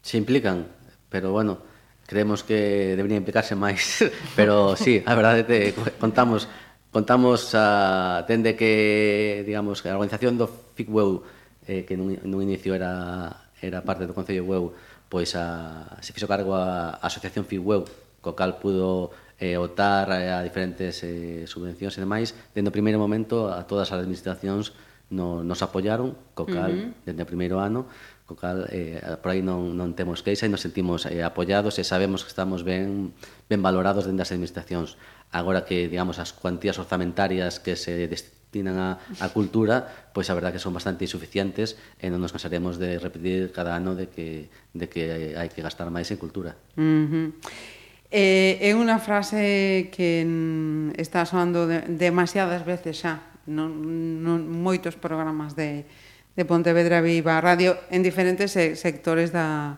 Se 0.00 0.16
implican, 0.16 0.64
pero 1.12 1.32
bueno, 1.32 1.60
creemos 2.06 2.42
que 2.42 2.96
debería 2.96 3.20
implicarse 3.20 3.52
máis, 3.52 4.00
pero 4.38 4.76
sí, 4.76 5.04
a 5.04 5.12
verdade 5.12 5.44
te 5.44 5.76
contamos 6.00 6.48
contamos 6.96 7.52
a 7.52 8.24
tende 8.24 8.56
que 8.56 9.44
digamos 9.44 9.84
que 9.84 9.92
a 9.92 10.00
organización 10.00 10.40
do 10.40 10.48
FICWEU 10.48 11.20
eh, 11.68 11.84
que 11.84 11.92
nun, 11.92 12.16
nun 12.24 12.40
inicio 12.40 12.72
era 12.72 13.45
era 13.62 13.82
parte 13.82 14.04
do 14.04 14.14
Concello 14.14 14.44
Ueu, 14.44 14.74
pois 15.08 15.34
a, 15.36 15.98
se 16.02 16.12
fixo 16.12 16.28
cargo 16.28 16.54
a, 16.54 16.98
a 17.00 17.06
Asociación 17.06 17.46
Fiueu, 17.46 17.86
co 18.20 18.34
cal 18.34 18.58
pudo 18.58 19.14
eh, 19.38 19.56
otar 19.56 20.10
a 20.10 20.42
diferentes 20.42 21.04
eh, 21.04 21.44
subvencións 21.46 21.94
e 21.96 22.02
demais, 22.02 22.34
dende 22.56 22.72
o 22.72 22.74
primeiro 22.74 22.98
momento 22.98 23.46
a 23.46 23.64
todas 23.68 23.92
as 23.92 24.00
administracións 24.02 24.74
no, 25.10 25.46
nos 25.46 25.62
apoyaron, 25.62 26.18
co 26.34 26.46
cal, 26.46 26.72
uh 26.74 26.90
-huh. 26.90 27.06
dende 27.06 27.22
o 27.22 27.28
primeiro 27.28 27.62
ano, 27.62 27.86
co 28.26 28.34
cal, 28.34 28.66
eh, 28.74 28.98
por 29.22 29.30
aí 29.30 29.40
non, 29.46 29.78
non 29.78 29.94
temos 29.94 30.26
queixa 30.26 30.50
e 30.50 30.50
nos 30.50 30.66
sentimos 30.66 31.06
eh, 31.06 31.22
apoyados 31.22 31.78
e 31.78 31.86
sabemos 31.86 32.26
que 32.26 32.30
estamos 32.34 32.66
ben, 32.66 33.14
ben 33.46 33.62
valorados 33.62 34.10
dende 34.10 34.26
as 34.26 34.34
administracións. 34.34 34.98
Agora 35.30 35.62
que, 35.62 35.86
digamos, 35.86 36.18
as 36.18 36.34
cuantías 36.34 36.82
orzamentarias 36.82 37.62
que 37.62 37.78
se 37.78 38.10
destinan 38.56 38.78
a, 38.80 38.98
a 39.20 39.28
cultura, 39.28 39.84
pois 40.12 40.30
a 40.32 40.34
verdad 40.34 40.52
que 40.52 40.58
son 40.58 40.72
bastante 40.72 41.04
insuficientes 41.04 41.76
e 42.00 42.08
non 42.08 42.24
nos 42.24 42.32
cansaremos 42.32 42.80
de 42.80 42.96
repetir 42.96 43.52
cada 43.52 43.76
ano 43.76 43.92
de 43.92 44.08
que, 44.08 44.48
de 44.72 44.88
que 44.88 45.36
hai 45.36 45.52
que 45.52 45.60
gastar 45.60 45.92
máis 45.92 46.08
en 46.08 46.16
cultura. 46.16 46.56
Uh 46.80 47.04
-huh. 47.04 47.28
Eh, 48.08 48.56
é 48.62 48.70
unha 48.72 48.96
frase 48.96 49.92
que 49.92 50.24
está 50.96 51.28
sonando 51.28 51.68
de, 51.68 51.84
demasiadas 51.84 52.64
veces 52.64 53.04
xa 53.04 53.20
non, 53.44 53.68
non 54.24 54.40
moitos 54.48 54.96
programas 54.96 55.52
de, 55.52 55.84
de 56.32 56.42
Pontevedra 56.48 57.04
Viva 57.04 57.36
Radio 57.44 57.76
en 57.92 58.00
diferentes 58.00 58.56
sectores 58.56 59.34
da, 59.36 59.76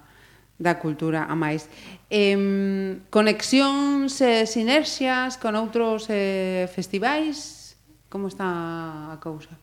da 0.60 0.78
cultura 0.78 1.26
a 1.26 1.34
máis. 1.34 1.66
Eh, 2.12 3.00
conexións 3.10 4.22
e 4.22 4.44
eh, 4.44 4.46
sinerxias 4.46 5.40
con 5.40 5.56
outros 5.58 6.06
eh, 6.12 6.68
festivais 6.70 7.57
Como 8.08 8.28
está 8.28 9.12
a 9.12 9.20
cousa? 9.20 9.56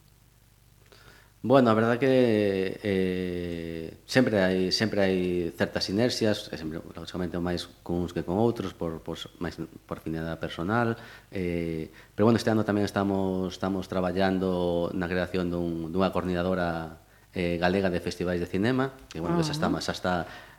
Bueno, 1.45 1.69
a 1.69 1.77
verdade 1.77 1.99
que 1.99 2.79
eh, 2.81 3.97
sempre 4.09 4.41
hai 4.41 4.73
sempre 4.73 5.05
hai 5.05 5.17
certas 5.53 5.85
inercias, 5.93 6.49
e 6.49 6.57
sempre 6.57 6.81
lógicamente 6.81 7.37
máis 7.37 7.69
cuns 7.85 8.17
que 8.17 8.25
con 8.25 8.41
outros 8.41 8.73
por 8.73 9.05
por 9.05 9.21
máis 9.37 9.53
por 9.85 10.01
afinidade 10.01 10.41
personal, 10.41 10.97
eh, 11.29 11.93
pero 12.17 12.25
bueno, 12.25 12.41
este 12.41 12.49
ano 12.49 12.65
tamén 12.65 12.81
estamos 12.81 13.53
estamos 13.53 13.85
traballando 13.85 14.89
na 14.97 15.05
creación 15.05 15.53
dun 15.53 15.93
dunha 15.93 16.09
coordinadora 16.09 16.97
eh, 17.37 17.61
galega 17.61 17.93
de 17.93 18.01
festivais 18.01 18.41
de 18.41 18.49
cinema, 18.49 18.97
que 19.13 19.21
bueno, 19.21 19.37
uh 19.37 19.45
-huh. 19.45 19.45
xa 19.45 19.53
está 19.53 19.69
ah. 19.69 19.81
xa 19.85 19.93
está 19.93 20.13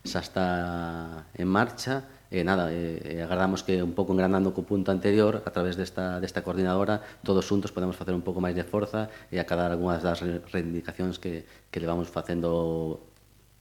xa 0.07 0.21
está 0.23 0.47
en 1.35 1.51
marcha 1.51 2.07
eh, 2.31 2.43
nada, 2.43 2.73
eh, 2.73 3.19
eh, 3.19 3.23
agardamos 3.23 3.63
que 3.63 3.83
un 3.83 3.95
pouco 3.95 4.13
engrandando 4.13 4.51
co 4.51 4.67
punto 4.67 4.91
anterior, 4.91 5.43
a 5.47 5.51
través 5.51 5.79
desta, 5.79 6.19
desta 6.19 6.43
coordinadora, 6.43 7.03
todos 7.23 7.47
xuntos 7.47 7.71
podemos 7.71 7.95
facer 7.95 8.15
un 8.15 8.25
pouco 8.27 8.43
máis 8.43 8.59
de 8.59 8.67
forza 8.67 9.09
e 9.31 9.39
acadar 9.39 9.71
algunhas 9.71 10.03
das 10.03 10.21
reivindicacións 10.51 11.23
que, 11.23 11.47
que 11.71 11.79
levamos 11.79 12.11
facendo 12.11 13.07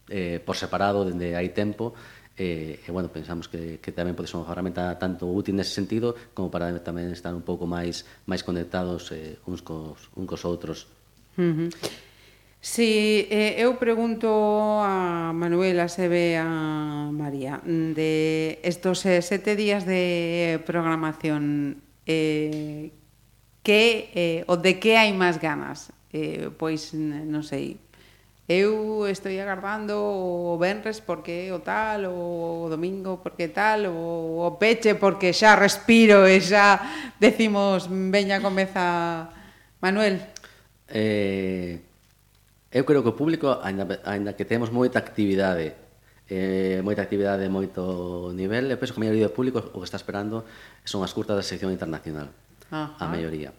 eh, 0.09 0.41
por 0.41 0.57
separado 0.57 1.05
dende 1.05 1.37
hai 1.37 1.53
tempo, 1.53 1.93
e, 2.35 2.83
e 2.83 2.89
bueno, 2.91 3.07
pensamos 3.07 3.47
que, 3.47 3.79
que 3.79 3.95
tamén 3.95 4.11
pode 4.11 4.27
ser 4.27 4.41
unha 4.41 4.49
ferramenta 4.49 4.91
tanto 4.99 5.23
útil 5.31 5.55
nese 5.55 5.71
sentido 5.71 6.19
como 6.35 6.51
para 6.51 6.67
tamén 6.83 7.07
estar 7.15 7.31
un 7.31 7.47
pouco 7.47 7.63
máis 7.63 8.03
máis 8.27 8.43
conectados 8.43 9.07
eh, 9.15 9.39
uns 9.47 9.63
cos, 9.63 10.11
uns 10.19 10.27
cos 10.27 10.43
outros. 10.43 10.77
Uh 11.39 11.69
-huh. 11.69 11.69
Si, 12.65 12.81
sí, 12.81 13.27
eh, 13.29 13.61
eu 13.61 13.77
pregunto 13.77 14.25
a 14.81 15.29
Manuela 15.37 15.85
se 15.85 16.09
ve 16.09 16.33
a 16.33 17.13
María. 17.13 17.61
Mm, 17.61 17.93
de 17.93 18.57
estos 18.65 19.05
eh, 19.05 19.21
sete 19.21 19.53
días 19.55 19.85
de 19.85 20.57
programación 20.65 21.77
eh, 22.09 22.89
que 23.61 24.09
eh, 24.17 24.49
o 24.49 24.57
de 24.57 24.81
que 24.81 24.97
hai 24.97 25.13
máis 25.13 25.37
ganas? 25.37 25.93
Eh, 26.09 26.49
pois 26.57 26.97
non 26.97 27.45
sei. 27.45 27.77
Eu 28.49 29.05
estou 29.05 29.29
agardando 29.29 30.01
o 30.01 30.57
Benres 30.57 31.05
porque 31.05 31.53
o 31.53 31.61
tal, 31.61 32.09
o 32.09 32.65
domingo 32.65 33.21
porque 33.21 33.45
tal, 33.45 33.93
o, 33.93 34.41
o 34.41 34.57
peche 34.57 34.97
porque 34.97 35.37
xa 35.37 35.53
respiro 35.53 36.25
e 36.25 36.41
xa 36.41 36.81
decimos 37.21 37.85
veña 38.09 38.41
comeza 38.41 39.29
Manuel. 39.85 40.17
Eh, 40.89 41.93
Eu 42.75 42.83
creo 42.83 43.07
que 43.07 43.07
o 43.07 43.15
público, 43.15 43.47
aínda, 43.63 44.03
aínda 44.03 44.35
que 44.35 44.43
temos 44.43 44.67
moita 44.67 44.99
actividade, 44.99 45.79
eh, 46.27 46.83
moita 46.83 46.99
actividade, 46.99 47.47
de 47.47 47.47
moito 47.47 48.35
nivel, 48.35 48.67
eu 48.67 48.75
penso 48.75 48.91
que 48.91 48.99
a 48.99 49.03
maioría 49.07 49.31
do 49.31 49.35
público 49.37 49.63
o 49.71 49.79
que 49.79 49.87
está 49.87 49.95
esperando 49.95 50.43
son 50.83 50.99
as 50.99 51.15
curtas 51.15 51.39
da 51.39 51.45
sección 51.47 51.71
internacional. 51.71 52.35
Ajá. 52.67 52.99
A 52.99 53.07
maioría. 53.07 53.55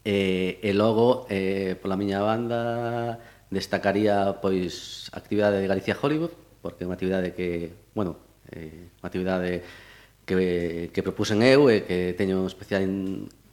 Eh, 0.00 0.64
e 0.64 0.72
logo, 0.72 1.28
eh, 1.28 1.76
pola 1.76 2.00
miña 2.00 2.24
banda, 2.24 3.20
destacaría 3.52 4.40
pois 4.40 5.12
actividade 5.12 5.60
de 5.60 5.68
Galicia 5.68 5.92
Hollywood, 5.92 6.32
porque 6.64 6.82
é 6.82 6.88
unha 6.88 6.96
actividade 6.96 7.36
que, 7.36 7.68
bueno, 7.92 8.16
eh, 8.48 8.88
unha 9.04 9.08
actividade 9.12 9.60
que, 10.24 10.88
que 10.88 11.04
propusen 11.04 11.44
eu 11.44 11.68
e 11.68 11.84
que 11.84 12.16
teño 12.16 12.48
especial 12.48 12.80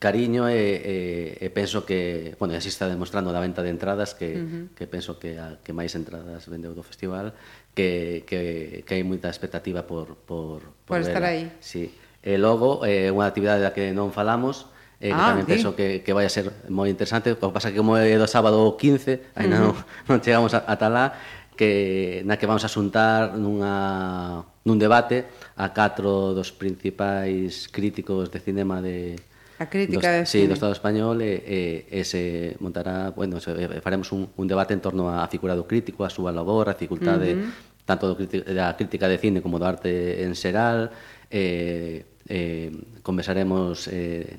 cariño 0.00 0.48
e, 0.48 1.36
e, 1.38 1.44
e 1.44 1.48
penso 1.52 1.84
que, 1.84 2.32
bueno, 2.40 2.56
así 2.56 2.72
está 2.72 2.88
demostrando 2.88 3.36
da 3.36 3.38
venta 3.38 3.60
de 3.60 3.68
entradas 3.68 4.16
que, 4.16 4.32
uh 4.32 4.40
-huh. 4.40 4.64
que 4.72 4.88
penso 4.88 5.20
que 5.20 5.36
a, 5.36 5.60
que 5.60 5.76
máis 5.76 5.92
entradas 5.92 6.48
vendeu 6.48 6.72
do 6.72 6.80
festival 6.80 7.36
que, 7.76 8.24
que, 8.24 8.80
que 8.88 8.92
hai 8.96 9.04
moita 9.04 9.28
expectativa 9.28 9.84
por, 9.84 10.16
por, 10.24 10.72
por, 10.88 10.96
por 10.96 11.04
estar 11.04 11.20
aí. 11.20 11.52
Sí. 11.60 11.92
E 12.24 12.40
logo, 12.40 12.82
eh, 12.88 13.12
unha 13.12 13.28
actividade 13.28 13.60
da 13.60 13.76
que 13.76 13.92
non 13.92 14.08
falamos, 14.08 14.72
eh, 15.04 15.12
ah, 15.12 15.36
que 15.36 15.44
tamén 15.44 15.46
sí. 15.46 15.52
penso 15.52 15.68
que, 15.76 16.00
que 16.00 16.16
vai 16.16 16.24
a 16.24 16.32
ser 16.32 16.48
moi 16.72 16.88
interesante, 16.88 17.28
o 17.32 17.36
que 17.36 17.52
pasa 17.52 17.68
que 17.68 17.76
como 17.76 18.00
é 18.00 18.16
do 18.16 18.24
sábado 18.24 18.56
15, 18.80 19.36
aí 19.36 19.46
uh 19.46 19.52
-huh. 19.52 19.52
non, 19.52 19.72
non 20.08 20.18
chegamos 20.24 20.56
a, 20.56 20.64
a 20.64 20.88
lá, 20.88 21.12
que, 21.60 22.24
na 22.24 22.40
que 22.40 22.48
vamos 22.48 22.64
a 22.64 22.72
xuntar 22.72 23.36
nunha, 23.36 24.48
nun 24.64 24.80
debate 24.80 25.28
a 25.60 25.76
catro 25.76 26.32
dos 26.32 26.56
principais 26.56 27.68
críticos 27.68 28.32
de 28.32 28.40
cinema 28.40 28.80
de, 28.80 29.20
A 29.60 29.68
crítica 29.68 30.08
do, 30.08 30.24
sí, 30.24 30.48
do 30.48 30.56
Estado 30.56 30.72
español 30.72 31.20
e, 31.20 31.36
e, 31.44 31.60
e 31.92 32.00
se 32.08 32.56
montará, 32.64 33.12
bueno, 33.12 33.44
se, 33.44 33.52
faremos 33.84 34.08
un, 34.08 34.32
un 34.32 34.46
debate 34.48 34.72
en 34.72 34.80
torno 34.80 35.12
á 35.12 35.20
figura 35.28 35.52
do 35.52 35.68
crítico, 35.68 36.00
a 36.00 36.08
súa 36.08 36.32
labor, 36.32 36.72
a 36.72 36.74
dificultade 36.80 37.36
uh 37.36 37.44
-huh. 37.44 37.84
tanto 37.84 38.08
do, 38.08 38.16
da 38.56 38.72
crítica 38.72 39.04
de 39.04 39.20
cine 39.20 39.44
como 39.44 39.60
do 39.60 39.68
arte 39.68 40.24
en 40.24 40.32
xeral, 40.32 40.88
eh, 41.28 42.08
eh, 42.24 42.72
conversaremos 43.04 43.84
eh, 43.92 44.32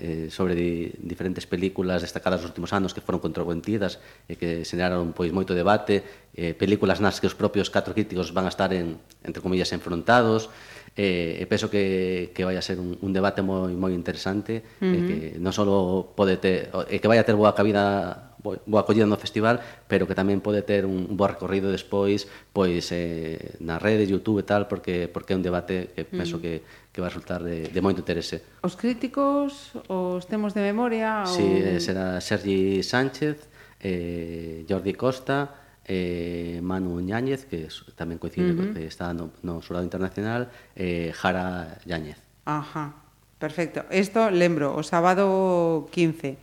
eh, 0.00 0.32
sobre 0.32 0.56
di, 0.56 0.88
diferentes 1.04 1.44
películas 1.44 2.00
destacadas 2.00 2.40
nos 2.40 2.48
últimos 2.56 2.72
anos 2.72 2.96
que 2.96 3.04
foron 3.04 3.20
controvertidas 3.20 4.00
e 4.24 4.40
que 4.40 4.64
xeraron 4.64 5.12
pois 5.12 5.36
moito 5.36 5.52
debate, 5.52 6.00
eh, 6.32 6.56
películas 6.56 6.96
nas 6.96 7.20
que 7.20 7.28
os 7.28 7.36
propios 7.36 7.68
catro 7.68 7.92
críticos 7.92 8.32
van 8.32 8.48
a 8.48 8.52
estar 8.52 8.72
en, 8.72 8.96
entre 9.20 9.44
comillas 9.44 9.68
enfrontados, 9.76 10.48
e, 10.96 11.40
e 11.40 11.44
penso 11.48 11.72
que, 11.72 12.32
que 12.36 12.44
vai 12.44 12.56
a 12.56 12.62
ser 12.62 12.76
un, 12.76 13.00
un 13.00 13.12
debate 13.16 13.40
moi 13.40 13.72
moi 13.72 13.96
interesante 13.96 14.60
uh 14.80 14.84
-huh. 14.84 14.92
e 14.92 14.98
que 15.08 15.16
non 15.40 15.56
só 15.56 15.64
pode 16.12 16.36
ter 16.36 16.68
e 16.92 17.00
que 17.00 17.08
vai 17.08 17.16
a 17.16 17.24
ter 17.24 17.32
boa 17.32 17.56
cabida 17.56 18.32
boa 18.42 18.82
acollida 18.82 19.06
no 19.06 19.16
festival, 19.16 19.62
pero 19.86 20.04
que 20.10 20.18
tamén 20.18 20.42
pode 20.42 20.66
ter 20.66 20.82
un, 20.82 21.06
un 21.06 21.14
bo 21.14 21.30
recorrido 21.30 21.70
despois 21.70 22.26
pois 22.50 22.90
eh, 22.90 23.56
na 23.62 23.78
rede, 23.78 24.04
Youtube 24.04 24.42
e 24.42 24.46
tal, 24.46 24.66
porque, 24.66 25.06
porque 25.06 25.32
é 25.32 25.38
un 25.38 25.46
debate 25.46 25.94
que 25.94 26.02
penso 26.02 26.36
uh 26.36 26.42
-huh. 26.42 26.60
que, 26.60 26.90
que 26.90 27.00
vai 27.00 27.08
resultar 27.08 27.40
de, 27.46 27.70
de 27.70 27.80
moito 27.80 28.02
interese. 28.02 28.42
Os 28.66 28.74
críticos, 28.74 29.72
os 29.86 30.26
temos 30.26 30.52
de 30.58 30.60
memoria... 30.60 31.22
Ou... 31.22 31.30
Sí, 31.30 31.78
será 31.78 32.18
Sergi 32.18 32.82
Sánchez, 32.82 33.46
eh, 33.78 34.66
Jordi 34.66 34.98
Costa, 34.98 35.61
eh, 35.86 36.60
Manu 36.62 37.00
Ñáñez, 37.02 37.44
que 37.46 37.66
tamén 37.98 38.22
coincide, 38.22 38.54
uh 38.54 38.58
-huh. 38.58 38.72
que 38.74 38.86
está 38.86 39.10
no, 39.10 39.34
no 39.42 39.58
Surado 39.62 39.82
Internacional, 39.82 40.50
eh, 40.78 41.10
Jara 41.14 41.78
Yáñez. 41.86 42.18
Ajá, 42.46 42.94
perfecto. 43.38 43.82
Isto, 43.90 44.30
lembro, 44.30 44.74
o 44.74 44.82
sábado 44.86 45.88
15, 45.90 46.38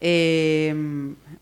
eh, 0.00 0.72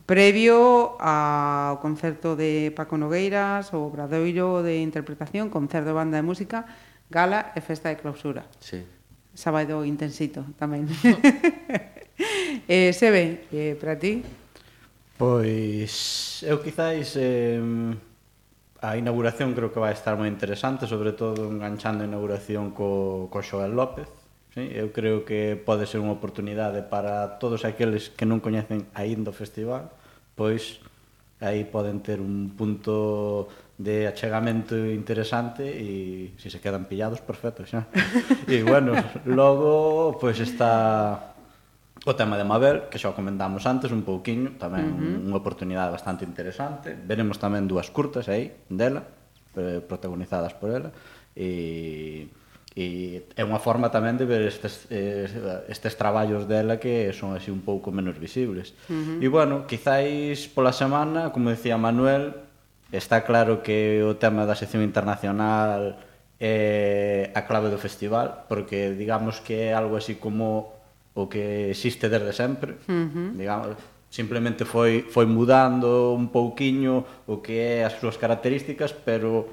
previo 0.07 0.99
ao 0.99 1.79
concerto 1.79 2.35
de 2.35 2.75
Paco 2.75 2.99
Nogueiras, 2.99 3.71
o 3.75 3.91
Bradoiro 3.91 4.63
de 4.63 4.83
Interpretación, 4.83 5.51
concerto 5.51 5.91
de 5.91 5.99
banda 5.99 6.19
de 6.19 6.27
música, 6.27 6.67
gala 7.11 7.55
e 7.55 7.61
festa 7.63 7.91
de 7.91 7.99
clausura. 7.99 8.47
Sí. 8.59 8.83
Sábado 9.35 9.87
intensito 9.87 10.43
tamén. 10.59 10.91
eh, 12.67 12.91
Sebe, 12.91 13.47
eh, 13.55 13.79
para 13.79 13.95
ti? 13.95 14.27
Pois 15.19 16.47
eu 16.47 16.63
quizáis 16.63 17.19
eh, 17.19 17.59
a 18.81 18.95
inauguración 18.95 19.51
creo 19.53 19.75
que 19.75 19.83
vai 19.83 19.91
estar 19.91 20.15
moi 20.15 20.31
interesante, 20.31 20.87
sobre 20.87 21.11
todo 21.11 21.51
enganchando 21.51 22.07
a 22.07 22.09
inauguración 22.09 22.71
co, 22.71 23.27
co 23.27 23.43
Xoel 23.43 23.75
López. 23.75 24.07
Sí? 24.55 24.71
Eu 24.71 24.95
creo 24.95 25.27
que 25.27 25.59
pode 25.59 25.91
ser 25.91 25.99
unha 25.99 26.15
oportunidade 26.15 26.87
para 26.87 27.43
todos 27.43 27.67
aqueles 27.67 28.15
que 28.15 28.23
non 28.23 28.39
coñecen 28.39 28.87
aínda 28.95 29.35
o 29.35 29.37
festival, 29.37 29.91
pois 30.39 30.79
aí 31.43 31.67
poden 31.67 31.99
ter 31.99 32.23
un 32.23 32.55
punto 32.55 33.51
de 33.75 34.07
achegamento 34.07 34.75
interesante 34.75 35.67
e 35.67 36.35
se 36.39 36.47
se 36.47 36.63
quedan 36.63 36.87
pillados, 36.87 37.19
perfecto 37.19 37.67
xa. 37.67 37.91
e 38.47 38.63
bueno, 38.63 38.95
logo 39.27 40.15
pois 40.23 40.39
está 40.39 41.35
O 42.07 42.15
tema 42.15 42.39
de 42.39 42.45
Mabel, 42.47 42.87
que 42.87 42.99
xa 42.99 43.11
o 43.11 43.17
comentamos 43.19 43.67
antes 43.67 43.91
un 43.91 44.07
pouquiño, 44.07 44.55
tamén 44.63 44.87
uh 44.87 44.95
-huh. 44.95 45.27
unha 45.29 45.37
oportunidade 45.39 45.91
bastante 45.91 46.23
interesante. 46.23 46.95
Veremos 46.95 47.43
tamén 47.43 47.67
dúas 47.67 47.91
curtas 47.91 48.31
aí 48.31 48.55
dela, 48.71 49.03
eh, 49.59 49.83
protagonizadas 49.83 50.55
por 50.55 50.71
ela. 50.71 50.95
E, 51.35 52.31
e 52.79 53.27
é 53.35 53.43
unha 53.43 53.59
forma 53.59 53.91
tamén 53.91 54.15
de 54.15 54.31
ver 54.31 54.47
estes, 54.47 54.87
eh, 54.95 55.27
estes 55.67 55.99
traballos 55.99 56.47
dela 56.47 56.79
que 56.79 57.11
son 57.11 57.35
así 57.35 57.51
un 57.51 57.67
pouco 57.67 57.91
menos 57.91 58.15
visibles. 58.23 58.79
Uh 58.87 59.19
-huh. 59.19 59.25
E 59.25 59.27
bueno, 59.27 59.67
quizáis 59.67 60.47
pola 60.47 60.71
semana, 60.71 61.35
como 61.35 61.51
decía 61.51 61.75
Manuel, 61.75 62.39
está 62.95 63.27
claro 63.27 63.61
que 63.67 64.07
o 64.07 64.15
tema 64.15 64.47
da 64.47 64.55
sección 64.55 64.87
internacional 64.87 65.99
é 66.39 67.35
a 67.35 67.43
clave 67.43 67.75
do 67.75 67.83
festival, 67.83 68.47
porque 68.47 68.95
digamos 68.95 69.43
que 69.43 69.69
é 69.69 69.75
algo 69.75 69.99
así 69.99 70.15
como 70.15 70.78
o 71.19 71.27
que 71.27 71.75
existe 71.75 72.07
desde 72.07 72.31
sempre, 72.31 72.79
uh 72.87 73.11
-huh. 73.11 73.35
digamos, 73.35 73.75
simplemente 74.07 74.63
foi 74.63 75.05
foi 75.11 75.27
mudando 75.27 76.15
un 76.15 76.31
pouquiño 76.31 77.27
o 77.27 77.43
que 77.43 77.59
é 77.59 77.75
as 77.83 77.99
súas 77.99 78.15
características, 78.15 78.95
pero 78.95 79.51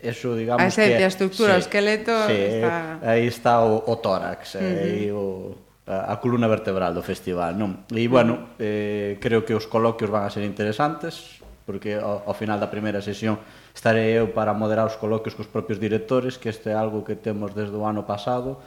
eso 0.00 0.32
digamos 0.32 0.64
ah, 0.64 0.66
a 0.66 0.72
esencia, 0.72 0.96
que 0.96 1.04
a 1.04 1.12
estructura, 1.12 1.52
sí, 1.54 1.58
o 1.60 1.62
esqueleto 1.68 2.14
sí, 2.26 2.40
está 2.60 2.76
aí 3.04 3.24
está 3.28 3.52
o, 3.60 3.84
o 3.84 3.94
tórax, 4.00 4.56
uh 4.56 4.64
-huh. 4.64 4.84
aí 4.88 5.04
o 5.12 5.26
a, 5.86 6.12
a 6.12 6.14
columna 6.18 6.48
vertebral 6.48 6.96
do 6.96 7.04
festival, 7.04 7.54
non? 7.54 7.86
E 7.92 8.08
bueno, 8.08 8.56
eh 8.58 9.20
creo 9.20 9.44
que 9.44 9.52
os 9.52 9.68
coloquios 9.68 10.08
van 10.10 10.24
a 10.26 10.30
ser 10.32 10.42
interesantes 10.42 11.44
porque 11.66 11.98
ao, 11.98 12.22
ao 12.26 12.34
final 12.34 12.58
da 12.58 12.70
primeira 12.70 13.02
sesión 13.02 13.38
estarei 13.74 14.16
eu 14.16 14.32
para 14.32 14.54
moderar 14.56 14.86
os 14.88 14.96
coloquios 14.96 15.36
cos 15.36 15.46
propios 15.50 15.78
directores, 15.78 16.40
que 16.40 16.48
este 16.48 16.72
é 16.72 16.76
algo 16.78 17.04
que 17.04 17.14
temos 17.18 17.52
desde 17.52 17.74
o 17.74 17.84
ano 17.84 18.02
pasado 18.02 18.58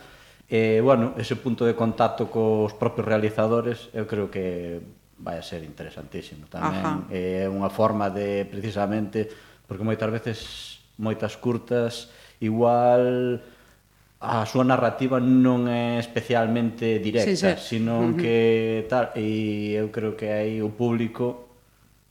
E, 0.49 0.81
bueno, 0.81 1.13
ese 1.21 1.37
punto 1.37 1.61
de 1.61 1.77
contacto 1.77 2.25
cos 2.25 2.73
propios 2.73 3.05
realizadores 3.05 3.93
eu 3.93 4.09
creo 4.09 4.33
que 4.33 4.81
vai 5.21 5.37
a 5.37 5.45
ser 5.45 5.61
interesantísimo 5.61 6.49
tamén. 6.49 6.81
Ajá. 6.81 6.93
Eh, 7.13 7.45
é 7.45 7.51
unha 7.51 7.69
forma 7.69 8.09
de, 8.09 8.49
precisamente, 8.49 9.29
porque 9.69 9.85
moitas 9.85 10.09
veces, 10.09 10.37
moitas 10.97 11.37
curtas, 11.37 12.09
igual 12.41 13.45
a 14.19 14.43
súa 14.49 14.65
narrativa 14.65 15.21
non 15.21 15.69
é 15.69 16.01
especialmente 16.01 16.97
directa, 16.97 17.53
sí, 17.53 17.61
sí. 17.61 17.77
sino 17.77 18.01
uh 18.01 18.09
-huh. 18.09 18.17
que 18.17 18.35
tal, 18.89 19.13
e 19.13 19.77
eu 19.77 19.93
creo 19.93 20.17
que 20.17 20.33
aí 20.33 20.65
o 20.65 20.73
público 20.73 21.53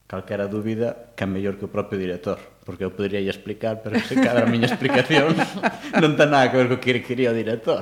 calquera 0.07 0.47
dúbida 0.47 1.13
que 1.19 1.27
é 1.27 1.29
mellor 1.29 1.59
que 1.59 1.67
o 1.67 1.75
propio 1.75 1.99
director 1.99 2.39
porque 2.69 2.85
eu 2.85 2.93
poderia 2.93 3.25
explicar, 3.25 3.81
pero 3.81 3.97
se 3.97 4.13
cada 4.21 4.45
a 4.45 4.47
miña 4.47 4.69
explicación 4.69 5.33
non 6.05 6.21
ten 6.21 6.29
nada 6.29 6.53
que 6.53 6.61
ver 6.61 6.69
co 6.69 6.77
que 6.77 7.01
quería 7.01 7.33
o 7.33 7.37
director. 7.37 7.81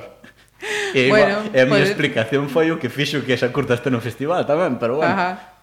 E, 0.93 1.09
bueno, 1.09 1.47
igual, 1.47 1.55
e 1.55 1.59
a 1.59 1.65
miña 1.65 1.83
pues... 1.83 1.91
explicación 1.91 2.47
foi 2.51 2.71
o 2.71 2.79
que 2.79 2.87
fixo 2.87 3.23
que 3.25 3.35
esa 3.35 3.51
curta 3.51 3.75
este 3.75 3.91
no 3.91 3.99
festival 3.99 4.45
tamén, 4.47 4.79
pero 4.79 4.99
bueno, 5.01 5.11
Ajá. 5.11 5.57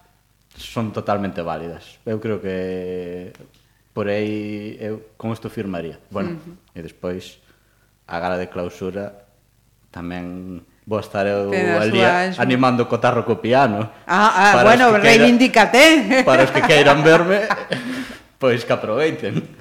son 0.56 0.92
totalmente 0.92 1.42
válidas. 1.42 2.00
Eu 2.04 2.20
creo 2.20 2.40
que 2.40 3.32
por 3.94 4.10
aí 4.10 4.76
eu 4.82 5.14
con 5.16 5.30
isto 5.30 5.48
firmaría. 5.48 6.02
Bueno, 6.10 6.36
uh 6.36 6.40
-huh. 6.40 6.78
e 6.78 6.80
despois 6.82 7.38
a 8.10 8.18
gala 8.18 8.36
de 8.36 8.50
clausura 8.50 9.24
tamén 9.94 10.60
vou 10.84 11.00
estar 11.00 11.24
eu 11.24 11.48
ali 11.80 12.02
animando 12.36 12.84
co 12.90 13.00
tarro 13.00 13.24
co 13.24 13.40
piano. 13.40 13.88
Ah, 14.04 14.58
ah 14.58 14.66
bueno, 14.66 14.92
reivindícate. 14.98 16.26
Para 16.26 16.44
os 16.44 16.50
que 16.50 16.60
queiran 16.60 17.00
verme, 17.00 17.48
pois 18.42 18.66
que 18.66 18.72
aproveiten. 18.74 19.53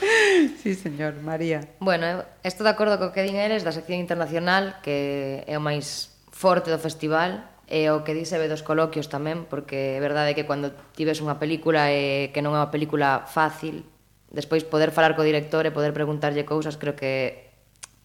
sí, 0.62 0.74
señor, 0.74 1.14
María. 1.22 1.60
Bueno, 1.78 2.24
estou 2.42 2.64
de 2.64 2.72
acordo 2.72 2.98
co 2.98 3.14
que 3.14 3.22
din 3.22 3.38
eles 3.38 3.62
da 3.62 3.72
sección 3.72 4.00
internacional 4.00 4.78
que 4.82 5.46
é 5.46 5.54
o 5.54 5.62
máis 5.62 6.14
forte 6.34 6.72
do 6.72 6.80
festival 6.82 7.46
e 7.70 7.88
o 7.88 8.04
que 8.04 8.12
dice 8.12 8.36
ve 8.36 8.50
dos 8.50 8.60
coloquios 8.66 9.08
tamén, 9.08 9.48
porque 9.48 9.96
é 9.96 10.00
verdade 10.02 10.36
que 10.36 10.44
cando 10.44 10.74
tives 10.92 11.22
unha 11.22 11.40
película 11.40 11.88
e 11.94 12.34
que 12.34 12.44
non 12.44 12.52
é 12.52 12.60
unha 12.60 12.70
película 12.74 13.24
fácil, 13.24 13.86
despois 14.34 14.66
poder 14.66 14.90
falar 14.90 15.16
co 15.16 15.24
director 15.24 15.64
e 15.64 15.72
poder 15.72 15.94
preguntarlle 15.96 16.44
cousas 16.44 16.76
creo 16.76 16.98
que 16.98 17.54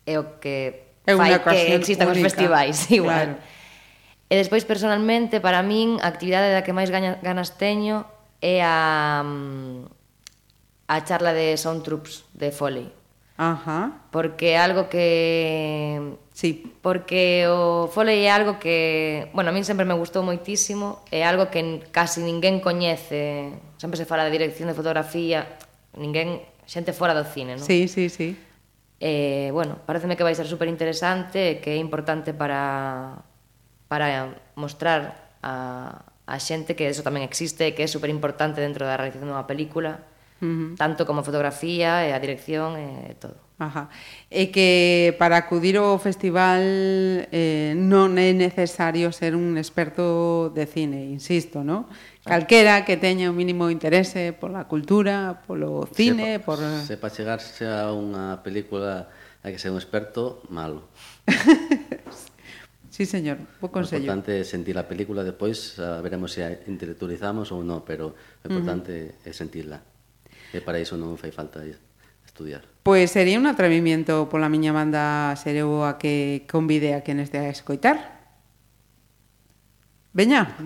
é 0.05 0.15
o 0.15 0.39
que 0.39 0.89
é 1.03 1.13
fai 1.17 1.35
que 1.41 1.75
existan 1.75 2.07
única. 2.07 2.21
os 2.21 2.25
festivais, 2.25 2.77
igual. 2.93 3.35
Claro. 3.35 3.57
E 4.29 4.37
despois, 4.37 4.61
personalmente, 4.61 5.41
para 5.41 5.65
min, 5.65 5.97
a 6.05 6.07
actividade 6.13 6.53
da 6.53 6.61
que 6.61 6.69
máis 6.69 6.93
gaña, 6.93 7.17
ganas 7.25 7.57
teño 7.57 8.05
é 8.45 8.61
a 8.61 9.25
mm, 9.25 9.98
a 10.89 11.05
charla 11.05 11.37
de 11.37 11.53
Sound 11.53 11.85
Troops 11.85 12.25
de 12.33 12.49
Foley. 12.49 12.89
Ajá. 13.37 14.01
Porque 14.11 14.57
algo 14.57 14.89
que... 14.89 16.17
Sí. 16.33 16.73
Porque 16.81 17.45
o 17.47 17.87
Foley 17.87 18.25
é 18.25 18.31
algo 18.33 18.59
que... 18.59 19.29
Bueno, 19.31 19.51
a 19.51 19.53
min 19.53 19.63
sempre 19.63 19.85
me 19.85 19.93
gustou 19.93 20.25
moitísimo. 20.25 21.05
É 21.13 21.21
algo 21.21 21.53
que 21.53 21.61
casi 21.93 22.25
ninguén 22.25 22.59
coñece. 22.59 23.53
Sempre 23.77 24.01
se 24.01 24.09
fala 24.09 24.25
de 24.25 24.33
dirección 24.33 24.67
de 24.67 24.75
fotografía. 24.75 25.45
Ninguén... 25.93 26.41
Xente 26.65 26.91
fora 26.91 27.13
do 27.13 27.23
cine, 27.23 27.55
non? 27.55 27.63
Sí, 27.63 27.87
sí, 27.87 28.09
sí. 28.09 28.33
Eh, 28.99 29.49
bueno, 29.53 29.79
pareceme 29.85 30.17
que 30.17 30.25
vai 30.25 30.35
ser 30.35 30.49
super 30.49 30.67
interesante 30.67 31.63
que 31.63 31.73
é 31.73 31.79
importante 31.79 32.33
para 32.35 33.23
para 33.87 34.35
mostrar 34.53 35.33
a, 35.41 36.03
a 36.27 36.35
xente 36.37 36.75
que 36.75 36.91
eso 36.91 37.01
tamén 37.01 37.23
existe 37.25 37.73
que 37.73 37.87
é 37.87 37.89
super 37.89 38.11
importante 38.11 38.59
dentro 38.59 38.85
da 38.85 38.99
realización 38.99 39.31
dunha 39.31 39.47
película 39.49 40.08
Uh 40.41 40.45
-huh. 40.45 40.69
Tanto 40.79 41.05
como 41.05 41.23
fotografía, 41.23 42.07
e 42.07 42.15
a 42.15 42.19
dirección 42.19 42.79
e 42.79 43.15
todo. 43.19 43.49
Ajá. 43.59 43.89
E 44.31 44.55
que 44.55 45.11
para 45.19 45.35
acudir 45.35 45.75
ao 45.75 45.99
festival 45.99 46.63
eh, 47.27 47.75
non 47.75 48.15
é 48.15 48.31
necesario 48.31 49.11
ser 49.11 49.35
un 49.35 49.59
experto 49.59 50.47
de 50.55 50.63
cine, 50.63 51.11
insisto, 51.11 51.59
¿no? 51.67 51.91
Calquera 52.23 52.87
que 52.87 52.95
teña 52.95 53.27
o 53.27 53.35
mínimo 53.35 53.67
interese 53.67 54.31
pola 54.31 54.63
cultura, 54.71 55.43
polo 55.43 55.83
cine, 55.91 56.39
sepa, 56.39 56.45
por... 56.47 56.57
Sepa 56.87 57.11
chegarse 57.11 57.67
a 57.67 57.91
unha 57.91 58.39
película 58.39 59.11
hai 59.43 59.51
que 59.51 59.59
ser 59.59 59.75
un 59.75 59.79
experto 59.79 60.39
malo. 60.47 60.87
sí, 62.95 63.03
señor, 63.03 63.43
bo 63.59 63.75
consello. 63.75 64.07
O 64.07 64.15
importante 64.15 64.47
sentir 64.47 64.79
a 64.79 64.87
película, 64.87 65.27
depois 65.27 65.75
ah, 65.83 65.99
veremos 65.99 66.31
se 66.31 66.47
a 66.47 66.55
intelectualizamos 66.63 67.51
ou 67.51 67.59
non, 67.59 67.83
pero 67.83 68.15
o 68.15 68.45
importante 68.47 69.19
uh 69.19 69.19
-huh. 69.19 69.27
é 69.27 69.31
sentirla. 69.35 69.83
E 70.53 70.61
para 70.61 70.81
iso 70.81 70.97
non 70.97 71.17
fai 71.17 71.29
falta 71.29 71.61
estudiar. 72.25 72.65
Pois 72.85 73.11
sería 73.11 73.37
un 73.37 73.45
atrevimiento 73.45 74.29
pola 74.31 74.49
miña 74.49 74.71
banda 74.71 75.35
ser 75.35 75.57
eu 75.59 75.83
a 75.85 75.99
que 76.01 76.45
convide 76.49 76.95
a 76.95 77.03
quen 77.03 77.19
este 77.19 77.37
a 77.37 77.51
escoitar. 77.51 78.19
Veña. 80.13 80.57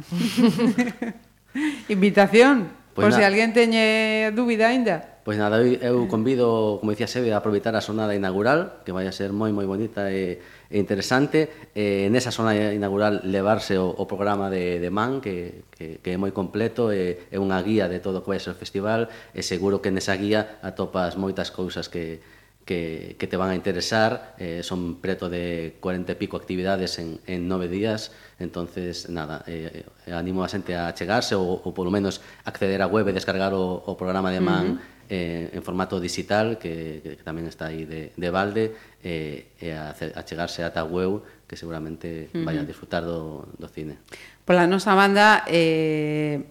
Invitación. 1.89 2.82
Pois, 2.93 3.09
pois 3.09 3.13
na... 3.17 3.19
se 3.19 3.25
alguén 3.25 3.57
teñe 3.57 4.29
dúbida 4.37 4.69
aínda. 4.69 5.13
Pois 5.23 5.39
nada, 5.39 5.63
eu 5.63 6.05
convido, 6.11 6.77
como 6.83 6.91
dicía 6.91 7.07
Sebe, 7.07 7.31
a 7.33 7.39
aproveitar 7.39 7.73
a 7.73 7.81
xornada 7.81 8.13
inaugural, 8.13 8.83
que 8.83 8.91
vai 8.91 9.07
a 9.07 9.13
ser 9.15 9.33
moi 9.33 9.49
moi 9.55 9.65
bonita 9.65 10.11
e, 10.11 10.37
e 10.69 10.75
interesante. 10.77 11.71
en 11.73 12.11
nesa 12.11 12.29
zona 12.29 12.53
inaugural 12.53 13.23
levarse 13.23 13.79
o, 13.79 13.87
o 13.87 14.03
programa 14.05 14.51
de, 14.51 14.83
de 14.83 14.89
MAN, 14.91 15.23
que, 15.23 15.63
que, 15.71 16.03
que 16.03 16.09
é 16.13 16.17
moi 16.19 16.35
completo, 16.35 16.91
e, 16.91 17.31
é 17.31 17.37
unha 17.39 17.57
guía 17.63 17.87
de 17.87 18.03
todo 18.03 18.19
o 18.19 18.21
que 18.21 18.35
vai 18.35 18.41
ser 18.43 18.51
o 18.51 18.59
festival, 18.59 19.07
e 19.31 19.41
seguro 19.41 19.79
que 19.79 19.89
nesa 19.89 20.13
guía 20.19 20.59
atopas 20.59 21.15
moitas 21.15 21.55
cousas 21.55 21.87
que, 21.87 22.19
que, 22.65 23.15
que 23.19 23.27
te 23.27 23.37
van 23.37 23.51
a 23.51 23.55
interesar. 23.55 24.35
Eh, 24.39 24.63
son 24.63 24.99
preto 25.01 25.29
de 25.29 25.75
40 25.79 26.11
e 26.11 26.15
pico 26.15 26.37
actividades 26.37 26.99
en, 26.99 27.19
en 27.27 27.47
nove 27.47 27.67
días. 27.67 28.11
entonces 28.39 29.07
nada, 29.07 29.43
eh, 29.47 29.85
eh 30.05 30.11
animo 30.11 30.43
a 30.43 30.51
xente 30.51 30.75
a 30.75 30.91
chegarse 30.91 31.31
ou, 31.37 31.63
ou 31.63 31.71
polo 31.71 31.93
menos 31.93 32.19
acceder 32.43 32.83
á 32.83 32.87
web 32.91 33.07
e 33.07 33.15
descargar 33.15 33.55
o, 33.55 33.79
o 33.87 33.93
programa 33.95 34.33
de 34.33 34.41
Man 34.43 34.67
uh 34.67 34.75
-huh 34.75 34.93
eh, 35.09 35.49
en 35.53 35.63
formato 35.63 35.99
digital 35.99 36.57
que, 36.57 37.01
que, 37.03 37.17
que 37.19 37.23
tamén 37.23 37.45
está 37.45 37.69
aí 37.69 37.83
de, 37.83 38.15
de 38.15 38.29
balde 38.31 38.73
eh, 39.03 39.53
e 39.59 39.69
a, 39.69 39.91
a 39.91 40.21
chegarse 40.23 40.63
ata 40.63 40.81
a 40.81 40.87
web 40.87 41.21
que 41.45 41.59
seguramente 41.59 42.31
uh 42.31 42.41
-huh. 42.41 42.45
vai 42.47 42.55
a 42.57 42.63
disfrutar 42.63 43.03
do, 43.03 43.45
do 43.59 43.67
cine. 43.67 43.99
Pola 44.47 44.65
nosa 44.65 44.95
banda 44.95 45.43
eh, 45.45 46.47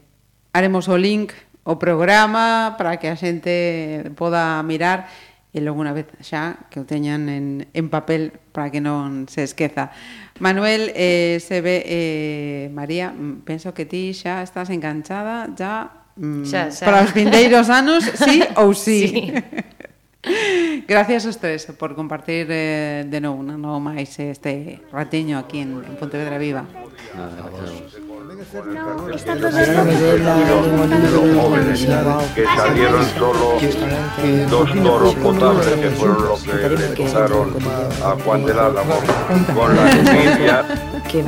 haremos 0.53 0.87
o 0.87 0.97
link 1.01 1.33
o 1.65 1.81
programa 1.81 2.77
para 2.77 3.01
que 3.01 3.09
a 3.09 3.17
xente 3.17 4.07
poda 4.15 4.61
mirar 4.63 5.09
e 5.53 5.61
logo 5.61 5.85
unha 5.85 5.93
vez 5.93 6.09
xa 6.25 6.65
que 6.73 6.81
o 6.81 6.89
teñan 6.89 7.29
en, 7.29 7.69
en 7.77 7.87
papel 7.93 8.33
para 8.57 8.73
que 8.73 8.81
non 8.81 9.29
se 9.29 9.45
esqueza. 9.45 9.93
Manuel, 10.41 10.89
eh, 10.97 11.37
se 11.45 11.61
ve, 11.61 11.85
eh, 11.85 12.73
María, 12.73 13.13
penso 13.45 13.77
que 13.77 13.85
ti 13.85 14.17
xa 14.17 14.41
estás 14.41 14.73
enganchada 14.73 15.53
ya 15.53 16.09
mm, 16.17 16.49
xa, 16.49 16.73
xa. 16.73 16.89
para 16.89 17.05
os 17.05 17.13
vindeiros 17.13 17.69
anos, 17.69 18.01
sí 18.01 18.41
ou 18.57 18.73
sí. 18.85 19.13
sí. 19.13 19.23
Gracias 20.89 21.27
aos 21.27 21.37
tres 21.37 21.67
por 21.77 21.95
compartir 21.95 22.47
eh, 22.49 23.05
de 23.05 23.21
novo, 23.21 23.45
non 23.45 23.61
no 23.61 23.77
máis 23.77 24.17
este 24.23 24.81
ratiño 24.89 25.37
aquí 25.37 25.61
en, 25.61 25.85
en 25.85 25.95
Pontevedra 26.01 26.41
Viva. 26.41 26.65
Nada, 27.13 27.37
gracias. 27.53 28.12
Vos. 28.51 29.14
Esta 29.14 29.34
novela 29.34 29.84
los 31.11 31.43
jóvenes 31.43 31.86
que 32.34 32.45
salieron 32.45 33.05
solo 33.18 33.59
dos 34.51 34.72
toros 34.82 35.14
potables 35.16 35.66
que 35.66 35.90
fueron 35.90 36.24
los 36.28 36.43
que 36.43 36.68
le 36.68 36.88
tocaron 36.88 37.55
a 38.03 38.22
Juan 38.24 38.45
del 38.45 38.59
Álamo 38.59 38.95
con 39.55 39.76
la 39.76 39.90
que 41.11 41.24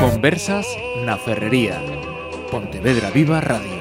Conversas 0.00 0.66
na 1.06 1.16
Ferrería. 1.16 1.78
Pontevedra 2.50 3.10
Viva 3.10 3.40
Radio. 3.40 3.77